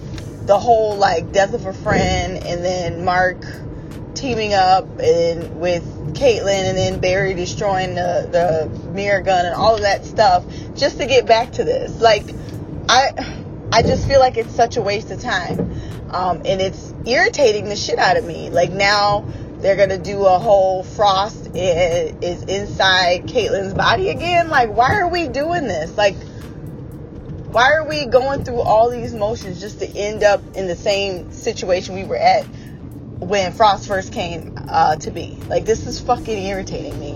the 0.46 0.58
whole 0.58 0.96
like 0.96 1.32
death 1.32 1.54
of 1.54 1.66
a 1.66 1.72
friend 1.72 2.44
and 2.44 2.64
then 2.64 3.04
Mark 3.04 3.44
teaming 4.14 4.54
up 4.54 4.84
and 5.00 5.60
with 5.60 5.82
Caitlin 6.14 6.68
and 6.68 6.78
then 6.78 7.00
Barry 7.00 7.34
destroying 7.34 7.94
the, 7.94 8.28
the 8.30 8.90
mirror 8.90 9.20
gun 9.20 9.46
and 9.46 9.54
all 9.54 9.74
of 9.74 9.82
that 9.82 10.04
stuff 10.04 10.44
just 10.74 10.98
to 10.98 11.06
get 11.06 11.26
back 11.26 11.52
to 11.52 11.64
this. 11.64 12.00
Like 12.00 12.24
I 12.88 13.42
I 13.72 13.82
just 13.82 14.06
feel 14.06 14.20
like 14.20 14.36
it's 14.36 14.54
such 14.54 14.76
a 14.76 14.82
waste 14.82 15.10
of 15.10 15.20
time. 15.20 15.72
Um, 16.10 16.42
and 16.44 16.60
it's 16.60 16.94
irritating 17.06 17.64
the 17.68 17.74
shit 17.74 17.98
out 17.98 18.16
of 18.16 18.24
me. 18.24 18.50
Like 18.50 18.70
now 18.70 19.24
they're 19.58 19.76
gonna 19.76 19.98
do 19.98 20.26
a 20.26 20.38
whole 20.38 20.84
Frost 20.84 21.50
is 21.54 22.42
inside 22.44 23.24
Caitlin's 23.24 23.74
body 23.74 24.10
again. 24.10 24.48
Like 24.48 24.70
why 24.70 24.94
are 24.94 25.08
we 25.08 25.26
doing 25.26 25.66
this? 25.66 25.96
Like 25.96 26.16
why 27.54 27.70
are 27.70 27.86
we 27.86 28.04
going 28.04 28.42
through 28.42 28.60
all 28.60 28.90
these 28.90 29.14
motions 29.14 29.60
just 29.60 29.78
to 29.78 29.86
end 29.96 30.24
up 30.24 30.42
in 30.56 30.66
the 30.66 30.74
same 30.74 31.30
situation 31.30 31.94
we 31.94 32.02
were 32.02 32.16
at 32.16 32.42
when 33.20 33.52
Frost 33.52 33.86
first 33.86 34.12
came 34.12 34.58
uh, 34.68 34.96
to 34.96 35.12
be? 35.12 35.38
Like 35.46 35.64
this 35.64 35.86
is 35.86 36.00
fucking 36.00 36.36
irritating 36.36 36.98
me. 36.98 37.12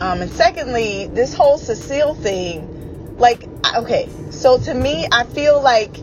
Um, 0.00 0.22
and 0.22 0.30
secondly, 0.30 1.08
this 1.08 1.34
whole 1.34 1.58
Cecile 1.58 2.14
thing, 2.14 3.18
like 3.18 3.44
okay, 3.76 4.08
so 4.30 4.56
to 4.60 4.72
me, 4.72 5.06
I 5.12 5.24
feel 5.24 5.60
like 5.60 5.94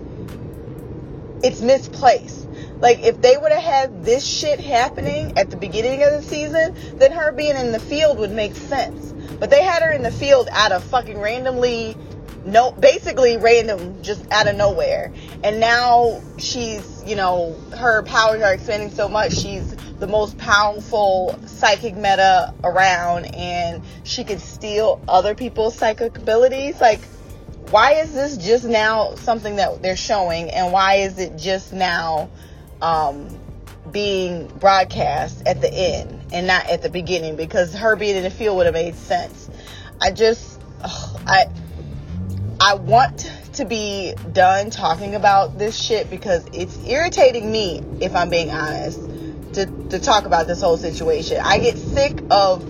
it's 1.43 1.61
misplaced. 1.61 2.47
Like 2.79 2.99
if 2.99 3.21
they 3.21 3.37
would 3.37 3.51
have 3.51 3.63
had 3.63 4.05
this 4.05 4.23
shit 4.23 4.59
happening 4.59 5.35
at 5.39 5.49
the 5.49 5.57
beginning 5.57 6.03
of 6.03 6.11
the 6.11 6.21
season, 6.21 6.75
then 6.99 7.11
her 7.11 7.31
being 7.31 7.55
in 7.55 7.71
the 7.71 7.79
field 7.79 8.19
would 8.19 8.31
make 8.31 8.53
sense. 8.53 9.13
But 9.39 9.49
they 9.49 9.63
had 9.63 9.81
her 9.81 9.91
in 9.91 10.03
the 10.03 10.11
field 10.11 10.47
out 10.51 10.71
of 10.71 10.83
fucking 10.83 11.19
randomly 11.19 11.97
no 12.45 12.71
basically 12.71 13.37
random 13.37 14.01
just 14.01 14.29
out 14.31 14.47
of 14.47 14.55
nowhere. 14.55 15.13
And 15.43 15.59
now 15.59 16.21
she's, 16.37 17.03
you 17.05 17.15
know, 17.15 17.55
her 17.77 18.03
powers 18.03 18.41
are 18.41 18.53
expanding 18.53 18.91
so 18.91 19.07
much. 19.07 19.33
She's 19.33 19.75
the 19.99 20.07
most 20.07 20.37
powerful 20.37 21.39
psychic 21.45 21.95
meta 21.95 22.53
around 22.63 23.25
and 23.35 23.83
she 24.03 24.23
can 24.23 24.39
steal 24.39 25.01
other 25.07 25.35
people's 25.35 25.75
psychic 25.75 26.17
abilities. 26.17 26.81
Like 26.81 27.01
why 27.71 27.93
is 27.93 28.13
this 28.13 28.35
just 28.35 28.65
now 28.65 29.15
something 29.15 29.55
that 29.55 29.81
they're 29.81 29.95
showing 29.95 30.49
and 30.49 30.73
why 30.73 30.95
is 30.95 31.17
it 31.19 31.37
just 31.37 31.71
now 31.71 32.29
um, 32.81 33.27
being 33.91 34.47
broadcast 34.59 35.41
at 35.45 35.61
the 35.61 35.73
end 35.73 36.19
and 36.33 36.47
not 36.47 36.69
at 36.69 36.81
the 36.81 36.89
beginning 36.89 37.37
because 37.37 37.73
her 37.73 37.95
being 37.95 38.17
in 38.17 38.23
the 38.23 38.29
field 38.29 38.57
would 38.57 38.65
have 38.65 38.75
made 38.75 38.95
sense 38.95 39.49
i 40.01 40.11
just 40.11 40.59
ugh, 40.81 41.21
i 41.25 41.45
i 42.61 42.75
want 42.75 43.31
to 43.53 43.65
be 43.65 44.13
done 44.31 44.69
talking 44.69 45.15
about 45.15 45.57
this 45.57 45.77
shit 45.77 46.09
because 46.09 46.45
it's 46.53 46.77
irritating 46.87 47.51
me 47.51 47.83
if 47.99 48.15
i'm 48.15 48.29
being 48.29 48.51
honest 48.51 48.99
to, 49.53 49.65
to 49.89 49.99
talk 49.99 50.25
about 50.25 50.47
this 50.47 50.61
whole 50.61 50.77
situation 50.77 51.39
i 51.43 51.57
get 51.57 51.77
sick 51.77 52.23
of 52.29 52.63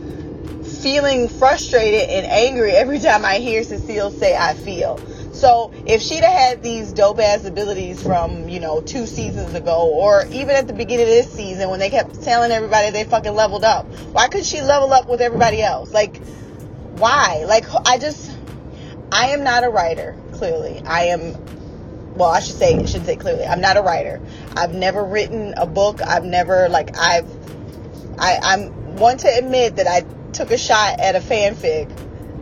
feeling 0.82 1.28
frustrated 1.28 2.10
and 2.10 2.26
angry 2.26 2.72
every 2.72 3.00
time 3.00 3.24
I 3.24 3.38
hear 3.38 3.64
Cecile 3.64 4.12
say 4.12 4.36
I 4.36 4.54
feel. 4.54 5.00
So 5.34 5.72
if 5.86 6.02
she'd 6.02 6.24
have 6.24 6.34
had 6.34 6.64
these 6.64 6.92
dope 6.92 7.20
ass 7.20 7.46
abilities 7.46 8.02
from, 8.02 8.50
you 8.50 8.60
know, 8.60 8.82
two 8.82 9.06
seasons 9.06 9.54
ago, 9.54 9.90
or 9.94 10.26
even 10.28 10.50
at 10.50 10.68
the 10.68 10.74
beginning 10.74 11.06
of 11.06 11.10
this 11.10 11.32
season 11.32 11.70
when 11.70 11.80
they 11.80 11.90
kept 11.90 12.22
telling 12.24 12.52
everybody 12.52 12.92
they 12.92 13.04
fucking 13.04 13.34
leveled 13.34 13.64
up, 13.64 13.86
why 14.12 14.28
could 14.28 14.46
she 14.46 14.62
level 14.62 14.92
up 14.94 15.08
with 15.08 15.22
everybody 15.22 15.62
else? 15.62 15.92
Like, 15.92 16.18
why? 16.98 17.44
Like, 17.48 17.66
I 17.86 17.98
just, 17.98 18.31
I 19.12 19.28
am 19.28 19.44
not 19.44 19.64
a 19.64 19.70
writer, 19.70 20.16
clearly. 20.34 20.82
I 20.86 21.06
am, 21.06 21.36
well, 22.16 22.30
I 22.30 22.40
should 22.40 22.56
say, 22.56 22.76
I 22.76 22.86
should 22.86 23.06
say 23.06 23.16
clearly, 23.16 23.46
I'm 23.46 23.62
not 23.62 23.78
a 23.78 23.82
writer. 23.82 24.22
I've 24.56 24.74
never 24.74 25.04
written 25.04 25.54
a 25.58 25.66
book. 25.66 26.02
I've 26.02 26.26
never, 26.26 26.70
like, 26.70 26.98
I've, 26.98 27.28
I, 28.18 28.40
I'm 28.42 28.96
one 28.98 29.18
to 29.18 29.28
admit 29.28 29.78
that 29.78 29.88
I 29.88 30.06
took 30.32 30.52
a 30.52 30.58
shot 30.58 31.00
at 31.00 31.16
a 31.16 31.20
fanfic. 31.20 31.90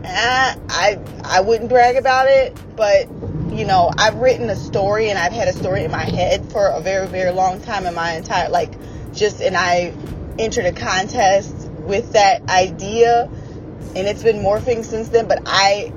Eh, 0.02 0.54
I 0.68 0.98
I 1.24 1.40
wouldn't 1.40 1.68
brag 1.68 1.96
about 1.96 2.26
it, 2.28 2.56
but 2.76 3.08
you 3.52 3.66
know, 3.66 3.90
I've 3.96 4.16
written 4.16 4.48
a 4.48 4.56
story 4.56 5.10
and 5.10 5.18
I've 5.18 5.32
had 5.32 5.48
a 5.48 5.52
story 5.52 5.84
in 5.84 5.90
my 5.90 6.04
head 6.04 6.50
for 6.50 6.68
a 6.68 6.80
very 6.80 7.06
very 7.06 7.32
long 7.32 7.60
time 7.60 7.86
in 7.86 7.94
my 7.94 8.12
entire 8.12 8.48
like 8.48 8.72
just 9.12 9.42
and 9.42 9.56
I 9.56 9.92
entered 10.38 10.64
a 10.64 10.72
contest 10.72 11.54
with 11.80 12.12
that 12.12 12.48
idea 12.48 13.30
and 13.94 14.06
it's 14.06 14.22
been 14.22 14.38
morphing 14.38 14.84
since 14.84 15.08
then, 15.08 15.28
but 15.28 15.42
I 15.46 15.92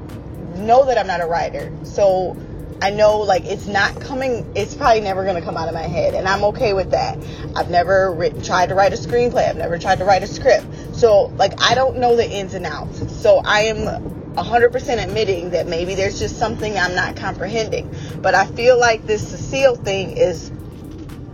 know 0.57 0.85
that 0.85 0.97
I'm 0.97 1.07
not 1.07 1.21
a 1.21 1.25
writer. 1.25 1.71
So 1.83 2.37
I 2.81 2.89
know 2.89 3.19
like 3.19 3.45
it's 3.45 3.67
not 3.67 4.01
coming, 4.01 4.51
it's 4.55 4.75
probably 4.75 5.01
never 5.01 5.23
going 5.23 5.35
to 5.35 5.41
come 5.41 5.55
out 5.55 5.67
of 5.67 5.73
my 5.73 5.83
head. 5.83 6.13
And 6.13 6.27
I'm 6.27 6.43
okay 6.45 6.73
with 6.73 6.91
that. 6.91 7.17
I've 7.55 7.69
never 7.69 8.11
written, 8.11 8.41
tried 8.41 8.69
to 8.69 8.75
write 8.75 8.93
a 8.93 8.97
screenplay. 8.97 9.47
I've 9.47 9.57
never 9.57 9.79
tried 9.79 9.99
to 9.99 10.05
write 10.05 10.23
a 10.23 10.27
script. 10.27 10.65
So 10.93 11.25
like 11.37 11.53
I 11.61 11.75
don't 11.75 11.97
know 11.99 12.15
the 12.15 12.29
ins 12.29 12.53
and 12.53 12.65
outs. 12.65 13.21
So 13.21 13.41
I 13.43 13.61
am 13.61 14.33
100% 14.35 15.03
admitting 15.03 15.51
that 15.51 15.67
maybe 15.67 15.95
there's 15.95 16.19
just 16.19 16.37
something 16.37 16.77
I'm 16.77 16.95
not 16.95 17.15
comprehending. 17.15 17.93
But 18.21 18.35
I 18.35 18.47
feel 18.47 18.79
like 18.79 19.05
this 19.05 19.27
Cecile 19.29 19.75
thing 19.75 20.17
is 20.17 20.51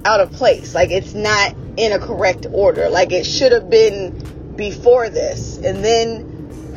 out 0.05 0.19
of 0.19 0.31
place. 0.33 0.75
Like 0.75 0.91
it's 0.91 1.13
not 1.13 1.55
in 1.77 1.93
a 1.93 1.99
correct 1.99 2.45
order. 2.51 2.89
Like 2.89 3.11
it 3.11 3.25
should 3.25 3.53
have 3.53 3.69
been 3.69 4.55
before 4.55 5.09
this. 5.09 5.57
And 5.57 5.83
then 5.83 6.28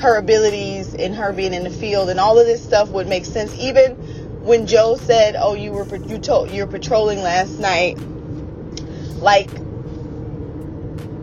her 0.03 0.17
abilities 0.17 0.95
and 0.95 1.15
her 1.15 1.33
being 1.33 1.55
in 1.55 1.63
the 1.63 1.71
field 1.71 2.11
and 2.11 2.19
all 2.19 2.37
of 2.37 2.45
this 2.45 2.63
stuff 2.63 2.89
would 2.89 3.07
make 3.07 3.25
sense. 3.25 3.55
Even 3.59 3.93
when 4.45 4.67
Joe 4.67 4.97
said, 4.97 5.37
"Oh, 5.39 5.55
you 5.55 5.71
were 5.71 5.87
you 5.97 6.19
told 6.19 6.51
you're 6.51 6.67
patrolling 6.67 7.23
last 7.23 7.61
night," 7.61 7.97
like 9.21 9.49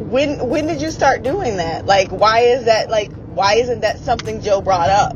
when 0.09 0.47
when 0.47 0.65
did 0.65 0.81
you 0.81 0.91
start 0.91 1.23
doing 1.23 1.57
that? 1.57 1.85
Like, 1.85 2.09
why 2.09 2.39
is 2.39 2.65
that? 2.65 2.89
Like, 2.89 3.11
why 3.11 3.55
isn't 3.55 3.81
that 3.81 3.99
something 3.99 4.41
Joe 4.41 4.61
brought 4.61 4.89
up? 4.89 5.15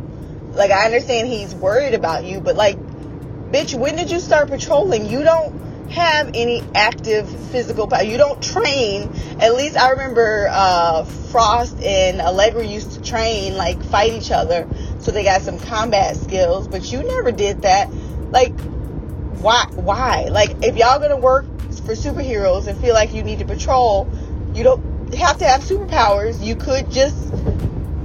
Like, 0.52 0.72
I 0.72 0.84
understand 0.86 1.30
he's 1.30 1.56
worried 1.56 1.94
about 1.94 2.26
you, 2.26 2.42
but 2.42 2.58
like, 2.58 2.78
bitch, 2.78 3.74
when 3.74 3.96
did 3.96 4.12
you 4.12 4.20
start 4.20 4.50
patrolling? 4.50 5.10
You 5.10 5.24
don't 5.24 5.73
have 5.90 6.32
any 6.34 6.64
active 6.76 7.30
physical 7.52 7.88
power. 7.88 8.04
You 8.04 8.18
don't 8.18 8.42
train. 8.42 9.12
At 9.40 9.56
least 9.56 9.78
I 9.78 9.92
remember 9.92 10.48
uh, 10.50 11.04
Frost 11.04 11.82
and 11.82 12.22
Allegra 12.22 12.66
used 12.66 12.94
to 12.94 13.02
train, 13.02 13.56
like 13.56 13.84
fight 13.84 14.14
each 14.14 14.32
other 14.32 14.68
so 15.04 15.12
they 15.12 15.24
got 15.24 15.42
some 15.42 15.60
combat 15.60 16.16
skills, 16.16 16.68
but 16.68 16.92
you 16.92 17.04
never 17.04 17.32
did 17.32 17.64
that. 17.64 17.94
Like, 18.32 18.58
why? 19.42 19.66
Why? 19.72 20.28
Like, 20.32 20.64
if 20.64 20.78
y'all 20.78 21.00
gonna 21.00 21.18
work 21.18 21.46
for 21.86 21.94
superheroes 21.94 22.68
and 22.68 22.80
feel 22.80 22.94
like 22.94 23.14
you 23.14 23.22
need 23.22 23.40
to 23.40 23.46
patrol, 23.46 24.10
you 24.54 24.64
don't 24.64 25.14
have 25.14 25.40
to 25.40 25.46
have 25.46 25.62
superpowers. 25.62 26.44
You 26.44 26.56
could 26.56 26.90
just 26.90 27.32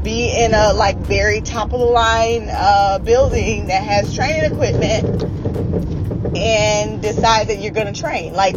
be 0.03 0.31
in 0.37 0.55
a 0.55 0.73
like 0.73 0.97
very 0.99 1.41
top 1.41 1.73
of 1.73 1.79
the 1.79 1.87
line 1.87 2.49
uh, 2.51 2.99
building 2.99 3.67
that 3.69 3.85
has 3.85 4.15
training 4.15 4.53
equipment 4.53 5.48
and 6.37 7.01
decide 7.03 7.49
that 7.49 7.61
you're 7.61 7.73
gonna 7.73 7.93
train. 7.93 8.33
Like, 8.33 8.57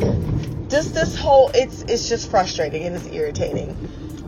just 0.69 0.93
this 0.93 1.15
whole 1.17 1.51
it's 1.53 1.84
it's 1.84 2.07
just 2.07 2.32
frustrating 2.32 2.84
and 2.84 2.95
it's 2.95 3.07
irritating. 3.07 3.78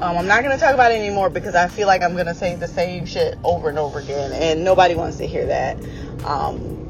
Um, 0.02 0.18
I'm 0.18 0.28
not 0.28 0.44
going 0.44 0.54
to 0.54 0.62
talk 0.62 0.74
about 0.74 0.92
it 0.92 0.96
anymore 0.96 1.30
because 1.30 1.56
I 1.56 1.68
feel 1.68 1.88
like 1.88 2.02
I'm 2.02 2.14
going 2.14 2.26
to 2.26 2.34
say 2.34 2.56
the 2.56 2.68
same 2.68 3.06
shit 3.06 3.38
over 3.44 3.70
and 3.70 3.78
over 3.78 4.00
again, 4.00 4.34
and 4.34 4.64
nobody 4.64 4.96
wants 4.96 5.18
to 5.18 5.28
hear 5.28 5.46
that. 5.46 5.78
Um, 6.26 6.84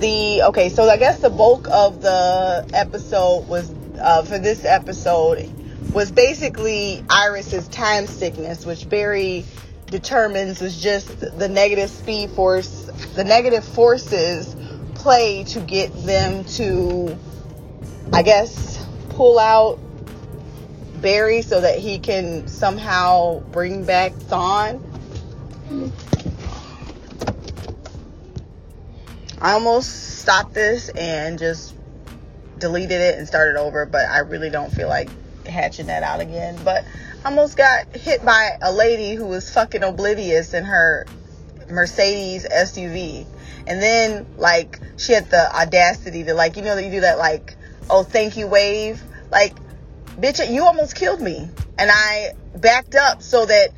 the 0.00 0.42
okay, 0.48 0.68
so 0.68 0.82
I 0.82 0.96
guess 0.98 1.20
the 1.20 1.30
bulk 1.30 1.68
of 1.70 2.02
the 2.02 2.68
episode 2.74 3.48
was 3.48 3.72
uh, 3.98 4.22
for 4.24 4.38
this 4.38 4.64
episode 4.64 5.50
was 5.94 6.10
basically 6.10 7.02
Iris's 7.08 7.68
time 7.68 8.06
sickness, 8.06 8.66
which 8.66 8.88
Barry 8.88 9.46
determines 9.86 10.60
was 10.60 10.78
just 10.82 11.38
the 11.38 11.48
negative 11.48 11.88
speed 11.88 12.30
force, 12.30 12.90
the 13.14 13.24
negative 13.24 13.64
forces 13.64 14.54
play 15.02 15.42
to 15.42 15.60
get 15.60 15.92
them 16.04 16.44
to, 16.44 17.18
I 18.12 18.22
guess, 18.22 18.86
pull 19.10 19.38
out 19.38 19.80
Barry 21.00 21.42
so 21.42 21.60
that 21.60 21.78
he 21.78 21.98
can 21.98 22.46
somehow 22.46 23.40
bring 23.50 23.84
back 23.84 24.12
Thawne. 24.12 24.80
I 29.40 29.52
almost 29.54 30.20
stopped 30.20 30.54
this 30.54 30.88
and 30.90 31.36
just 31.36 31.74
deleted 32.58 32.92
it 32.92 33.18
and 33.18 33.26
started 33.26 33.58
over, 33.58 33.84
but 33.86 34.08
I 34.08 34.20
really 34.20 34.50
don't 34.50 34.72
feel 34.72 34.88
like 34.88 35.10
hatching 35.44 35.86
that 35.86 36.04
out 36.04 36.20
again. 36.20 36.56
But 36.64 36.84
I 37.24 37.28
almost 37.28 37.56
got 37.56 37.96
hit 37.96 38.24
by 38.24 38.50
a 38.62 38.72
lady 38.72 39.16
who 39.16 39.26
was 39.26 39.50
fucking 39.50 39.82
oblivious 39.82 40.54
in 40.54 40.62
her 40.62 41.06
Mercedes 41.72 42.46
SUV. 42.46 43.26
And 43.66 43.82
then, 43.82 44.26
like, 44.36 44.80
she 44.96 45.12
had 45.12 45.30
the 45.30 45.54
audacity 45.54 46.24
to, 46.24 46.34
like, 46.34 46.56
you 46.56 46.62
know, 46.62 46.74
that 46.74 46.84
you 46.84 46.90
do 46.90 47.00
that, 47.00 47.18
like, 47.18 47.56
oh, 47.88 48.02
thank 48.02 48.36
you 48.36 48.46
wave. 48.46 49.02
Like, 49.30 49.54
bitch, 50.18 50.50
you 50.50 50.64
almost 50.64 50.94
killed 50.94 51.20
me. 51.20 51.48
And 51.78 51.90
I 51.92 52.32
backed 52.56 52.94
up 52.94 53.22
so 53.22 53.46
that 53.46 53.70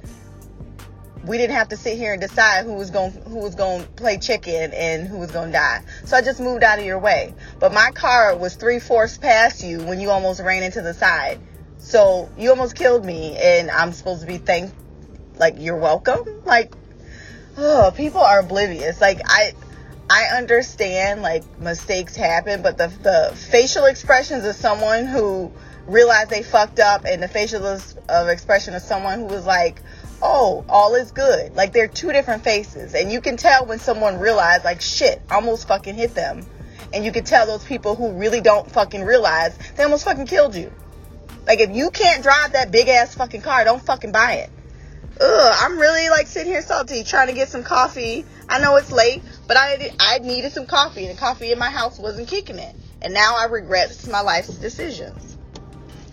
we 1.27 1.39
didn't 1.39 1.57
have 1.57 1.69
to 1.69 1.77
sit 1.77 1.97
here 1.97 2.13
and 2.13 2.21
decide 2.21 2.65
who 2.65 2.75
was 2.75 2.91
going 2.91 3.13
who 3.13 3.39
was 3.39 3.55
going 3.55 3.83
to 3.83 3.89
play 3.89 4.19
chicken 4.19 4.73
and 4.73 5.09
who 5.09 5.19
was 5.19 5.31
going 5.31 5.49
to 5.49 5.53
die. 5.53 5.83
So 6.05 6.17
I 6.17 6.23
just 6.23 6.41
moved 6.41 6.63
out 6.63 6.79
of 6.79 6.85
your 6.85 6.99
way. 6.99 7.35
But 7.59 7.73
my 7.73 7.91
car 7.93 8.37
was 8.37 8.57
three 8.57 8.79
fourths 8.79 9.17
past 9.17 9.65
you 9.65 9.83
when 9.83 10.01
you 10.01 10.11
almost 10.11 10.41
ran 10.41 10.63
into 10.63 10.83
the 10.83 10.93
side. 10.93 11.41
So 11.79 12.31
you 12.39 12.51
almost 12.51 12.77
killed 12.77 13.05
me, 13.05 13.37
and 13.37 13.71
I'm 13.71 13.93
supposed 13.93 14.23
to 14.23 14.27
be 14.27 14.39
thank 14.39 14.73
like 15.37 15.57
you're 15.59 15.77
welcome. 15.77 16.25
Like, 16.45 16.75
oh, 17.57 17.93
people 17.97 18.21
are 18.21 18.41
oblivious. 18.41 19.01
Like 19.01 19.21
I. 19.25 19.53
I 20.11 20.37
understand 20.37 21.23
like 21.23 21.45
mistakes 21.59 22.15
happen, 22.15 22.61
but 22.61 22.77
the 22.77 22.89
the 22.89 23.35
facial 23.35 23.87
expressions 23.87 24.45
of 24.45 24.55
someone 24.55 25.07
who 25.07 25.51
realized 25.87 26.29
they 26.31 26.43
fucked 26.43 26.79
up 26.79 27.05
and 27.07 27.23
the 27.23 27.29
facial 27.29 27.67
of 27.67 28.29
expression 28.29 28.75
of 28.75 28.83
someone 28.83 29.21
who 29.21 29.27
was 29.27 29.47
like, 29.47 29.81
oh, 30.23 30.65
all 30.69 30.95
is 30.95 31.11
good. 31.13 31.55
Like 31.55 31.73
they're 31.73 31.89
two 31.89 32.13
different 32.13 32.45
faces. 32.45 32.95
And 32.95 33.11
you 33.11 33.21
can 33.21 33.37
tell 33.37 33.67
when 33.67 33.79
someone 33.79 34.19
realized, 34.19 34.65
like, 34.65 34.81
shit, 34.81 35.23
almost 35.31 35.69
fucking 35.69 35.95
hit 35.95 36.15
them. 36.15 36.47
And 36.93 37.05
you 37.05 37.13
can 37.13 37.25
tell 37.25 37.47
those 37.47 37.65
people 37.65 37.97
who 37.97 38.13
really 38.13 38.41
don't 38.41 38.71
fucking 38.71 39.03
realize 39.03 39.57
they 39.77 39.83
almost 39.83 40.05
fucking 40.05 40.27
killed 40.27 40.55
you. 40.55 40.73
Like 41.47 41.61
if 41.61 41.75
you 41.75 41.91
can't 41.91 42.23
drive 42.23 42.53
that 42.53 42.71
big 42.71 42.89
ass 42.89 43.15
fucking 43.15 43.43
car, 43.43 43.65
don't 43.65 43.85
fucking 43.85 44.13
buy 44.13 44.35
it. 44.35 44.51
Ugh, 45.21 45.57
I'm 45.61 45.79
really 45.79 46.09
like 46.09 46.27
sitting 46.27 46.53
here 46.53 46.63
salty, 46.63 47.05
trying 47.05 47.29
to 47.29 47.35
get 47.35 47.49
some 47.49 47.63
coffee. 47.63 48.25
I 48.49 48.59
know 48.59 48.77
it's 48.77 48.91
late, 48.91 49.23
but 49.47 49.57
I 49.57 49.93
I 50.01 50.19
needed 50.19 50.53
some 50.53 50.67
coffee, 50.67 51.07
and 51.07 51.17
the 51.17 51.21
coffee 51.21 51.53
in 51.53 51.59
my 51.59 51.71
house 51.71 51.99
wasn't 51.99 52.29
kicking 52.29 52.59
it. 52.59 52.75
And 53.01 53.15
now 53.15 53.37
I 53.37 53.45
regret 53.45 53.97
my 54.11 54.23
life's 54.23 54.57
decisions. 54.57 55.37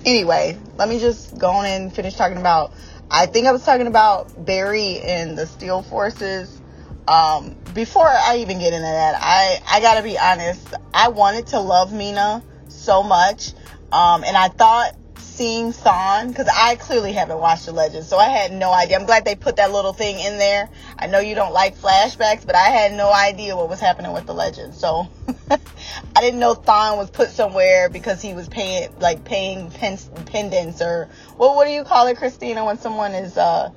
Anyway, 0.06 0.58
let 0.78 0.90
me 0.90 1.00
just 1.00 1.38
go 1.38 1.50
on 1.50 1.66
and 1.66 1.94
finish 1.94 2.16
talking 2.16 2.38
about. 2.38 2.74
I 3.10 3.26
think 3.26 3.48
I 3.48 3.52
was 3.52 3.64
talking 3.66 3.88
about 3.88 4.46
Barry 4.46 5.00
and 5.00 5.38
the 5.38 5.46
Steel 5.46 5.82
Forces. 5.82 6.62
Um, 7.08 7.56
before 7.74 8.08
I 8.08 8.38
even 8.38 8.60
get 8.60 8.74
into 8.74 8.86
that, 8.86 9.16
I 9.20 9.60
I 9.70 9.82
gotta 9.82 10.04
be 10.04 10.18
honest. 10.18 10.76
I 10.94 11.10
wanted 11.10 11.48
to 11.48 11.60
love 11.60 11.92
Mina 11.92 12.44
so 12.68 13.02
much, 13.02 13.54
um, 13.92 14.24
and 14.24 14.38
I 14.38 14.50
thought 14.50 14.96
seeing 15.32 15.72
Thawne 15.72 16.28
because 16.28 16.48
I 16.54 16.76
clearly 16.76 17.14
haven't 17.14 17.40
watched 17.40 17.66
the 17.66 17.72
Legends, 17.72 18.08
so 18.08 18.18
I 18.18 18.30
had 18.30 18.52
no 18.52 18.72
idea. 18.72 18.98
I'm 18.98 19.06
glad 19.06 19.26
they 19.26 19.36
put 19.36 19.56
that 19.56 19.72
little 19.72 19.94
thing 19.94 20.20
in 20.20 20.38
there. 20.38 20.70
I 21.00 21.08
know 21.08 21.20
you 21.20 21.36
don't 21.36 21.54
like 21.54 21.78
flashbacks, 21.78 22.46
but 22.46 22.56
I 22.56 22.70
had 22.70 22.94
no 22.94 23.12
idea 23.12 23.56
what 23.56 23.70
was 23.70 23.80
happening 23.80 24.12
with 24.14 24.26
the 24.26 24.34
Legends, 24.34 24.78
so 24.78 25.08
I 25.50 26.22
didn't 26.22 26.40
know 26.40 26.54
Thawne 26.54 26.98
was 26.98 27.10
put 27.10 27.30
somewhere 27.30 27.90
because 27.90 28.22
he 28.22 28.34
was 28.34 28.48
paying 28.50 28.90
like 29.00 29.24
paying 29.24 29.72
pen, 29.72 29.98
pendants 30.26 30.82
or 30.82 31.08
what 31.38 31.56
what 31.56 31.66
do 31.66 31.72
you 31.72 31.84
call 31.84 32.08
it, 32.08 32.18
Christina, 32.18 32.66
when 32.66 32.78
someone 32.78 33.14
is 33.14 33.38
uh 33.38 33.72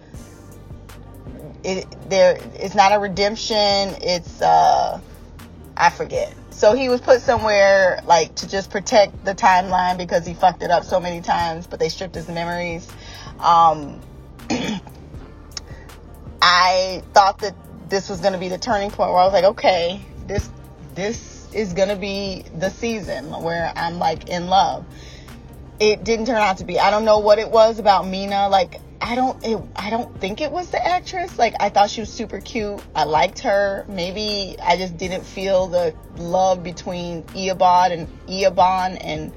it 1.63 1.87
there 2.11 2.39
it's 2.55 2.75
not 2.75 2.93
a 2.93 2.99
redemption, 2.99 3.95
it's 4.03 4.43
uh 4.43 5.01
I 5.77 5.91
forget. 5.91 6.35
So 6.55 6.73
he 6.73 6.89
was 6.89 7.01
put 7.01 7.21
somewhere 7.21 8.01
like 8.07 8.37
to 8.37 8.49
just 8.49 8.71
protect 8.71 9.25
the 9.25 9.35
timeline 9.35 9.99
because 9.99 10.25
he 10.25 10.35
fucked 10.35 10.63
it 10.63 10.71
up 10.71 10.85
so 10.85 11.01
many 11.01 11.21
times, 11.21 11.67
but 11.67 11.81
they 11.81 11.89
stripped 11.89 12.15
his 12.15 12.29
memories. 12.29 12.89
Um, 13.41 14.01
I 16.41 17.03
thought 17.13 17.41
that 17.41 17.57
this 17.89 18.09
was 18.09 18.21
going 18.21 18.35
to 18.35 18.39
be 18.39 18.49
the 18.49 18.59
turning 18.59 18.91
point 18.91 19.11
where 19.11 19.19
I 19.19 19.25
was 19.25 19.33
like, 19.33 19.45
okay, 19.45 20.01
this 20.29 20.49
this 20.95 21.53
is 21.53 21.73
going 21.73 21.89
to 21.89 21.97
be 21.97 22.45
the 22.57 22.71
season 22.71 23.27
where 23.43 23.73
I'm 23.75 23.99
like 23.99 24.29
in 24.29 24.47
love. 24.47 24.87
It 25.81 26.05
didn't 26.05 26.27
turn 26.27 26.37
out 26.37 26.59
to 26.59 26.65
be. 26.65 26.79
I 26.79 26.93
don't 26.93 27.05
know 27.05 27.19
what 27.19 27.41
it 27.41 27.51
was 27.51 27.81
about 27.81 28.07
Mina. 28.07 28.49
Like 28.49 28.81
I 29.01 29.15
don't 29.15 29.45
it, 29.45 29.63
I 29.77 29.91
don't 29.91 30.19
think 30.21 30.41
it 30.41 30.51
was 30.51 30.71
the 30.71 30.85
actress. 30.85 31.39
Like 31.39 31.55
I 31.61 31.69
thought 31.69 31.91
she 31.91 32.01
was 32.01 32.11
super 32.11 32.41
cute. 32.41 32.83
I 32.95 33.05
liked 33.05 33.41
her. 33.41 33.85
Maybe 33.89 34.57
I 34.63 34.77
just 34.77 34.97
didn't 34.97 35.25
feel 35.25 35.67
the 35.67 35.95
love 36.17 36.63
between 36.63 37.23
Eobard 37.25 37.93
and 37.93 38.09
Eobon 38.27 38.99
and 39.01 39.33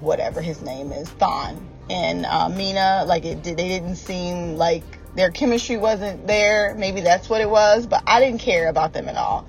whatever 0.00 0.40
his 0.40 0.62
name 0.62 0.92
is, 0.92 1.08
Thawne 1.08 1.60
and 1.90 2.24
uh, 2.26 2.48
Mina. 2.48 3.04
Like 3.06 3.24
it 3.24 3.44
they 3.44 3.54
didn't 3.54 3.96
seem 3.96 4.56
like 4.56 4.84
their 5.14 5.30
chemistry 5.30 5.76
wasn't 5.76 6.26
there. 6.26 6.74
Maybe 6.74 7.02
that's 7.02 7.28
what 7.28 7.40
it 7.40 7.50
was, 7.50 7.86
but 7.86 8.02
I 8.06 8.20
didn't 8.20 8.40
care 8.40 8.68
about 8.68 8.92
them 8.92 9.08
at 9.08 9.16
all. 9.16 9.46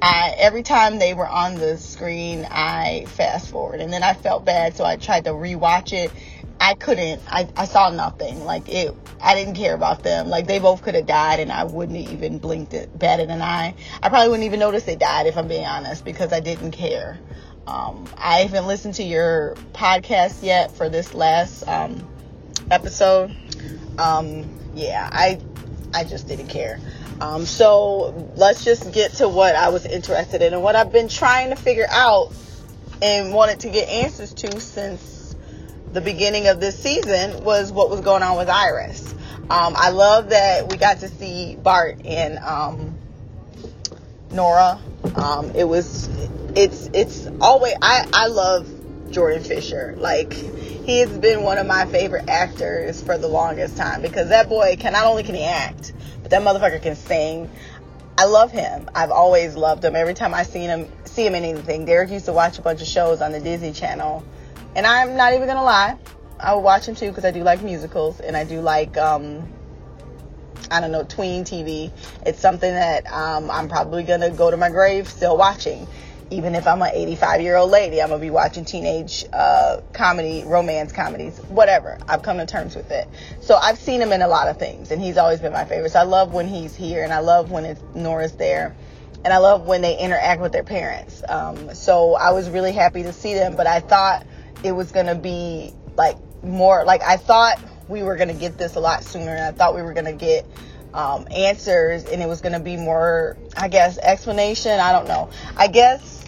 I, 0.00 0.34
every 0.36 0.64
time 0.64 0.98
they 0.98 1.14
were 1.14 1.28
on 1.28 1.54
the 1.54 1.78
screen, 1.78 2.44
I 2.50 3.04
fast 3.06 3.50
forward, 3.50 3.80
and 3.80 3.92
then 3.92 4.02
I 4.02 4.14
felt 4.14 4.44
bad, 4.44 4.74
so 4.74 4.84
I 4.84 4.96
tried 4.96 5.24
to 5.24 5.30
rewatch 5.30 5.92
it 5.92 6.10
I 6.62 6.74
couldn't. 6.74 7.20
I, 7.26 7.48
I 7.56 7.64
saw 7.64 7.90
nothing. 7.90 8.44
Like 8.44 8.68
it. 8.68 8.94
I 9.20 9.34
didn't 9.34 9.54
care 9.54 9.74
about 9.74 10.04
them. 10.04 10.28
Like 10.28 10.46
they 10.46 10.60
both 10.60 10.82
could 10.82 10.94
have 10.94 11.06
died, 11.06 11.40
and 11.40 11.50
I 11.50 11.64
wouldn't 11.64 11.98
even 11.98 12.38
blinked 12.38 12.72
it 12.72 12.96
batted 12.96 13.30
an 13.30 13.42
eye. 13.42 13.74
I 14.00 14.08
probably 14.08 14.28
wouldn't 14.28 14.46
even 14.46 14.60
notice 14.60 14.84
they 14.84 14.94
died 14.94 15.26
if 15.26 15.36
I'm 15.36 15.48
being 15.48 15.66
honest, 15.66 16.04
because 16.04 16.32
I 16.32 16.38
didn't 16.38 16.70
care. 16.70 17.18
Um, 17.66 18.08
I 18.16 18.42
haven't 18.42 18.68
listened 18.68 18.94
to 18.94 19.02
your 19.02 19.56
podcast 19.72 20.44
yet 20.44 20.70
for 20.70 20.88
this 20.88 21.14
last 21.14 21.66
um, 21.66 22.08
episode. 22.70 23.36
Um, 23.98 24.48
yeah, 24.76 25.08
I 25.10 25.40
I 25.92 26.04
just 26.04 26.28
didn't 26.28 26.48
care. 26.48 26.78
Um, 27.20 27.44
so 27.44 28.32
let's 28.36 28.64
just 28.64 28.92
get 28.92 29.14
to 29.14 29.28
what 29.28 29.56
I 29.56 29.70
was 29.70 29.84
interested 29.84 30.42
in 30.42 30.54
and 30.54 30.62
what 30.62 30.76
I've 30.76 30.92
been 30.92 31.08
trying 31.08 31.50
to 31.50 31.56
figure 31.56 31.86
out 31.90 32.32
and 33.00 33.34
wanted 33.34 33.60
to 33.60 33.70
get 33.70 33.88
answers 33.88 34.32
to 34.34 34.60
since 34.60 35.21
the 35.92 36.00
beginning 36.00 36.48
of 36.48 36.60
this 36.60 36.78
season 36.78 37.44
was 37.44 37.70
what 37.70 37.90
was 37.90 38.00
going 38.00 38.22
on 38.22 38.38
with 38.38 38.48
Iris. 38.48 39.12
Um, 39.50 39.74
I 39.76 39.90
love 39.90 40.30
that 40.30 40.70
we 40.70 40.78
got 40.78 41.00
to 41.00 41.08
see 41.08 41.56
Bart 41.56 42.00
and 42.04 42.38
um, 42.38 42.94
Nora. 44.30 44.80
Um, 45.14 45.50
it 45.54 45.64
was, 45.64 46.08
it's, 46.56 46.88
it's 46.94 47.28
always. 47.40 47.74
I, 47.82 48.08
I 48.12 48.26
love 48.28 48.66
Jordan 49.10 49.44
Fisher. 49.44 49.94
Like 49.98 50.32
he 50.32 51.00
has 51.00 51.10
been 51.18 51.42
one 51.42 51.58
of 51.58 51.66
my 51.66 51.84
favorite 51.86 52.28
actors 52.28 53.02
for 53.02 53.18
the 53.18 53.28
longest 53.28 53.76
time 53.76 54.00
because 54.00 54.30
that 54.30 54.48
boy 54.48 54.76
can 54.78 54.94
not 54.94 55.04
only 55.04 55.22
can 55.22 55.34
he 55.34 55.44
act, 55.44 55.92
but 56.22 56.30
that 56.30 56.42
motherfucker 56.42 56.80
can 56.80 56.96
sing. 56.96 57.50
I 58.16 58.24
love 58.24 58.50
him. 58.50 58.88
I've 58.94 59.10
always 59.10 59.54
loved 59.56 59.84
him. 59.84 59.96
Every 59.96 60.14
time 60.14 60.34
I 60.34 60.44
seen 60.44 60.68
him, 60.68 60.88
see 61.04 61.26
him 61.26 61.34
in 61.34 61.44
anything. 61.44 61.84
Derek 61.84 62.10
used 62.10 62.26
to 62.26 62.32
watch 62.32 62.58
a 62.58 62.62
bunch 62.62 62.80
of 62.80 62.86
shows 62.86 63.20
on 63.20 63.32
the 63.32 63.40
Disney 63.40 63.72
Channel 63.72 64.24
and 64.74 64.86
I'm 64.86 65.16
not 65.16 65.34
even 65.34 65.46
gonna 65.46 65.62
lie, 65.62 65.98
I 66.40 66.54
would 66.54 66.62
watch 66.62 66.86
them 66.86 66.94
too 66.94 67.08
because 67.08 67.24
I 67.24 67.30
do 67.30 67.42
like 67.42 67.62
musicals 67.62 68.20
and 68.20 68.36
I 68.36 68.44
do 68.44 68.60
like 68.60 68.96
um, 68.96 69.48
I 70.70 70.80
don't 70.80 70.92
know 70.92 71.04
tween 71.04 71.44
TV. 71.44 71.90
It's 72.26 72.40
something 72.40 72.72
that 72.72 73.10
um, 73.12 73.50
I'm 73.50 73.68
probably 73.68 74.02
gonna 74.02 74.30
go 74.30 74.50
to 74.50 74.56
my 74.56 74.70
grave 74.70 75.08
still 75.08 75.36
watching. 75.36 75.86
Even 76.30 76.54
if 76.54 76.66
I'm 76.66 76.80
an 76.80 76.90
85 76.94 77.42
year 77.42 77.56
old 77.56 77.70
lady, 77.70 78.00
I'm 78.00 78.08
gonna 78.08 78.20
be 78.20 78.30
watching 78.30 78.64
teenage 78.64 79.24
uh, 79.34 79.82
comedy, 79.92 80.44
romance 80.46 80.90
comedies, 80.90 81.38
whatever. 81.48 81.98
I've 82.08 82.22
come 82.22 82.38
to 82.38 82.46
terms 82.46 82.74
with 82.74 82.90
it. 82.90 83.06
So 83.40 83.56
I've 83.56 83.78
seen 83.78 84.00
him 84.00 84.12
in 84.12 84.22
a 84.22 84.28
lot 84.28 84.48
of 84.48 84.58
things, 84.58 84.90
and 84.90 85.02
he's 85.02 85.18
always 85.18 85.40
been 85.40 85.52
my 85.52 85.66
favorite. 85.66 85.90
So 85.90 86.00
I 86.00 86.04
love 86.04 86.32
when 86.32 86.48
he's 86.48 86.74
here, 86.74 87.04
and 87.04 87.12
I 87.12 87.18
love 87.18 87.50
when 87.50 87.66
it's 87.66 87.82
Nora's 87.94 88.32
there 88.32 88.74
and 89.24 89.32
I 89.32 89.38
love 89.38 89.66
when 89.66 89.82
they 89.82 89.96
interact 89.96 90.40
with 90.40 90.52
their 90.52 90.64
parents. 90.64 91.22
Um, 91.28 91.74
so 91.74 92.14
I 92.14 92.32
was 92.32 92.50
really 92.50 92.72
happy 92.72 93.04
to 93.04 93.12
see 93.12 93.34
them, 93.34 93.54
but 93.54 93.66
I 93.66 93.78
thought 93.78 94.26
it 94.64 94.72
was 94.72 94.92
going 94.92 95.06
to 95.06 95.14
be 95.14 95.72
like 95.96 96.16
more 96.42 96.84
like 96.84 97.02
I 97.02 97.16
thought 97.16 97.60
we 97.88 98.02
were 98.02 98.16
going 98.16 98.28
to 98.28 98.34
get 98.34 98.58
this 98.58 98.76
a 98.76 98.80
lot 98.80 99.04
sooner 99.04 99.34
and 99.34 99.44
I 99.44 99.52
thought 99.52 99.74
we 99.74 99.82
were 99.82 99.92
going 99.92 100.06
to 100.06 100.12
get 100.12 100.46
um, 100.94 101.26
answers 101.30 102.04
and 102.04 102.22
it 102.22 102.26
was 102.26 102.40
going 102.40 102.52
to 102.52 102.60
be 102.60 102.76
more 102.76 103.36
I 103.56 103.68
guess 103.68 103.98
explanation 103.98 104.78
I 104.78 104.92
don't 104.92 105.08
know. 105.08 105.30
I 105.56 105.68
guess 105.68 106.24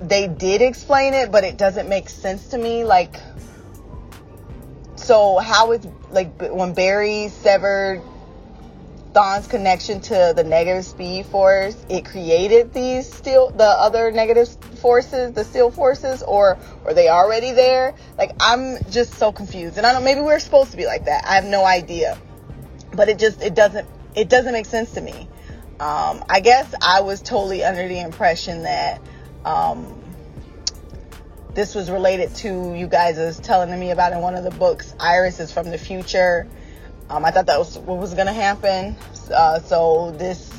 they 0.00 0.28
did 0.28 0.62
explain 0.62 1.14
it 1.14 1.30
but 1.30 1.44
it 1.44 1.56
doesn't 1.56 1.88
make 1.88 2.08
sense 2.08 2.48
to 2.48 2.58
me 2.58 2.84
like 2.84 3.16
so 4.96 5.38
how 5.38 5.72
is 5.72 5.86
like 6.10 6.40
when 6.40 6.74
Barry 6.74 7.28
severed 7.28 8.02
Thawne's 9.18 9.48
connection 9.48 10.00
to 10.00 10.32
the 10.36 10.44
negative 10.44 10.84
speed 10.84 11.26
force, 11.26 11.76
it 11.88 12.04
created 12.04 12.72
these 12.72 13.12
still 13.12 13.50
the 13.50 13.64
other 13.64 14.12
negative 14.12 14.48
forces, 14.80 15.32
the 15.32 15.42
steel 15.42 15.72
forces, 15.72 16.22
or 16.22 16.56
were 16.84 16.94
they 16.94 17.08
already 17.08 17.50
there? 17.50 17.96
Like 18.16 18.30
I'm 18.38 18.78
just 18.92 19.14
so 19.14 19.32
confused. 19.32 19.76
And 19.76 19.84
I 19.84 19.92
don't 19.92 20.04
maybe 20.04 20.20
we're 20.20 20.38
supposed 20.38 20.70
to 20.70 20.76
be 20.76 20.86
like 20.86 21.06
that. 21.06 21.24
I 21.26 21.34
have 21.34 21.46
no 21.46 21.64
idea. 21.64 22.16
But 22.94 23.08
it 23.08 23.18
just 23.18 23.42
it 23.42 23.56
doesn't 23.56 23.88
it 24.14 24.28
doesn't 24.28 24.52
make 24.52 24.66
sense 24.66 24.92
to 24.92 25.00
me. 25.00 25.28
Um, 25.80 26.24
I 26.28 26.38
guess 26.38 26.72
I 26.80 27.00
was 27.00 27.20
totally 27.20 27.64
under 27.64 27.88
the 27.88 27.98
impression 27.98 28.62
that 28.62 29.00
um, 29.44 30.00
this 31.54 31.74
was 31.74 31.90
related 31.90 32.36
to 32.36 32.72
you 32.72 32.86
guys 32.86 33.18
is 33.18 33.40
telling 33.40 33.76
me 33.80 33.90
about 33.90 34.12
in 34.12 34.20
one 34.20 34.36
of 34.36 34.44
the 34.44 34.52
books. 34.52 34.94
Iris 35.00 35.40
is 35.40 35.50
from 35.50 35.72
the 35.72 35.78
future. 35.78 36.46
Um, 37.10 37.24
I 37.24 37.30
thought 37.30 37.46
that 37.46 37.58
was 37.58 37.78
what 37.78 37.98
was 37.98 38.14
going 38.14 38.26
to 38.26 38.32
happen. 38.32 38.96
Uh, 39.32 39.60
so 39.60 40.12
this 40.12 40.50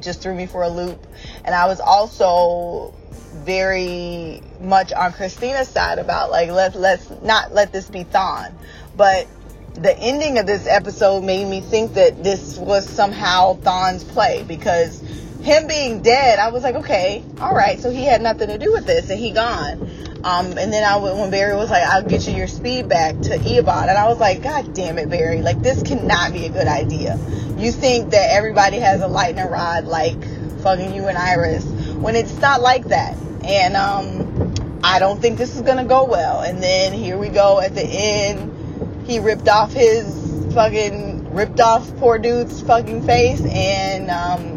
just 0.00 0.20
threw 0.20 0.34
me 0.34 0.46
for 0.46 0.62
a 0.62 0.68
loop. 0.68 1.06
And 1.44 1.54
I 1.54 1.66
was 1.66 1.80
also 1.80 2.94
very 3.34 4.42
much 4.60 4.92
on 4.92 5.12
Christina's 5.12 5.68
side 5.68 5.98
about 5.98 6.30
like 6.30 6.50
let's 6.50 6.76
let's 6.76 7.10
not 7.22 7.52
let 7.52 7.72
this 7.72 7.88
be 7.90 8.04
Thawne, 8.04 8.52
But 8.96 9.26
the 9.74 9.96
ending 9.98 10.38
of 10.38 10.46
this 10.46 10.66
episode 10.68 11.24
made 11.24 11.46
me 11.46 11.60
think 11.60 11.94
that 11.94 12.22
this 12.22 12.56
was 12.58 12.88
somehow 12.88 13.54
Thawne's 13.56 14.04
play 14.04 14.44
because 14.46 15.02
him 15.44 15.66
being 15.66 16.00
dead, 16.00 16.38
I 16.38 16.50
was 16.50 16.62
like, 16.62 16.74
okay, 16.76 17.22
all 17.38 17.54
right, 17.54 17.78
so 17.78 17.90
he 17.90 18.04
had 18.04 18.22
nothing 18.22 18.48
to 18.48 18.56
do 18.56 18.72
with 18.72 18.86
this 18.86 19.10
and 19.10 19.20
he 19.20 19.30
gone. 19.30 19.90
Um, 20.24 20.56
and 20.56 20.72
then 20.72 20.84
I 20.84 20.96
went 20.96 21.18
when 21.18 21.30
Barry 21.30 21.54
was 21.54 21.68
like, 21.68 21.82
I'll 21.82 22.02
get 22.02 22.26
you 22.26 22.34
your 22.34 22.46
speed 22.48 22.88
back 22.88 23.20
to 23.20 23.36
Eobard. 23.36 23.88
And 23.88 23.98
I 23.98 24.08
was 24.08 24.18
like, 24.18 24.42
God 24.42 24.72
damn 24.72 24.96
it, 24.96 25.10
Barry. 25.10 25.42
Like, 25.42 25.60
this 25.60 25.82
cannot 25.82 26.32
be 26.32 26.46
a 26.46 26.48
good 26.48 26.66
idea. 26.66 27.18
You 27.58 27.70
think 27.70 28.12
that 28.12 28.30
everybody 28.32 28.78
has 28.78 29.02
a 29.02 29.06
lightning 29.06 29.46
rod 29.46 29.84
like 29.84 30.18
fucking 30.62 30.94
you 30.94 31.08
and 31.08 31.18
Iris 31.18 31.66
when 31.96 32.16
it's 32.16 32.38
not 32.38 32.62
like 32.62 32.86
that. 32.86 33.14
And, 33.44 33.76
um, 33.76 34.80
I 34.82 34.98
don't 34.98 35.20
think 35.20 35.36
this 35.36 35.56
is 35.56 35.60
gonna 35.60 35.84
go 35.84 36.04
well. 36.04 36.40
And 36.40 36.62
then 36.62 36.94
here 36.94 37.18
we 37.18 37.28
go 37.28 37.60
at 37.60 37.74
the 37.74 37.84
end. 37.84 39.06
He 39.06 39.18
ripped 39.18 39.48
off 39.48 39.74
his 39.74 40.06
fucking, 40.54 41.34
ripped 41.34 41.60
off 41.60 41.94
poor 41.98 42.16
dude's 42.16 42.62
fucking 42.62 43.02
face. 43.02 43.42
And, 43.44 44.10
um, 44.10 44.53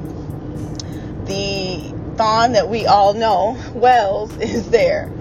the 1.27 1.93
Thawne 2.15 2.53
that 2.53 2.69
we 2.69 2.85
all 2.85 3.13
know, 3.13 3.57
Wells, 3.73 4.35
is 4.39 4.69
there. 4.69 5.11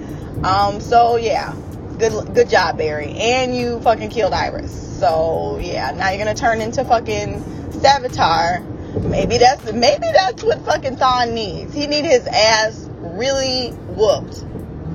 Um, 0.42 0.80
so 0.80 1.16
yeah, 1.16 1.54
good 1.98 2.34
good 2.34 2.48
job, 2.48 2.78
Barry. 2.78 3.12
And 3.12 3.56
you 3.56 3.80
fucking 3.80 4.10
killed 4.10 4.32
Iris. 4.32 4.98
So 4.98 5.58
yeah, 5.60 5.92
now 5.92 6.10
you're 6.10 6.18
gonna 6.18 6.34
turn 6.34 6.60
into 6.60 6.84
fucking 6.84 7.42
Savitar. 7.70 8.64
Maybe 9.02 9.38
that's 9.38 9.72
maybe 9.72 10.06
that's 10.12 10.42
what 10.42 10.64
fucking 10.64 10.96
Thawne 10.96 11.32
needs. 11.32 11.74
He 11.74 11.86
need 11.86 12.04
his 12.04 12.26
ass 12.26 12.88
really 13.00 13.70
whooped 13.70 14.44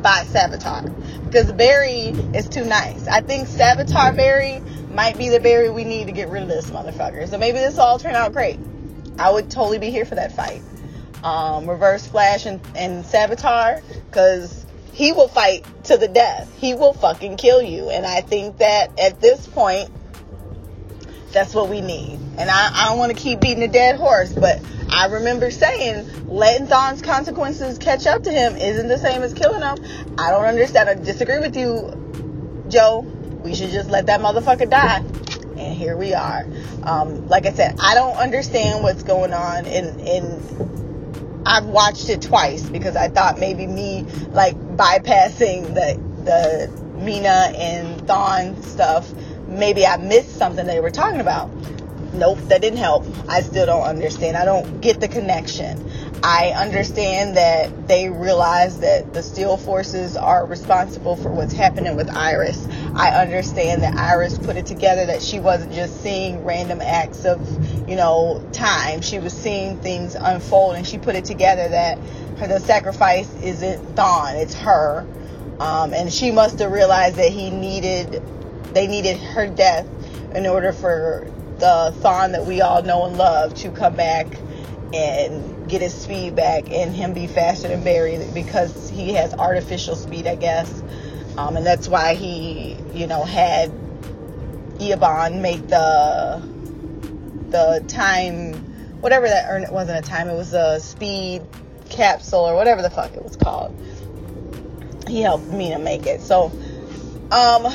by 0.02 0.24
Savitar. 0.26 0.94
Because 1.26 1.52
Barry 1.54 2.10
is 2.36 2.50
too 2.50 2.66
nice. 2.66 3.08
I 3.08 3.22
think 3.22 3.48
Savitar 3.48 4.16
Barry 4.16 4.62
might 4.94 5.18
be 5.18 5.30
the 5.30 5.40
Barry 5.40 5.70
we 5.70 5.84
need 5.84 6.06
to 6.08 6.12
get 6.12 6.30
rid 6.30 6.44
of 6.44 6.50
this 6.50 6.70
motherfucker. 6.70 7.28
So 7.30 7.38
maybe 7.38 7.60
this 7.60 7.76
will 7.76 7.84
all 7.84 8.00
turn 8.00 8.16
out 8.16 8.34
great. 8.34 8.60
I 9.18 9.32
would 9.32 9.50
totally 9.50 9.80
be 9.80 9.92
here 9.92 10.06
for 10.06 10.16
that 10.16 10.36
fight. 10.36 10.62
Um, 11.24 11.70
Reverse 11.70 12.08
Flash 12.08 12.46
and, 12.46 12.60
and 12.76 13.06
Savitar, 13.06 13.84
because 14.10 14.66
he 14.92 15.12
will 15.12 15.28
fight 15.28 15.66
to 15.86 15.98
the 15.98 16.08
death. 16.08 16.52
He 16.58 16.74
will 16.74 16.94
fucking 16.94 17.38
kill 17.38 17.62
you. 17.62 17.90
And 17.90 18.06
I 18.06 18.22
think 18.22 18.58
that 18.58 19.00
at 19.00 19.22
this 19.22 19.48
point, 19.48 19.90
that's 21.32 21.56
what 21.56 21.70
we 21.70 21.82
need. 21.82 22.20
And 22.38 22.50
I, 22.50 22.72
I 22.74 22.90
don't 22.90 22.98
want 22.98 23.16
to 23.16 23.18
keep 23.18 23.40
beating 23.40 23.64
a 23.64 23.68
dead 23.68 23.98
horse, 23.98 24.34
but 24.34 24.62
I 24.90 25.08
remember 25.08 25.52
saying 25.52 26.28
letting 26.28 26.68
Thawne's 26.68 27.02
consequences 27.02 27.78
catch 27.78 28.06
up 28.06 28.24
to 28.24 28.32
him 28.32 28.56
isn't 28.58 28.88
the 28.88 28.98
same 28.98 29.22
as 29.24 29.34
killing 29.34 29.62
him. 29.62 30.16
I 30.18 30.32
don't 30.32 30.46
understand. 30.46 30.90
I 30.90 30.96
disagree 30.96 31.40
with 31.40 31.56
you, 31.56 32.66
Joe. 32.68 33.00
We 33.00 33.56
should 33.56 33.72
just 33.72 33.90
let 33.90 34.08
that 34.08 34.20
motherfucker 34.20 34.70
die. 34.70 34.98
And 35.58 35.74
here 35.74 35.96
we 35.96 36.14
are. 36.14 36.46
Um, 36.84 37.28
like 37.28 37.46
I 37.46 37.54
said, 37.54 37.76
I 37.80 37.96
don't 37.96 38.18
understand 38.18 38.84
what's 38.84 39.04
going 39.04 39.34
on 39.34 39.66
in 39.66 40.00
in 40.00 40.91
I've 41.46 41.66
watched 41.66 42.10
it 42.10 42.22
twice 42.22 42.70
because 42.70 42.96
I 42.96 43.10
thought 43.10 43.40
maybe 43.40 43.66
me 43.68 44.04
like 44.32 44.56
bypassing 44.78 45.74
the 45.74 46.12
the 46.24 46.82
Mina 47.02 47.52
and 47.58 48.02
Thawne 48.08 48.62
stuff, 48.64 49.12
maybe 49.48 49.86
I 49.86 49.98
missed 49.98 50.38
something 50.38 50.66
they 50.66 50.80
were 50.80 50.92
talking 50.92 51.20
about. 51.20 51.50
Nope, 52.14 52.40
that 52.50 52.62
didn't 52.62 52.80
help. 52.80 53.06
I 53.30 53.42
still 53.42 53.66
don't 53.66 53.84
understand. 53.84 54.36
I 54.36 54.46
don't 54.46 54.82
get 54.82 55.00
the 55.00 55.08
connection. 55.08 55.90
I 56.24 56.50
understand 56.50 57.38
that 57.38 57.88
they 57.88 58.10
realize 58.10 58.80
that 58.82 59.14
the 59.14 59.24
Steel 59.24 59.58
Forces 59.58 60.18
are 60.18 60.46
responsible 60.46 61.16
for 61.16 61.32
what's 61.32 61.54
happening 61.54 61.96
with 61.96 62.10
Iris. 62.10 62.68
I 62.94 63.22
understand 63.22 63.84
that 63.84 63.96
Iris 63.96 64.38
put 64.38 64.58
it 64.58 64.66
together 64.66 65.06
that 65.06 65.22
she 65.22 65.40
wasn't 65.40 65.74
just 65.74 66.04
seeing 66.04 66.44
random 66.44 66.82
acts 66.82 67.26
of, 67.26 67.40
you 67.90 67.96
know, 67.96 68.48
time. 68.52 69.02
She 69.02 69.20
was 69.20 69.34
seeing 69.34 69.78
things 69.78 70.16
unfold 70.16 70.76
and 70.76 70.86
she 70.86 70.98
put 70.98 71.16
it 71.16 71.26
together 71.26 71.70
that 71.70 71.98
her, 72.38 72.48
the 72.48 72.60
sacrifice 72.60 73.34
isn't 73.42 73.96
Thawne, 73.96 74.42
it's 74.42 74.56
her. 74.56 75.08
Um, 75.60 75.94
and 75.94 76.12
she 76.12 76.32
must 76.32 76.60
have 76.60 76.72
realized 76.72 77.18
that 77.18 77.32
he 77.32 77.50
needed, 77.50 78.22
they 78.74 78.88
needed 78.88 79.18
her 79.18 79.48
death 79.48 79.88
in 80.36 80.46
order 80.46 80.74
for 80.74 81.32
the 81.60 81.94
Thawne 82.02 82.34
that 82.34 82.46
we 82.46 82.62
all 82.62 82.82
know 82.82 83.06
and 83.06 83.18
love 83.18 83.54
to 83.56 83.72
come 83.72 83.96
back 83.96 84.28
and 84.94 85.70
get 85.70 85.82
his 85.82 85.94
speed 85.94 86.36
back 86.36 86.70
and 86.70 86.94
him 86.94 87.14
be 87.14 87.28
faster 87.28 87.70
than 87.70 87.84
Barry 87.84 88.20
because 88.34 88.90
he 88.90 89.14
has 89.14 89.34
artificial 89.34 89.96
speed, 89.96 90.28
I 90.28 90.36
guess. 90.36 90.84
Um, 91.38 91.56
and 91.56 91.66
that's 91.66 91.88
why 91.88 92.16
he, 92.16 92.76
you 92.94 93.08
know, 93.08 93.24
had 93.24 93.72
Eobard 94.80 95.40
make 95.40 95.68
the 95.68 96.42
the 97.50 97.84
time, 97.88 98.54
whatever 99.02 99.28
that, 99.28 99.50
or 99.50 99.58
it 99.58 99.72
wasn't 99.72 100.00
a 100.00 100.08
time, 100.08 100.30
it 100.30 100.36
was 100.36 100.54
a 100.54 100.80
speed 100.80 101.42
capsule 101.90 102.40
or 102.40 102.56
whatever 102.56 102.82
the 102.82 102.90
fuck 102.90 103.14
it 103.14 103.24
was 103.24 103.36
called. 103.36 103.76
He 105.08 105.22
helped 105.22 105.48
me 105.48 105.70
to 105.72 105.80
make 105.80 106.06
it. 106.06 106.22
So, 106.22 106.46
um, 107.32 107.66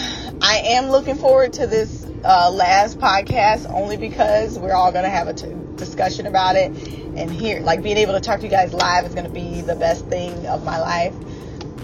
I 0.43 0.63
am 0.65 0.89
looking 0.89 1.17
forward 1.17 1.53
to 1.55 1.67
this 1.67 2.07
uh, 2.25 2.51
last 2.51 2.99
podcast 2.99 3.71
only 3.73 3.97
because 3.97 4.59
we're 4.59 4.75
all 4.75 4.91
gonna 4.93 5.09
have 5.09 5.29
a 5.29 5.35
t- 5.35 5.55
discussion 5.77 6.27
about 6.27 6.57
it 6.57 6.71
and 7.17 7.31
here 7.31 7.61
like 7.61 7.83
being 7.83 7.99
able 7.99 8.15
to 8.15 8.21
talk 8.21 8.41
to 8.41 8.47
you 8.47 8.51
guys 8.51 8.73
live 8.73 9.05
is 9.05 9.15
gonna 9.15 9.29
be 9.29 9.61
the 9.61 9.77
best 9.77 10.07
thing 10.07 10.47
of 10.47 10.65
my 10.65 10.79
life. 10.79 11.15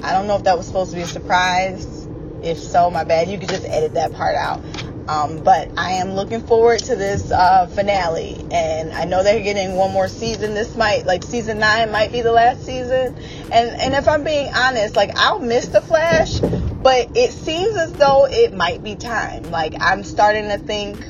I 0.02 0.12
don't 0.12 0.26
know 0.26 0.36
if 0.36 0.44
that 0.44 0.56
was 0.56 0.66
supposed 0.66 0.90
to 0.90 0.96
be 0.96 1.02
a 1.02 1.06
surprise. 1.06 2.01
If 2.42 2.58
so, 2.58 2.90
my 2.90 3.04
bad. 3.04 3.28
You 3.28 3.38
could 3.38 3.48
just 3.48 3.64
edit 3.64 3.94
that 3.94 4.12
part 4.12 4.36
out. 4.36 4.62
Um, 5.08 5.42
but 5.42 5.68
I 5.76 5.94
am 5.94 6.12
looking 6.12 6.46
forward 6.46 6.78
to 6.84 6.94
this 6.94 7.32
uh, 7.32 7.66
finale, 7.66 8.36
and 8.52 8.92
I 8.92 9.04
know 9.04 9.24
they're 9.24 9.42
getting 9.42 9.74
one 9.74 9.92
more 9.92 10.06
season. 10.06 10.54
This 10.54 10.76
might, 10.76 11.06
like, 11.06 11.24
season 11.24 11.58
nine 11.58 11.90
might 11.90 12.12
be 12.12 12.20
the 12.20 12.30
last 12.32 12.64
season. 12.64 13.16
And 13.52 13.80
and 13.80 13.94
if 13.94 14.06
I'm 14.06 14.22
being 14.22 14.52
honest, 14.54 14.94
like, 14.94 15.10
I'll 15.16 15.40
miss 15.40 15.66
the 15.66 15.80
Flash, 15.80 16.38
but 16.38 17.16
it 17.16 17.32
seems 17.32 17.76
as 17.76 17.92
though 17.94 18.26
it 18.26 18.54
might 18.54 18.82
be 18.82 18.94
time. 18.94 19.42
Like, 19.50 19.74
I'm 19.80 20.04
starting 20.04 20.48
to 20.48 20.58
think 20.58 21.04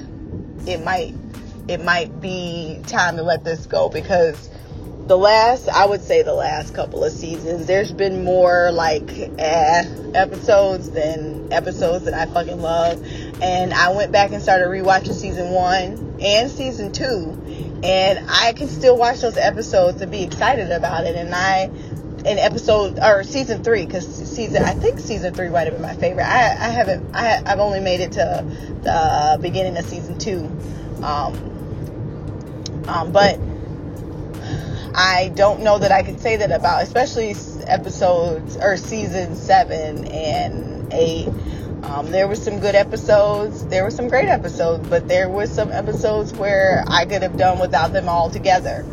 it 0.66 0.82
might 0.82 1.14
it 1.68 1.84
might 1.84 2.20
be 2.20 2.80
time 2.86 3.16
to 3.16 3.22
let 3.22 3.44
this 3.44 3.66
go 3.66 3.88
because 3.88 4.48
the 5.12 5.18
last 5.18 5.68
I 5.68 5.84
would 5.84 6.00
say 6.00 6.22
the 6.22 6.32
last 6.32 6.72
couple 6.72 7.04
of 7.04 7.12
seasons 7.12 7.66
there's 7.66 7.92
been 7.92 8.24
more 8.24 8.72
like 8.72 9.10
eh, 9.38 9.84
episodes 10.14 10.90
than 10.90 11.52
episodes 11.52 12.06
that 12.06 12.14
I 12.14 12.24
fucking 12.32 12.62
love. 12.62 13.06
And 13.42 13.74
I 13.74 13.92
went 13.92 14.10
back 14.10 14.32
and 14.32 14.42
started 14.42 14.68
rewatching 14.68 15.12
season 15.12 15.50
1 15.50 16.16
and 16.22 16.50
season 16.50 16.92
2 16.92 17.80
and 17.84 18.26
I 18.26 18.54
can 18.54 18.68
still 18.68 18.96
watch 18.96 19.20
those 19.20 19.36
episodes 19.36 20.00
and 20.00 20.10
be 20.10 20.22
excited 20.22 20.70
about 20.70 21.04
it. 21.04 21.14
And 21.14 21.34
I 21.34 21.64
in 22.24 22.38
episode 22.38 22.98
or 22.98 23.22
season 23.22 23.62
3 23.62 23.84
cuz 23.84 24.06
season 24.06 24.62
I 24.62 24.72
think 24.72 24.98
season 24.98 25.34
3 25.34 25.50
might 25.50 25.64
have 25.64 25.74
been 25.74 25.82
my 25.82 25.94
favorite. 25.94 26.24
I 26.24 26.52
I 26.52 26.70
haven't 26.70 27.14
I 27.14 27.42
I've 27.44 27.60
only 27.60 27.80
made 27.80 28.00
it 28.00 28.12
to 28.12 28.46
the 28.80 29.38
beginning 29.42 29.76
of 29.76 29.84
season 29.84 30.16
2 30.18 30.36
um 31.02 31.52
um, 32.88 33.12
but 33.12 33.38
I 34.95 35.32
don't 35.34 35.61
know 35.62 35.78
that 35.78 35.90
I 35.90 36.03
can 36.03 36.18
say 36.18 36.36
that 36.36 36.51
about, 36.51 36.82
especially 36.82 37.34
episodes 37.66 38.57
or 38.57 38.76
season 38.76 39.36
seven 39.36 40.07
and 40.07 40.93
eight. 40.93 41.28
Um, 41.82 42.11
there 42.11 42.28
were 42.28 42.36
some 42.36 42.61
good 42.61 42.74
episodes. 42.74 43.66
There 43.66 43.82
were 43.82 43.90
some 43.90 44.09
great 44.09 44.28
episodes, 44.28 44.88
but 44.88 45.09
there 45.09 45.28
were 45.28 45.47
some 45.47 45.72
episodes 45.72 46.32
where 46.32 46.84
I 46.86 47.07
could 47.07 47.22
have 47.22 47.36
done 47.36 47.59
without 47.59 47.93
them 47.93 48.09
altogether. 48.09 48.86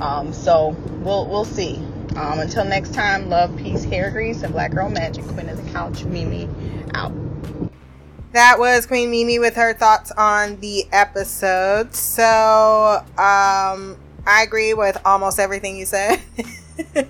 Um, 0.00 0.32
so 0.32 0.70
we'll 1.02 1.26
we'll 1.28 1.44
see. 1.44 1.76
Um, 2.16 2.40
until 2.40 2.64
next 2.64 2.92
time, 2.92 3.30
love, 3.30 3.56
peace, 3.56 3.84
hair 3.84 4.10
grease, 4.10 4.42
and 4.42 4.52
black 4.52 4.72
girl 4.72 4.90
magic. 4.90 5.24
Queen 5.24 5.48
of 5.48 5.64
the 5.64 5.70
couch, 5.70 6.04
Mimi, 6.04 6.48
out. 6.94 7.12
That 8.32 8.58
was 8.58 8.86
Queen 8.86 9.10
Mimi 9.10 9.38
with 9.38 9.56
her 9.56 9.72
thoughts 9.72 10.10
on 10.12 10.58
the 10.60 10.86
episode. 10.92 11.94
So, 11.94 13.04
um, 13.16 13.96
I 14.26 14.42
agree 14.42 14.74
with 14.74 15.00
almost 15.04 15.38
everything 15.38 15.76
you 15.76 15.86
said. 15.86 16.20
Pretty 16.94 17.08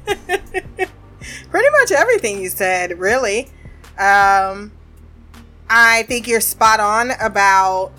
much 1.70 1.92
everything 1.92 2.42
you 2.42 2.48
said, 2.48 2.98
really. 2.98 3.48
Um, 3.98 4.72
I 5.68 6.04
think 6.08 6.26
you're 6.26 6.40
spot 6.40 6.80
on 6.80 7.12
about 7.20 7.92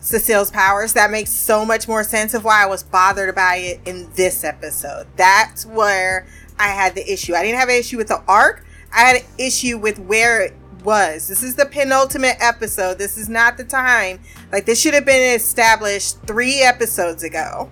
Cecile's 0.00 0.50
powers. 0.50 0.92
That 0.92 1.10
makes 1.10 1.30
so 1.30 1.64
much 1.64 1.88
more 1.88 2.04
sense 2.04 2.34
of 2.34 2.44
why 2.44 2.62
I 2.62 2.66
was 2.66 2.82
bothered 2.82 3.34
by 3.34 3.56
it 3.56 3.80
in 3.84 4.10
this 4.14 4.44
episode. 4.44 5.06
That's 5.16 5.66
where 5.66 6.26
I 6.58 6.68
had 6.68 6.94
the 6.94 7.12
issue. 7.12 7.34
I 7.34 7.42
didn't 7.42 7.58
have 7.58 7.68
an 7.68 7.76
issue 7.76 7.96
with 7.96 8.08
the 8.08 8.22
arc. 8.28 8.64
I 8.92 9.00
had 9.00 9.16
an 9.16 9.28
issue 9.38 9.76
with 9.76 9.98
where 9.98 10.40
it 10.40 10.54
was. 10.84 11.26
This 11.26 11.42
is 11.42 11.56
the 11.56 11.66
penultimate 11.66 12.36
episode. 12.40 12.98
This 12.98 13.16
is 13.16 13.28
not 13.28 13.56
the 13.56 13.64
time. 13.64 14.20
Like 14.52 14.66
this 14.66 14.80
should 14.80 14.94
have 14.94 15.06
been 15.06 15.34
established 15.34 16.18
three 16.26 16.62
episodes 16.62 17.22
ago. 17.24 17.70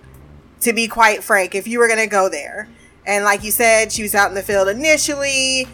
To 0.62 0.72
be 0.72 0.88
quite 0.88 1.22
frank, 1.22 1.54
if 1.54 1.66
you 1.66 1.78
were 1.78 1.88
gonna 1.88 2.06
go 2.06 2.28
there. 2.28 2.68
And 3.04 3.24
like 3.24 3.42
you 3.42 3.50
said, 3.50 3.90
she 3.92 4.02
was 4.02 4.14
out 4.14 4.28
in 4.28 4.34
the 4.34 4.42
field 4.42 4.68
initially, 4.68 5.66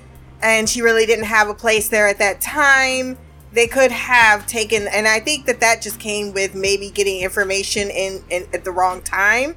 and 0.43 0.69
she 0.69 0.81
really 0.81 1.05
didn't 1.05 1.27
have 1.27 1.49
a 1.49 1.55
place 1.55 1.89
there 1.89 2.09
at 2.09 2.19
that 2.19 2.41
time. 2.41 3.19
They 3.53 3.67
could 3.67 3.91
have 3.91 4.47
taken, 4.47 4.89
and 4.89 5.07
I 5.07 5.21
think 5.21 5.47
that 5.47 5.61
that 5.61 5.83
just 5.83 5.99
came 6.01 6.33
with 6.33 6.55
maybe 6.55 6.91
getting 6.91 7.21
information 7.21 7.91
in, 7.91 8.23
in 8.31 8.47
at 8.53 8.65
the 8.65 8.71
wrong 8.71 9.03
time. 9.03 9.57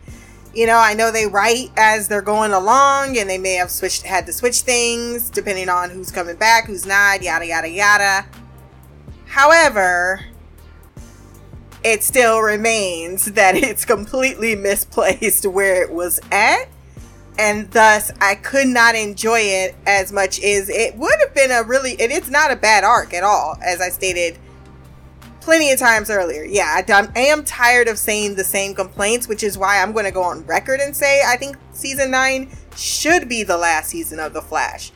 You 0.53 0.65
know, 0.65 0.77
I 0.77 0.93
know 0.93 1.11
they 1.11 1.27
write 1.27 1.71
as 1.77 2.09
they're 2.09 2.21
going 2.21 2.51
along, 2.51 3.17
and 3.17 3.29
they 3.29 3.37
may 3.37 3.53
have 3.53 3.71
switched, 3.71 4.03
had 4.03 4.25
to 4.25 4.33
switch 4.33 4.61
things 4.61 5.29
depending 5.29 5.69
on 5.69 5.89
who's 5.89 6.11
coming 6.11 6.35
back, 6.35 6.65
who's 6.65 6.85
not, 6.85 7.21
yada 7.21 7.45
yada 7.45 7.69
yada. 7.69 8.25
However, 9.27 10.25
it 11.83 12.03
still 12.03 12.41
remains 12.41 13.25
that 13.33 13.55
it's 13.55 13.85
completely 13.85 14.55
misplaced 14.55 15.45
where 15.45 15.81
it 15.81 15.91
was 15.91 16.19
at 16.31 16.67
and 17.39 17.71
thus 17.71 18.11
I 18.19 18.35
could 18.35 18.67
not 18.67 18.95
enjoy 18.95 19.39
it 19.39 19.75
as 19.85 20.11
much 20.11 20.39
as 20.43 20.69
it 20.69 20.95
would 20.97 21.15
have 21.19 21.33
been 21.33 21.51
a 21.51 21.63
really 21.63 21.91
and 21.99 22.11
it's 22.11 22.29
not 22.29 22.51
a 22.51 22.55
bad 22.55 22.83
arc 22.83 23.13
at 23.13 23.23
all 23.23 23.57
as 23.63 23.81
I 23.81 23.89
stated 23.89 24.37
plenty 25.39 25.71
of 25.71 25.79
times 25.79 26.09
earlier. 26.09 26.43
Yeah, 26.43 26.65
I, 26.87 27.09
I 27.15 27.19
am 27.21 27.43
tired 27.43 27.87
of 27.87 27.97
saying 27.97 28.35
the 28.35 28.43
same 28.43 28.75
complaints, 28.75 29.27
which 29.27 29.43
is 29.43 29.57
why 29.57 29.81
I'm 29.81 29.91
going 29.91 30.05
to 30.05 30.11
go 30.11 30.21
on 30.21 30.45
record 30.45 30.79
and 30.79 30.95
say 30.95 31.23
I 31.25 31.35
think 31.35 31.57
season 31.71 32.11
9 32.11 32.49
should 32.75 33.27
be 33.27 33.43
the 33.43 33.57
last 33.57 33.89
season 33.89 34.19
of 34.19 34.33
The 34.33 34.41
Flash. 34.41 34.91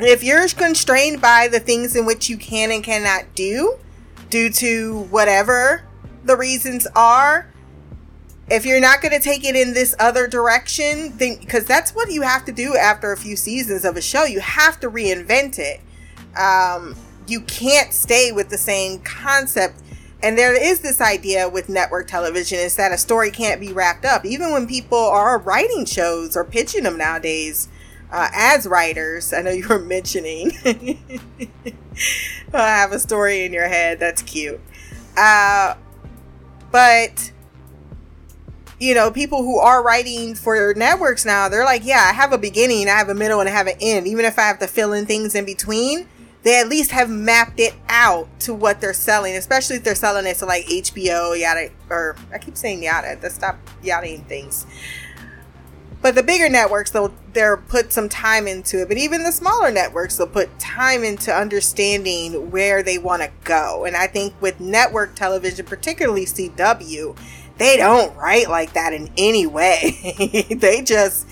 If 0.00 0.24
you're 0.24 0.48
constrained 0.48 1.20
by 1.20 1.48
the 1.48 1.60
things 1.60 1.96
in 1.96 2.06
which 2.06 2.28
you 2.28 2.36
can 2.36 2.70
and 2.70 2.82
cannot 2.82 3.34
do 3.34 3.78
due 4.30 4.50
to 4.50 5.02
whatever 5.10 5.84
the 6.24 6.36
reasons 6.36 6.86
are, 6.94 7.50
if 8.48 8.64
you're 8.64 8.80
not 8.80 9.02
going 9.02 9.12
to 9.12 9.20
take 9.20 9.44
it 9.44 9.56
in 9.56 9.74
this 9.74 9.94
other 9.98 10.28
direction, 10.28 11.16
then 11.18 11.38
because 11.40 11.64
that's 11.64 11.94
what 11.94 12.12
you 12.12 12.22
have 12.22 12.44
to 12.44 12.52
do 12.52 12.76
after 12.76 13.12
a 13.12 13.16
few 13.16 13.36
seasons 13.36 13.84
of 13.84 13.96
a 13.96 14.02
show, 14.02 14.24
you 14.24 14.40
have 14.40 14.78
to 14.80 14.90
reinvent 14.90 15.58
it. 15.58 15.80
Um, 16.38 16.94
you 17.26 17.40
can't 17.40 17.92
stay 17.92 18.30
with 18.30 18.48
the 18.50 18.58
same 18.58 19.00
concept. 19.00 19.82
And 20.22 20.38
there 20.38 20.54
is 20.54 20.80
this 20.80 21.00
idea 21.00 21.48
with 21.48 21.68
network 21.68 22.06
television 22.06 22.58
is 22.58 22.76
that 22.76 22.92
a 22.92 22.98
story 22.98 23.30
can't 23.30 23.60
be 23.60 23.72
wrapped 23.72 24.04
up. 24.04 24.24
Even 24.24 24.52
when 24.52 24.66
people 24.66 24.98
are 24.98 25.38
writing 25.38 25.84
shows 25.84 26.36
or 26.36 26.44
pitching 26.44 26.84
them 26.84 26.96
nowadays 26.96 27.68
uh, 28.10 28.28
as 28.34 28.66
writers, 28.66 29.32
I 29.32 29.42
know 29.42 29.50
you 29.50 29.66
were 29.68 29.78
mentioning. 29.80 30.52
I 32.52 32.68
have 32.68 32.92
a 32.92 32.98
story 32.98 33.44
in 33.44 33.52
your 33.52 33.68
head. 33.68 33.98
That's 33.98 34.22
cute. 34.22 34.60
Uh, 35.16 35.74
but 36.70 37.32
you 38.78 38.94
know, 38.94 39.10
people 39.10 39.42
who 39.42 39.58
are 39.58 39.82
writing 39.82 40.34
for 40.34 40.74
networks 40.74 41.24
now, 41.24 41.48
they're 41.48 41.64
like, 41.64 41.84
yeah, 41.84 42.08
I 42.10 42.12
have 42.12 42.32
a 42.32 42.38
beginning, 42.38 42.88
I 42.88 42.92
have 42.92 43.08
a 43.08 43.14
middle, 43.14 43.40
and 43.40 43.48
I 43.48 43.52
have 43.52 43.66
an 43.66 43.76
end. 43.80 44.06
Even 44.06 44.24
if 44.24 44.38
I 44.38 44.42
have 44.42 44.58
to 44.58 44.66
fill 44.66 44.92
in 44.92 45.06
things 45.06 45.34
in 45.34 45.46
between, 45.46 46.06
they 46.42 46.60
at 46.60 46.68
least 46.68 46.90
have 46.90 47.08
mapped 47.08 47.58
it 47.58 47.74
out 47.88 48.28
to 48.40 48.54
what 48.54 48.80
they're 48.80 48.92
selling, 48.92 49.34
especially 49.34 49.76
if 49.76 49.84
they're 49.84 49.94
selling 49.94 50.26
it 50.26 50.36
to 50.36 50.46
like 50.46 50.66
HBO, 50.66 51.38
yada, 51.38 51.70
or 51.88 52.16
I 52.32 52.38
keep 52.38 52.56
saying 52.56 52.82
yada, 52.82 53.16
to 53.16 53.30
stop 53.30 53.58
yadaing 53.82 54.26
things. 54.26 54.66
But 56.02 56.14
the 56.14 56.22
bigger 56.22 56.48
networks, 56.48 56.90
they'll 56.90 57.14
they'll 57.32 57.56
put 57.56 57.92
some 57.92 58.08
time 58.08 58.46
into 58.46 58.82
it. 58.82 58.88
But 58.88 58.98
even 58.98 59.24
the 59.24 59.32
smaller 59.32 59.70
networks, 59.70 60.16
they'll 60.16 60.26
put 60.26 60.58
time 60.58 61.02
into 61.04 61.34
understanding 61.34 62.50
where 62.50 62.82
they 62.82 62.98
want 62.98 63.22
to 63.22 63.30
go. 63.44 63.84
And 63.84 63.96
I 63.96 64.06
think 64.06 64.34
with 64.40 64.60
network 64.60 65.14
television, 65.14 65.66
particularly 65.66 66.26
CW, 66.26 67.16
they 67.58 67.76
don't 67.76 68.14
write 68.16 68.48
like 68.48 68.74
that 68.74 68.92
in 68.92 69.10
any 69.16 69.46
way. 69.46 70.44
they 70.50 70.82
just 70.82 71.26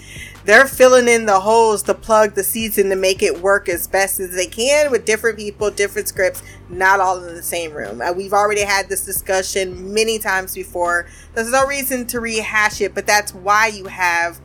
they're 0.44 0.66
filling 0.66 1.08
in 1.08 1.24
the 1.24 1.40
holes 1.40 1.82
to 1.84 1.94
plug 1.94 2.34
the 2.34 2.42
season 2.42 2.90
to 2.90 2.96
make 2.96 3.22
it 3.22 3.40
work 3.40 3.66
as 3.68 3.86
best 3.86 4.20
as 4.20 4.34
they 4.34 4.46
can 4.46 4.90
with 4.90 5.06
different 5.06 5.38
people, 5.38 5.70
different 5.70 6.06
scripts, 6.08 6.42
not 6.68 7.00
all 7.00 7.22
in 7.24 7.34
the 7.34 7.42
same 7.42 7.72
room. 7.72 8.02
Uh, 8.02 8.12
we've 8.12 8.34
already 8.34 8.60
had 8.60 8.88
this 8.90 9.06
discussion 9.06 9.94
many 9.94 10.18
times 10.18 10.54
before. 10.54 11.06
There's 11.34 11.50
no 11.50 11.66
reason 11.66 12.06
to 12.08 12.20
rehash 12.20 12.82
it, 12.82 12.94
but 12.94 13.06
that's 13.06 13.32
why 13.32 13.68
you 13.68 13.86
have 13.86 14.38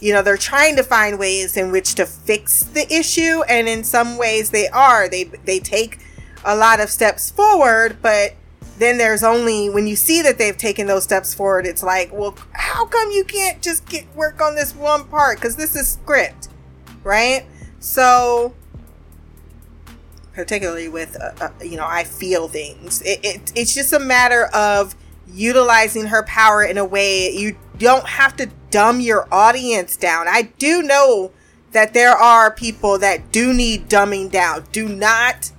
you 0.00 0.12
know 0.12 0.22
they're 0.22 0.36
trying 0.36 0.76
to 0.76 0.82
find 0.82 1.18
ways 1.18 1.56
in 1.56 1.70
which 1.70 1.94
to 1.94 2.06
fix 2.06 2.62
the 2.62 2.92
issue 2.92 3.42
and 3.48 3.68
in 3.68 3.84
some 3.84 4.18
ways 4.18 4.50
they 4.50 4.68
are. 4.68 5.08
They 5.08 5.24
they 5.24 5.58
take 5.58 6.00
a 6.44 6.56
lot 6.56 6.80
of 6.80 6.90
steps 6.90 7.30
forward 7.30 7.98
but 8.02 8.34
then 8.78 8.98
there's 8.98 9.22
only 9.22 9.68
when 9.68 9.86
you 9.86 9.96
see 9.96 10.22
that 10.22 10.38
they've 10.38 10.56
taken 10.56 10.86
those 10.86 11.02
steps 11.02 11.34
forward 11.34 11.66
it's 11.66 11.82
like 11.82 12.12
well 12.12 12.36
how 12.52 12.84
come 12.84 13.10
you 13.10 13.24
can't 13.24 13.60
just 13.62 13.88
get 13.88 14.06
work 14.14 14.40
on 14.40 14.54
this 14.54 14.74
one 14.74 15.04
part? 15.04 15.38
Because 15.38 15.56
this 15.56 15.74
is 15.74 15.88
script 15.88 16.48
right? 17.06 17.46
So 17.80 18.54
particularly 20.34 20.88
with 20.88 21.16
uh, 21.18 21.32
uh, 21.40 21.48
you 21.64 21.76
know 21.76 21.86
i 21.86 22.04
feel 22.04 22.48
things. 22.48 23.00
It, 23.02 23.24
it, 23.24 23.52
it's 23.54 23.74
just 23.74 23.92
a 23.92 23.98
matter 23.98 24.46
of 24.52 24.94
utilizing 25.28 26.06
her 26.06 26.22
power 26.24 26.62
in 26.62 26.76
a 26.76 26.84
way 26.84 27.30
you 27.32 27.56
don't 27.78 28.08
have 28.08 28.36
to 28.36 28.46
dumb 28.70 29.00
your 29.00 29.26
audience 29.32 29.96
down 29.96 30.26
i 30.28 30.42
do 30.58 30.82
know 30.82 31.30
that 31.72 31.92
there 31.92 32.14
are 32.14 32.50
people 32.50 32.98
that 32.98 33.30
do 33.32 33.52
need 33.52 33.88
dumbing 33.88 34.30
down 34.30 34.64
do 34.72 34.88
not 34.88 35.52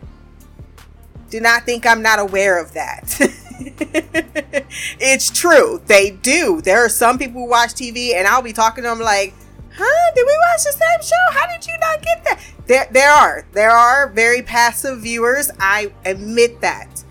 do 1.30 1.42
not 1.42 1.64
think 1.64 1.86
I'm 1.86 2.02
not 2.02 2.20
aware 2.20 2.62
of 2.62 2.74
that. 2.74 3.18
it's 5.00 5.30
true. 5.30 5.82
They 5.88 6.12
do. 6.12 6.62
There 6.62 6.84
are 6.86 6.90
some 6.90 7.18
people 7.18 7.42
who 7.42 7.50
watch 7.50 7.72
TV 7.72 8.14
and 8.14 8.28
I'll 8.28 8.42
be 8.42 8.54
talking 8.54 8.84
to 8.84 8.90
them 8.90 9.00
like, 9.00 9.34
huh? 9.76 10.12
Did 10.16 10.26
we 10.26 10.38
watch 10.52 10.64
the 10.64 10.72
same 10.72 11.02
show? 11.02 11.40
How 11.40 11.48
did 11.48 11.68
you 11.68 11.74
not 11.80 12.02
get 12.02 12.24
that? 12.24 12.42
There, 12.68 12.88
there 12.92 13.12
are. 13.12 13.46
There 13.52 13.72
are 13.72 14.10
very 14.10 14.42
passive 14.42 15.02
viewers. 15.02 15.52
I 15.60 15.92
admit 16.06 16.62
that. 16.62 17.04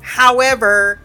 However, 0.00 1.00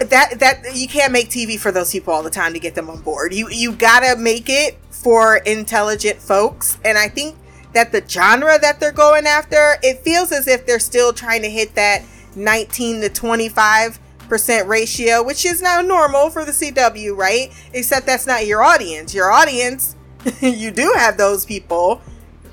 that 0.00 0.38
that 0.40 0.74
you 0.74 0.88
can't 0.88 1.12
make 1.12 1.28
TV 1.28 1.58
for 1.58 1.70
those 1.70 1.92
people 1.92 2.12
all 2.12 2.22
the 2.22 2.30
time 2.30 2.52
to 2.54 2.58
get 2.58 2.74
them 2.74 2.88
on 2.88 3.00
board. 3.02 3.34
You 3.34 3.48
you 3.50 3.72
gotta 3.72 4.16
make 4.18 4.48
it 4.48 4.78
for 4.90 5.36
intelligent 5.36 6.18
folks, 6.18 6.78
and 6.84 6.96
I 6.96 7.08
think 7.08 7.36
that 7.72 7.92
the 7.92 8.02
genre 8.06 8.58
that 8.58 8.80
they're 8.80 8.92
going 8.92 9.26
after, 9.26 9.76
it 9.82 9.98
feels 10.00 10.32
as 10.32 10.48
if 10.48 10.66
they're 10.66 10.80
still 10.80 11.12
trying 11.12 11.42
to 11.42 11.50
hit 11.50 11.74
that 11.76 12.02
19 12.34 13.02
to 13.02 13.08
25 13.08 14.00
percent 14.28 14.68
ratio, 14.68 15.22
which 15.22 15.44
is 15.44 15.60
now 15.60 15.82
normal 15.82 16.30
for 16.30 16.44
the 16.44 16.52
CW, 16.52 17.16
right? 17.16 17.52
Except 17.74 18.06
that's 18.06 18.26
not 18.26 18.46
your 18.46 18.62
audience. 18.62 19.14
Your 19.14 19.30
audience, 19.30 19.96
you 20.40 20.70
do 20.70 20.94
have 20.96 21.18
those 21.18 21.44
people, 21.44 22.00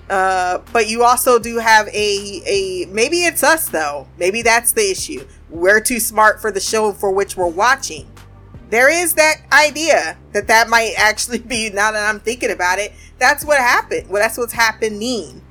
uh, 0.09 0.59
but 0.73 0.89
you 0.89 1.03
also 1.03 1.39
do 1.39 1.59
have 1.59 1.87
a 1.89 2.41
a 2.45 2.85
maybe 2.91 3.23
it's 3.23 3.43
us 3.43 3.69
though. 3.69 4.07
Maybe 4.17 4.41
that's 4.41 4.73
the 4.73 4.91
issue. 4.91 5.25
We're 5.49 5.79
too 5.81 5.99
smart 5.99 6.41
for 6.41 6.51
the 6.51 6.59
show 6.59 6.91
for 6.91 7.11
which 7.11 7.37
we're 7.37 7.47
watching. 7.47 8.11
There 8.69 8.89
is 8.89 9.13
that 9.13 9.41
idea 9.51 10.17
that 10.33 10.47
that 10.47 10.67
might 10.67 10.93
actually 10.97 11.39
be 11.39 11.69
now 11.69 11.91
that 11.91 12.09
I'm 12.09 12.19
thinking 12.19 12.51
about 12.51 12.79
it 12.79 12.93
that's 13.19 13.43
what 13.43 13.57
happened. 13.57 14.09
Well, 14.09 14.21
that's 14.21 14.37
what's 14.37 14.53
happening. 14.53 15.41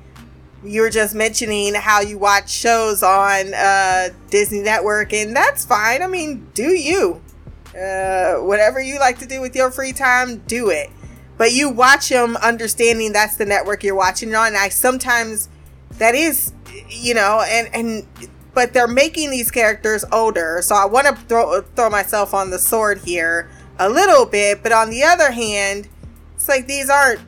You 0.64 0.82
were 0.82 0.90
just 0.90 1.14
mentioning 1.14 1.74
how 1.74 2.00
you 2.00 2.18
watch 2.18 2.50
shows 2.50 3.02
on 3.02 3.54
uh, 3.54 4.08
Disney 4.30 4.60
Network, 4.60 5.12
and 5.12 5.34
that's 5.34 5.64
fine. 5.64 6.02
I 6.02 6.06
mean, 6.06 6.48
do 6.54 6.70
you? 6.70 7.22
Uh, 7.70 8.36
whatever 8.36 8.80
you 8.80 8.98
like 8.98 9.18
to 9.18 9.26
do 9.26 9.40
with 9.40 9.54
your 9.54 9.70
free 9.70 9.92
time, 9.92 10.38
do 10.46 10.70
it. 10.70 10.90
But 11.36 11.52
you 11.52 11.68
watch 11.68 12.08
them 12.08 12.36
understanding 12.36 13.12
that's 13.12 13.36
the 13.36 13.44
network 13.44 13.84
you're 13.84 13.94
watching 13.94 14.34
on. 14.34 14.48
And 14.48 14.56
I 14.56 14.70
sometimes 14.70 15.50
that 15.98 16.14
is, 16.14 16.52
you 16.88 17.14
know, 17.14 17.44
and 17.46 17.68
and 17.74 18.30
but 18.56 18.72
they're 18.72 18.88
making 18.88 19.30
these 19.30 19.50
characters 19.50 20.02
older, 20.10 20.60
so 20.62 20.74
I 20.74 20.86
want 20.86 21.06
to 21.06 21.14
throw 21.26 21.60
throw 21.60 21.90
myself 21.90 22.32
on 22.32 22.48
the 22.48 22.58
sword 22.58 23.02
here 23.04 23.50
a 23.78 23.86
little 23.86 24.24
bit. 24.24 24.62
But 24.62 24.72
on 24.72 24.88
the 24.88 25.02
other 25.02 25.30
hand, 25.30 25.88
it's 26.34 26.48
like 26.48 26.66
these 26.66 26.88
aren't 26.88 27.20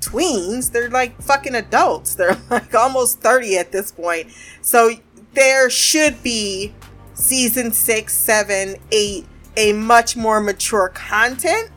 tweens. 0.00 0.72
They're 0.72 0.88
like 0.88 1.20
fucking 1.20 1.54
adults. 1.54 2.14
They're 2.16 2.38
like 2.48 2.74
almost 2.74 3.20
30 3.20 3.58
at 3.58 3.70
this 3.70 3.92
point. 3.92 4.32
So 4.62 4.92
there 5.34 5.68
should 5.68 6.22
be 6.22 6.72
season 7.12 7.72
six, 7.72 8.14
seven, 8.14 8.76
eight, 8.92 9.26
a 9.58 9.74
much 9.74 10.16
more 10.16 10.40
mature 10.40 10.88
content. 10.88 11.70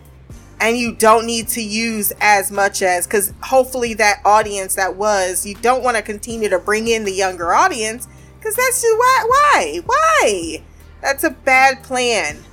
And 0.61 0.77
you 0.77 0.95
don't 0.95 1.25
need 1.25 1.49
to 1.49 1.61
use 1.61 2.13
as 2.21 2.49
much 2.49 2.81
as, 2.81 3.05
because 3.05 3.33
hopefully 3.43 3.93
that 3.95 4.21
audience 4.23 4.75
that 4.75 4.95
was, 4.95 5.45
you 5.45 5.55
don't 5.55 5.83
want 5.83 5.97
to 5.97 6.01
continue 6.01 6.47
to 6.47 6.59
bring 6.59 6.87
in 6.87 7.03
the 7.03 7.11
younger 7.11 7.53
audience, 7.53 8.07
because 8.45 8.57
that's 8.57 8.79
just 8.79 8.95
why, 8.95 9.25
why, 9.27 9.81
why? 9.87 10.63
That's 11.01 11.23
a 11.23 11.31
bad 11.31 11.81
plan. 11.81 12.43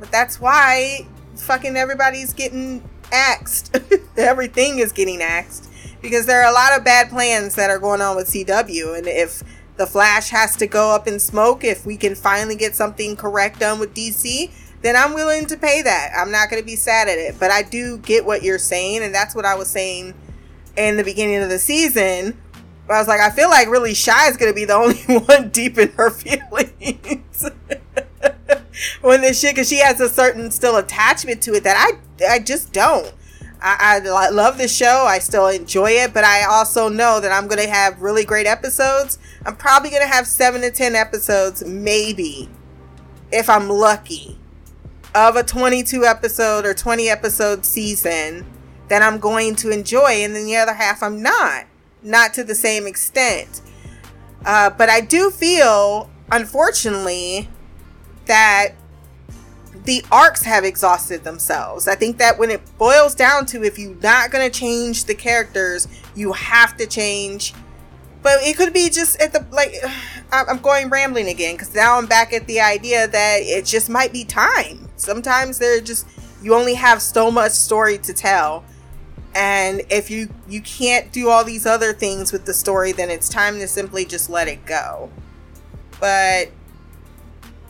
But 0.00 0.10
that's 0.10 0.40
why 0.40 1.06
fucking 1.36 1.76
everybody's 1.76 2.32
getting 2.32 2.82
axed. 3.12 3.76
Everything 4.16 4.78
is 4.78 4.90
getting 4.90 5.20
axed 5.20 5.70
because 6.00 6.24
there 6.24 6.42
are 6.42 6.50
a 6.50 6.54
lot 6.54 6.78
of 6.78 6.82
bad 6.82 7.10
plans 7.10 7.56
that 7.56 7.68
are 7.68 7.78
going 7.78 8.00
on 8.00 8.16
with 8.16 8.28
CW. 8.28 8.96
And 8.96 9.06
if 9.06 9.42
the 9.76 9.86
Flash 9.86 10.30
has 10.30 10.56
to 10.56 10.66
go 10.66 10.94
up 10.94 11.06
in 11.06 11.20
smoke, 11.20 11.62
if 11.62 11.84
we 11.84 11.98
can 11.98 12.14
finally 12.14 12.56
get 12.56 12.74
something 12.74 13.14
correct 13.14 13.60
done 13.60 13.78
with 13.78 13.94
DC, 13.94 14.50
then 14.80 14.96
I'm 14.96 15.12
willing 15.12 15.44
to 15.48 15.58
pay 15.58 15.82
that. 15.82 16.12
I'm 16.16 16.30
not 16.30 16.48
going 16.48 16.62
to 16.62 16.66
be 16.66 16.76
sad 16.76 17.06
at 17.06 17.18
it. 17.18 17.38
But 17.38 17.50
I 17.50 17.60
do 17.60 17.98
get 17.98 18.24
what 18.24 18.42
you're 18.42 18.58
saying. 18.58 19.02
And 19.02 19.14
that's 19.14 19.34
what 19.34 19.44
I 19.44 19.56
was 19.56 19.68
saying 19.68 20.14
in 20.74 20.96
the 20.96 21.04
beginning 21.04 21.42
of 21.42 21.50
the 21.50 21.58
season. 21.58 22.40
I 22.88 22.98
was 22.98 23.08
like, 23.08 23.20
I 23.20 23.30
feel 23.30 23.48
like 23.48 23.68
really 23.68 23.94
Shy 23.94 24.28
is 24.28 24.36
going 24.36 24.52
to 24.52 24.54
be 24.54 24.64
the 24.64 24.74
only 24.74 25.02
one 25.26 25.48
deep 25.48 25.78
in 25.78 25.90
her 25.92 26.10
feelings. 26.10 27.50
when 29.00 29.22
this 29.22 29.40
shit, 29.40 29.54
because 29.54 29.68
she 29.68 29.78
has 29.78 30.00
a 30.00 30.08
certain 30.08 30.50
still 30.50 30.76
attachment 30.76 31.42
to 31.42 31.54
it 31.54 31.64
that 31.64 31.76
I, 31.76 32.28
I 32.28 32.38
just 32.40 32.72
don't. 32.72 33.12
I, 33.66 34.02
I 34.04 34.28
love 34.28 34.58
the 34.58 34.68
show. 34.68 35.06
I 35.08 35.18
still 35.18 35.48
enjoy 35.48 35.92
it, 35.92 36.12
but 36.12 36.22
I 36.22 36.44
also 36.44 36.90
know 36.90 37.18
that 37.20 37.32
I'm 37.32 37.48
going 37.48 37.62
to 37.62 37.68
have 37.68 38.02
really 38.02 38.24
great 38.24 38.46
episodes. 38.46 39.18
I'm 39.46 39.56
probably 39.56 39.88
going 39.88 40.02
to 40.02 40.08
have 40.08 40.26
seven 40.26 40.60
to 40.60 40.70
10 40.70 40.94
episodes, 40.94 41.64
maybe, 41.64 42.50
if 43.32 43.48
I'm 43.48 43.70
lucky, 43.70 44.38
of 45.14 45.36
a 45.36 45.42
22 45.42 46.04
episode 46.04 46.66
or 46.66 46.74
20 46.74 47.08
episode 47.08 47.64
season 47.64 48.44
that 48.88 49.00
I'm 49.00 49.18
going 49.18 49.54
to 49.56 49.70
enjoy. 49.70 50.10
And 50.10 50.36
then 50.36 50.44
the 50.44 50.56
other 50.56 50.74
half, 50.74 51.02
I'm 51.02 51.22
not. 51.22 51.64
Not 52.04 52.34
to 52.34 52.44
the 52.44 52.54
same 52.54 52.86
extent. 52.86 53.62
Uh, 54.44 54.70
but 54.70 54.88
I 54.88 55.00
do 55.00 55.30
feel, 55.30 56.08
unfortunately, 56.30 57.48
that 58.26 58.74
the 59.84 60.04
arcs 60.10 60.42
have 60.42 60.64
exhausted 60.64 61.24
themselves. 61.24 61.88
I 61.88 61.94
think 61.94 62.18
that 62.18 62.38
when 62.38 62.50
it 62.50 62.62
boils 62.78 63.14
down 63.14 63.46
to 63.46 63.64
if 63.64 63.78
you're 63.78 63.96
not 63.96 64.30
going 64.30 64.50
to 64.50 64.58
change 64.58 65.04
the 65.04 65.14
characters, 65.14 65.88
you 66.14 66.32
have 66.32 66.76
to 66.76 66.86
change. 66.86 67.52
But 68.22 68.42
it 68.42 68.56
could 68.56 68.72
be 68.72 68.88
just 68.88 69.20
at 69.20 69.32
the 69.32 69.44
like. 69.50 69.74
I'm 70.32 70.58
going 70.58 70.88
rambling 70.88 71.28
again 71.28 71.54
because 71.54 71.72
now 71.74 71.96
I'm 71.96 72.06
back 72.06 72.32
at 72.32 72.48
the 72.48 72.60
idea 72.60 73.06
that 73.06 73.36
it 73.42 73.64
just 73.66 73.88
might 73.88 74.12
be 74.12 74.24
time. 74.24 74.88
Sometimes 74.96 75.58
they're 75.58 75.80
just 75.80 76.08
you 76.42 76.54
only 76.54 76.74
have 76.74 77.00
so 77.00 77.30
much 77.30 77.52
story 77.52 77.98
to 77.98 78.12
tell, 78.12 78.64
and 79.34 79.82
if 79.90 80.10
you 80.10 80.28
you 80.48 80.60
can't 80.60 81.12
do 81.12 81.28
all 81.28 81.44
these 81.44 81.66
other 81.66 81.92
things 81.92 82.32
with 82.32 82.44
the 82.46 82.54
story, 82.54 82.92
then 82.92 83.10
it's 83.10 83.28
time 83.28 83.58
to 83.58 83.66
simply 83.66 84.04
just 84.04 84.30
let 84.30 84.48
it 84.48 84.64
go. 84.64 85.10
But 86.00 86.50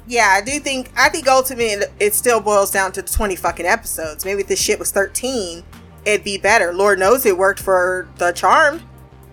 yeah, 0.07 0.35
I 0.37 0.43
do 0.43 0.59
think 0.61 0.91
I 0.97 1.09
think 1.09 1.27
ultimately 1.27 1.87
it 1.99 2.15
still 2.15 2.41
boils 2.41 2.71
down 2.71 2.93
to 2.93 3.03
20 3.03 3.37
fucking 3.37 3.67
episodes. 3.67 4.25
Maybe 4.25 4.43
if 4.43 4.49
this 4.49 4.61
shit 4.61 4.79
was 4.79 4.91
13, 4.91 5.65
it'd 6.05 6.25
be 6.25 6.37
better. 6.37 6.75
Lord 6.75 6.99
knows 6.99 7.25
it 7.25 7.39
worked 7.39 7.61
for 7.61 8.09
The 8.19 8.33
Charmed. 8.33 8.83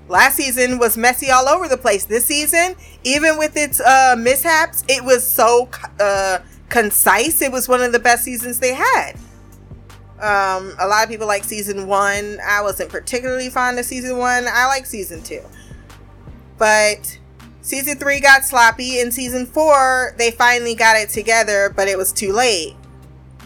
Last 0.07 0.35
season 0.35 0.77
was 0.77 0.97
messy 0.97 1.31
all 1.31 1.47
over 1.47 1.67
the 1.67 1.77
place. 1.77 2.03
This 2.05 2.25
season, 2.25 2.75
even 3.03 3.37
with 3.37 3.55
its 3.55 3.79
uh, 3.79 4.15
mishaps, 4.17 4.83
it 4.89 5.03
was 5.03 5.25
so 5.25 5.69
uh, 5.99 6.39
concise. 6.67 7.41
It 7.41 7.51
was 7.51 7.69
one 7.69 7.81
of 7.81 7.93
the 7.93 7.99
best 7.99 8.25
seasons 8.25 8.59
they 8.59 8.73
had. 8.73 9.13
Um, 10.21 10.75
a 10.79 10.87
lot 10.87 11.03
of 11.03 11.09
people 11.09 11.27
like 11.27 11.43
season 11.43 11.87
one. 11.87 12.39
I 12.45 12.61
wasn't 12.61 12.89
particularly 12.91 13.49
fond 13.49 13.79
of 13.79 13.85
season 13.85 14.17
one. 14.17 14.45
I 14.47 14.67
like 14.67 14.85
season 14.85 15.23
two. 15.23 15.41
But 16.57 17.17
Season 17.61 17.97
three 17.97 18.19
got 18.19 18.43
sloppy. 18.43 18.99
In 18.99 19.11
season 19.11 19.45
four, 19.45 20.15
they 20.17 20.31
finally 20.31 20.73
got 20.73 20.95
it 20.97 21.09
together, 21.09 21.71
but 21.75 21.87
it 21.87 21.97
was 21.97 22.11
too 22.11 22.33
late. 22.33 22.75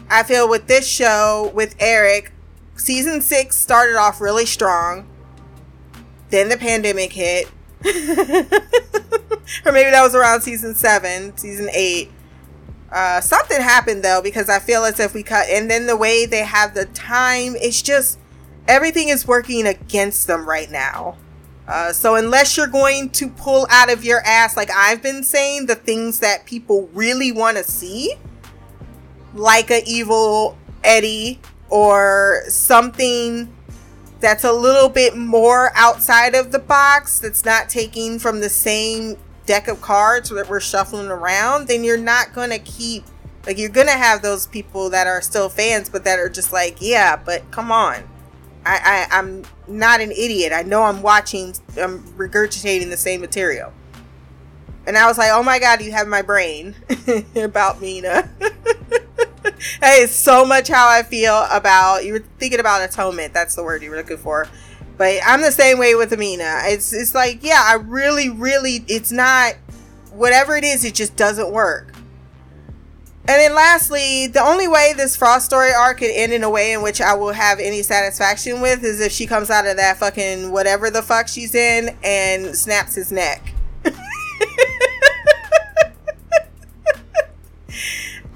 I 0.09 0.23
feel 0.23 0.47
with 0.47 0.67
this 0.67 0.87
show, 0.87 1.51
with 1.53 1.75
Eric, 1.79 2.31
season 2.75 3.21
six 3.21 3.57
started 3.57 3.97
off 3.97 4.21
really 4.21 4.45
strong. 4.45 5.07
Then 6.29 6.47
the 6.49 6.57
pandemic 6.57 7.11
hit. 7.11 7.47
or 7.85 9.71
maybe 9.71 9.91
that 9.91 10.01
was 10.01 10.15
around 10.15 10.41
season 10.41 10.75
seven, 10.75 11.35
season 11.37 11.69
eight. 11.73 12.11
Uh, 12.95 13.19
something 13.19 13.59
happened 13.59 14.03
though, 14.03 14.21
because 14.23 14.47
I 14.47 14.59
feel 14.59 14.85
as 14.85 15.01
if 15.01 15.13
we 15.13 15.21
cut, 15.21 15.49
and 15.49 15.69
then 15.69 15.85
the 15.85 15.97
way 15.97 16.25
they 16.25 16.45
have 16.45 16.73
the 16.73 16.85
time, 16.85 17.57
it's 17.57 17.81
just 17.81 18.17
everything 18.69 19.09
is 19.09 19.27
working 19.27 19.67
against 19.67 20.27
them 20.27 20.47
right 20.47 20.71
now. 20.71 21.17
Uh, 21.67 21.91
so 21.91 22.15
unless 22.15 22.55
you're 22.55 22.67
going 22.67 23.09
to 23.09 23.27
pull 23.27 23.67
out 23.69 23.91
of 23.91 24.05
your 24.05 24.21
ass, 24.21 24.55
like 24.55 24.69
I've 24.71 25.03
been 25.03 25.25
saying, 25.25 25.65
the 25.65 25.75
things 25.75 26.19
that 26.21 26.45
people 26.45 26.89
really 26.93 27.33
want 27.33 27.57
to 27.57 27.65
see, 27.65 28.15
like 29.33 29.69
a 29.71 29.83
evil 29.85 30.57
Eddie 30.81 31.41
or 31.69 32.43
something 32.47 33.53
that's 34.21 34.45
a 34.45 34.53
little 34.53 34.87
bit 34.87 35.17
more 35.17 35.71
outside 35.75 36.33
of 36.33 36.53
the 36.53 36.59
box, 36.59 37.19
that's 37.19 37.43
not 37.43 37.67
taking 37.67 38.19
from 38.19 38.39
the 38.39 38.49
same 38.49 39.17
deck 39.45 39.67
of 39.67 39.81
cards 39.81 40.29
that 40.29 40.49
we're 40.49 40.59
shuffling 40.59 41.07
around, 41.07 41.67
then 41.67 41.83
you're 41.83 41.97
not 41.97 42.33
going 42.33 42.49
to 42.49 42.59
keep 42.59 43.05
like 43.45 43.59
you're 43.59 43.69
going 43.69 43.87
to 43.87 43.93
have 43.93 44.23
those 44.23 44.47
people 44.47 44.89
that 44.89 45.05
are 45.05 45.21
still 45.21 45.49
fans 45.49 45.87
but 45.87 46.03
that 46.03 46.17
are 46.17 46.29
just 46.29 46.51
like, 46.51 46.77
yeah, 46.79 47.15
but 47.15 47.49
come 47.51 47.71
on 47.71 48.03
I, 48.65 49.07
I 49.11 49.19
I'm 49.19 49.43
not 49.67 50.01
an 50.01 50.11
idiot. 50.11 50.51
I 50.51 50.63
know 50.63 50.83
I'm 50.83 51.01
watching. 51.01 51.53
I'm 51.79 52.01
regurgitating 52.13 52.89
the 52.89 52.97
same 52.97 53.21
material. 53.21 53.71
And 54.87 54.97
I 54.97 55.07
was 55.07 55.17
like, 55.17 55.29
oh 55.31 55.43
my 55.43 55.59
god, 55.59 55.81
you 55.81 55.91
have 55.91 56.07
my 56.07 56.21
brain 56.21 56.75
about 57.35 57.81
Mina. 57.81 58.29
is 59.83 60.11
so 60.11 60.45
much 60.45 60.67
how 60.67 60.89
I 60.89 61.03
feel 61.03 61.47
about 61.51 62.03
you 62.05 62.13
were 62.13 62.23
thinking 62.39 62.59
about 62.59 62.87
atonement. 62.87 63.33
That's 63.33 63.55
the 63.55 63.63
word 63.63 63.83
you 63.83 63.91
were 63.91 63.97
looking 63.97 64.17
for. 64.17 64.47
But 64.97 65.19
I'm 65.25 65.41
the 65.41 65.51
same 65.51 65.77
way 65.77 65.95
with 65.95 66.13
Amina. 66.13 66.61
It's 66.65 66.93
it's 66.93 67.13
like, 67.13 67.43
yeah, 67.43 67.61
I 67.65 67.75
really, 67.75 68.29
really 68.29 68.85
it's 68.87 69.11
not 69.11 69.55
whatever 70.11 70.55
it 70.55 70.63
is, 70.63 70.85
it 70.85 70.95
just 70.95 71.15
doesn't 71.15 71.51
work. 71.51 71.95
And 73.27 73.41
then 73.41 73.55
lastly, 73.55 74.27
the 74.27 74.41
only 74.41 74.67
way 74.67 74.93
this 74.95 75.15
Frost 75.15 75.47
story 75.47 75.71
arc 75.73 75.97
could 75.97 76.11
end 76.11 76.31
in 76.31 76.43
a 76.43 76.49
way 76.49 76.73
in 76.73 76.83
which 76.83 77.01
I 77.01 77.15
will 77.15 77.33
have 77.33 77.59
any 77.59 77.81
satisfaction 77.81 78.61
with 78.61 78.83
is 78.83 79.01
if 79.01 79.11
she 79.11 79.25
comes 79.25 79.49
out 79.49 79.65
of 79.65 79.77
that 79.77 79.97
fucking 79.97 80.51
whatever 80.51 80.91
the 80.91 81.01
fuck 81.01 81.27
she's 81.27 81.55
in 81.55 81.97
and 82.03 82.55
snaps 82.55 82.93
his 82.93 83.11
neck. 83.11 83.53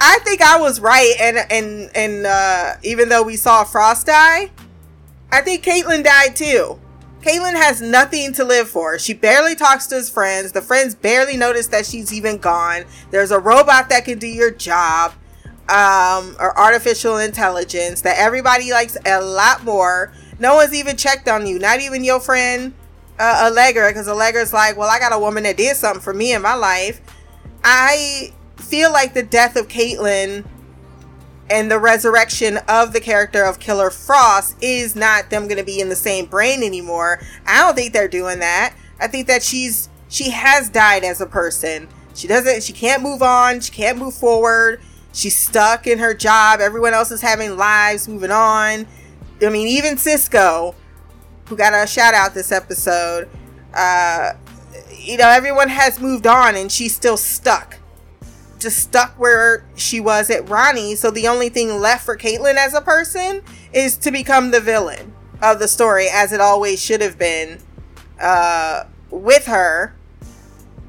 I 0.01 0.17
think 0.23 0.41
I 0.41 0.59
was 0.59 0.79
right 0.79 1.13
and 1.19 1.37
and 1.51 1.91
and 1.95 2.25
uh, 2.25 2.73
even 2.83 3.09
though 3.09 3.21
we 3.21 3.35
saw 3.35 3.63
Frost 3.63 4.07
die, 4.07 4.49
I 5.31 5.41
think 5.41 5.63
Caitlin 5.63 6.03
died 6.03 6.35
too. 6.35 6.79
Caitlin 7.21 7.53
has 7.53 7.81
nothing 7.81 8.33
to 8.33 8.45
live 8.45 8.69
for. 8.69 8.97
She 8.97 9.13
barely 9.13 9.53
talks 9.53 9.87
to 9.87 9.95
his 9.95 10.09
friends. 10.09 10.53
The 10.53 10.61
friends 10.61 10.95
barely 10.95 11.35
notice 11.35 11.67
that 11.67 11.85
she's 11.85 12.13
even 12.13 12.37
gone. 12.37 12.85
There's 13.11 13.31
a 13.31 13.39
robot 13.39 13.89
that 13.89 14.05
can 14.05 14.19
do 14.19 14.27
your 14.27 14.51
job, 14.51 15.11
um, 15.67 16.35
or 16.39 16.57
artificial 16.57 17.17
intelligence 17.17 18.01
that 18.01 18.17
everybody 18.17 18.71
likes 18.71 18.97
a 19.05 19.21
lot 19.21 19.65
more. 19.65 20.13
No 20.39 20.55
one's 20.55 20.73
even 20.73 20.95
checked 20.95 21.27
on 21.27 21.45
you, 21.45 21.59
not 21.59 21.81
even 21.81 22.03
your 22.03 22.21
friend 22.21 22.73
uh, 23.19 23.49
Allegra, 23.51 23.89
because 23.89 24.07
Allegra's 24.07 24.53
like, 24.53 24.77
well, 24.77 24.89
I 24.89 24.97
got 24.97 25.11
a 25.11 25.19
woman 25.19 25.43
that 25.43 25.57
did 25.57 25.75
something 25.75 26.01
for 26.01 26.13
me 26.13 26.33
in 26.33 26.41
my 26.41 26.55
life. 26.55 27.01
I 27.63 28.33
feel 28.55 28.93
like 28.93 29.13
the 29.13 29.23
death 29.23 29.57
of 29.57 29.67
Caitlin 29.67 30.45
and 31.49 31.71
the 31.71 31.79
resurrection 31.79 32.57
of 32.67 32.93
the 32.93 32.99
character 32.99 33.43
of 33.43 33.59
Killer 33.59 33.89
Frost 33.89 34.55
is 34.61 34.95
not 34.95 35.29
them 35.29 35.47
going 35.47 35.57
to 35.57 35.63
be 35.63 35.79
in 35.79 35.89
the 35.89 35.95
same 35.95 36.25
brain 36.25 36.61
anymore. 36.63 37.19
I 37.45 37.59
don't 37.59 37.75
think 37.75 37.93
they're 37.93 38.07
doing 38.07 38.39
that. 38.39 38.75
I 38.99 39.07
think 39.07 39.27
that 39.27 39.41
she's 39.41 39.89
she 40.09 40.29
has 40.31 40.69
died 40.69 41.03
as 41.03 41.21
a 41.21 41.25
person. 41.25 41.87
She 42.13 42.27
doesn't 42.27 42.63
she 42.63 42.73
can't 42.73 43.01
move 43.01 43.21
on, 43.21 43.61
she 43.61 43.71
can't 43.71 43.97
move 43.97 44.13
forward. 44.13 44.81
She's 45.11 45.35
stuck 45.35 45.87
in 45.87 45.97
her 45.99 46.13
job. 46.13 46.59
Everyone 46.59 46.93
else 46.93 47.09
is 47.09 47.21
having 47.21 47.57
lives, 47.57 48.07
moving 48.07 48.31
on. 48.31 48.85
I 49.41 49.49
mean, 49.49 49.67
even 49.67 49.97
Cisco, 49.97 50.75
who 51.47 51.57
got 51.57 51.73
a 51.73 51.87
shout 51.87 52.13
out 52.13 52.35
this 52.35 52.51
episode, 52.51 53.27
uh, 53.73 54.33
you 54.95 55.17
know, 55.17 55.27
everyone 55.29 55.69
has 55.69 55.99
moved 55.99 56.27
on 56.27 56.55
and 56.55 56.71
she's 56.71 56.95
still 56.95 57.17
stuck 57.17 57.78
just 58.59 58.79
stuck 58.79 59.17
where 59.19 59.65
she 59.75 59.99
was 59.99 60.29
at 60.29 60.49
Ronnie. 60.49 60.95
So 60.95 61.11
the 61.11 61.27
only 61.27 61.49
thing 61.49 61.79
left 61.79 62.05
for 62.05 62.17
Caitlin 62.17 62.55
as 62.55 62.73
a 62.73 62.81
person 62.81 63.41
is 63.73 63.97
to 63.97 64.11
become 64.11 64.51
the 64.51 64.59
villain 64.59 65.13
of 65.41 65.59
the 65.59 65.67
story, 65.67 66.07
as 66.11 66.33
it 66.33 66.41
always 66.41 66.81
should 66.81 67.01
have 67.01 67.17
been 67.17 67.59
uh, 68.21 68.83
with 69.09 69.45
her, 69.45 69.95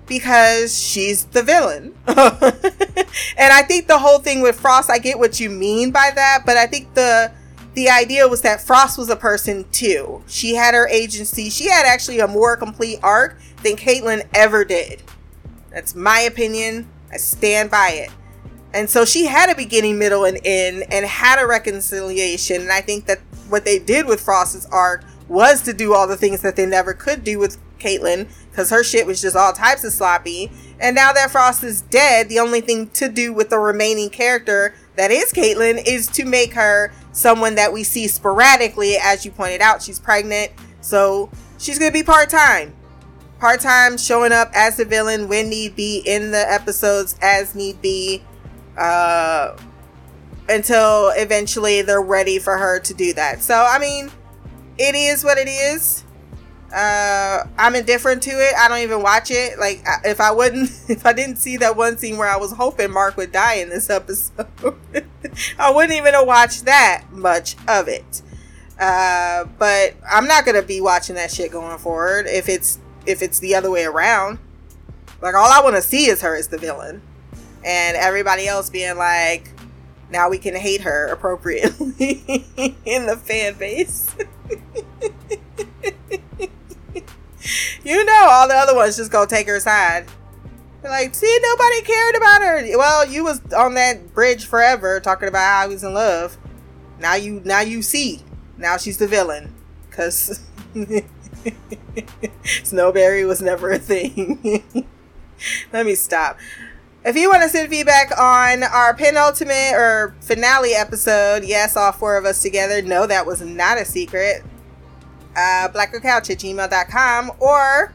because 0.06 0.76
she's 0.76 1.24
the 1.26 1.42
villain. 1.42 1.94
and 2.06 2.16
I 2.16 3.62
think 3.62 3.86
the 3.86 3.98
whole 3.98 4.18
thing 4.18 4.42
with 4.42 4.58
Frost, 4.58 4.90
I 4.90 4.98
get 4.98 5.18
what 5.18 5.38
you 5.38 5.48
mean 5.48 5.92
by 5.92 6.10
that, 6.14 6.42
but 6.44 6.56
I 6.56 6.66
think 6.66 6.94
the 6.94 7.32
the 7.74 7.88
idea 7.88 8.26
was 8.26 8.42
that 8.42 8.60
Frost 8.60 8.98
was 8.98 9.08
a 9.08 9.16
person 9.16 9.64
too. 9.70 10.24
She 10.26 10.56
had 10.56 10.74
her 10.74 10.88
agency. 10.88 11.50
She 11.50 11.68
had 11.68 11.86
actually 11.86 12.18
a 12.18 12.26
more 12.26 12.56
complete 12.56 12.98
arc 13.00 13.38
than 13.62 13.76
Caitlin 13.76 14.26
ever 14.34 14.64
did. 14.64 15.02
That's 15.70 15.94
my 15.94 16.18
opinion. 16.20 16.88
I 17.12 17.16
stand 17.16 17.70
by 17.70 17.90
it. 17.90 18.10
And 18.72 18.88
so 18.88 19.04
she 19.04 19.26
had 19.26 19.50
a 19.50 19.54
beginning, 19.54 19.98
middle, 19.98 20.24
and 20.24 20.38
end, 20.44 20.84
and 20.92 21.04
had 21.04 21.42
a 21.42 21.46
reconciliation. 21.46 22.60
And 22.62 22.70
I 22.70 22.80
think 22.80 23.06
that 23.06 23.18
what 23.48 23.64
they 23.64 23.78
did 23.78 24.06
with 24.06 24.20
Frost's 24.20 24.66
arc 24.66 25.04
was 25.28 25.62
to 25.62 25.72
do 25.72 25.94
all 25.94 26.06
the 26.06 26.16
things 26.16 26.42
that 26.42 26.56
they 26.56 26.66
never 26.66 26.94
could 26.94 27.24
do 27.24 27.38
with 27.38 27.58
Caitlin, 27.78 28.28
because 28.50 28.70
her 28.70 28.84
shit 28.84 29.06
was 29.06 29.20
just 29.22 29.34
all 29.34 29.52
types 29.52 29.84
of 29.84 29.92
sloppy. 29.92 30.50
And 30.78 30.94
now 30.94 31.12
that 31.12 31.30
Frost 31.30 31.64
is 31.64 31.82
dead, 31.82 32.28
the 32.28 32.38
only 32.38 32.60
thing 32.60 32.90
to 32.90 33.08
do 33.08 33.32
with 33.32 33.50
the 33.50 33.58
remaining 33.58 34.10
character 34.10 34.74
that 34.96 35.10
is 35.10 35.32
Caitlin 35.32 35.82
is 35.86 36.06
to 36.08 36.24
make 36.24 36.52
her 36.54 36.92
someone 37.12 37.54
that 37.54 37.72
we 37.72 37.82
see 37.82 38.06
sporadically. 38.06 38.96
As 38.96 39.24
you 39.24 39.30
pointed 39.30 39.62
out, 39.62 39.82
she's 39.82 39.98
pregnant, 39.98 40.52
so 40.80 41.30
she's 41.58 41.78
gonna 41.78 41.90
be 41.90 42.02
part 42.02 42.28
time. 42.28 42.74
Part 43.40 43.60
time, 43.60 43.96
showing 43.96 44.32
up 44.32 44.50
as 44.54 44.76
the 44.76 44.84
villain 44.84 45.26
when 45.26 45.48
need 45.48 45.74
be 45.74 46.02
in 46.04 46.30
the 46.30 46.52
episodes 46.52 47.16
as 47.22 47.54
need 47.54 47.80
be 47.80 48.22
uh, 48.76 49.56
until 50.46 51.10
eventually 51.16 51.80
they're 51.80 52.02
ready 52.02 52.38
for 52.38 52.58
her 52.58 52.78
to 52.80 52.92
do 52.92 53.14
that. 53.14 53.42
So, 53.42 53.54
I 53.54 53.78
mean, 53.78 54.10
it 54.76 54.94
is 54.94 55.24
what 55.24 55.38
it 55.38 55.48
is. 55.48 56.04
Uh, 56.70 57.44
I'm 57.56 57.74
indifferent 57.74 58.22
to 58.24 58.30
it. 58.30 58.54
I 58.58 58.68
don't 58.68 58.80
even 58.80 59.02
watch 59.02 59.30
it. 59.30 59.58
Like, 59.58 59.82
if 60.04 60.20
I 60.20 60.32
wouldn't, 60.32 60.70
if 60.88 61.06
I 61.06 61.14
didn't 61.14 61.36
see 61.36 61.56
that 61.56 61.76
one 61.76 61.96
scene 61.96 62.18
where 62.18 62.28
I 62.28 62.36
was 62.36 62.52
hoping 62.52 62.90
Mark 62.90 63.16
would 63.16 63.32
die 63.32 63.54
in 63.54 63.70
this 63.70 63.88
episode, 63.88 64.46
I 65.58 65.70
wouldn't 65.70 65.94
even 65.94 66.12
have 66.12 66.26
watched 66.26 66.66
that 66.66 67.06
much 67.10 67.56
of 67.66 67.88
it. 67.88 68.20
Uh, 68.78 69.44
but 69.58 69.94
I'm 70.10 70.26
not 70.26 70.46
gonna 70.46 70.62
be 70.62 70.80
watching 70.80 71.16
that 71.16 71.30
shit 71.30 71.52
going 71.52 71.76
forward 71.78 72.26
if 72.26 72.48
it's 72.48 72.78
if 73.10 73.22
it's 73.22 73.38
the 73.38 73.54
other 73.54 73.70
way 73.70 73.84
around. 73.84 74.38
Like, 75.20 75.34
all 75.34 75.50
I 75.50 75.60
want 75.62 75.76
to 75.76 75.82
see 75.82 76.08
is 76.08 76.22
her 76.22 76.34
as 76.34 76.48
the 76.48 76.58
villain 76.58 77.02
and 77.64 77.96
everybody 77.96 78.46
else 78.46 78.70
being 78.70 78.96
like, 78.96 79.50
now 80.10 80.28
we 80.28 80.38
can 80.38 80.54
hate 80.56 80.80
her 80.82 81.06
appropriately 81.08 81.94
in 82.84 83.06
the 83.06 83.16
fan 83.16 83.54
base. 83.54 84.08
you 87.84 88.04
know, 88.04 88.26
all 88.28 88.48
the 88.48 88.54
other 88.54 88.74
ones 88.74 88.96
just 88.96 89.12
gonna 89.12 89.26
take 89.26 89.46
her 89.46 89.60
side. 89.60 90.06
They're 90.82 90.90
like, 90.90 91.14
see, 91.14 91.38
nobody 91.42 91.82
cared 91.82 92.16
about 92.16 92.42
her. 92.42 92.78
Well, 92.78 93.06
you 93.06 93.22
was 93.22 93.40
on 93.52 93.74
that 93.74 94.14
bridge 94.14 94.46
forever 94.46 94.98
talking 94.98 95.28
about 95.28 95.44
how 95.44 95.68
he 95.68 95.74
was 95.74 95.84
in 95.84 95.92
love. 95.92 96.38
Now 96.98 97.14
you, 97.14 97.42
now 97.44 97.60
you 97.60 97.82
see. 97.82 98.22
Now 98.56 98.76
she's 98.78 98.96
the 98.96 99.06
villain, 99.06 99.54
cause 99.90 100.40
Snowbarry 102.64 103.24
was 103.24 103.40
never 103.42 103.70
a 103.70 103.78
thing. 103.78 104.64
Let 105.72 105.86
me 105.86 105.94
stop. 105.94 106.38
If 107.04 107.16
you 107.16 107.30
want 107.30 107.42
to 107.42 107.48
send 107.48 107.70
feedback 107.70 108.16
on 108.18 108.62
our 108.62 108.92
penultimate 108.94 109.74
or 109.74 110.14
finale 110.20 110.74
episode, 110.74 111.44
yes, 111.44 111.76
all 111.76 111.92
four 111.92 112.18
of 112.18 112.26
us 112.26 112.42
together, 112.42 112.82
no, 112.82 113.06
that 113.06 113.24
was 113.24 113.40
not 113.40 113.78
a 113.78 113.84
secret. 113.86 114.42
Uh, 115.34 115.68
blackgirlcouch 115.72 116.28
at 116.28 116.38
gmail.com 116.38 117.32
or 117.38 117.94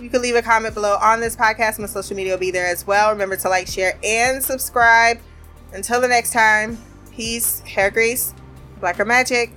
you 0.00 0.10
can 0.10 0.20
leave 0.20 0.34
a 0.34 0.42
comment 0.42 0.74
below 0.74 0.98
on 1.00 1.20
this 1.20 1.34
podcast. 1.34 1.78
My 1.78 1.86
social 1.86 2.16
media 2.16 2.32
will 2.32 2.40
be 2.40 2.50
there 2.50 2.66
as 2.66 2.86
well. 2.86 3.10
Remember 3.10 3.36
to 3.36 3.48
like, 3.48 3.66
share, 3.66 3.98
and 4.04 4.42
subscribe. 4.42 5.18
Until 5.72 6.00
the 6.00 6.08
next 6.08 6.32
time, 6.32 6.78
peace, 7.12 7.60
hair 7.60 7.90
grease, 7.90 8.34
blacker 8.80 9.04
magic. 9.04 9.52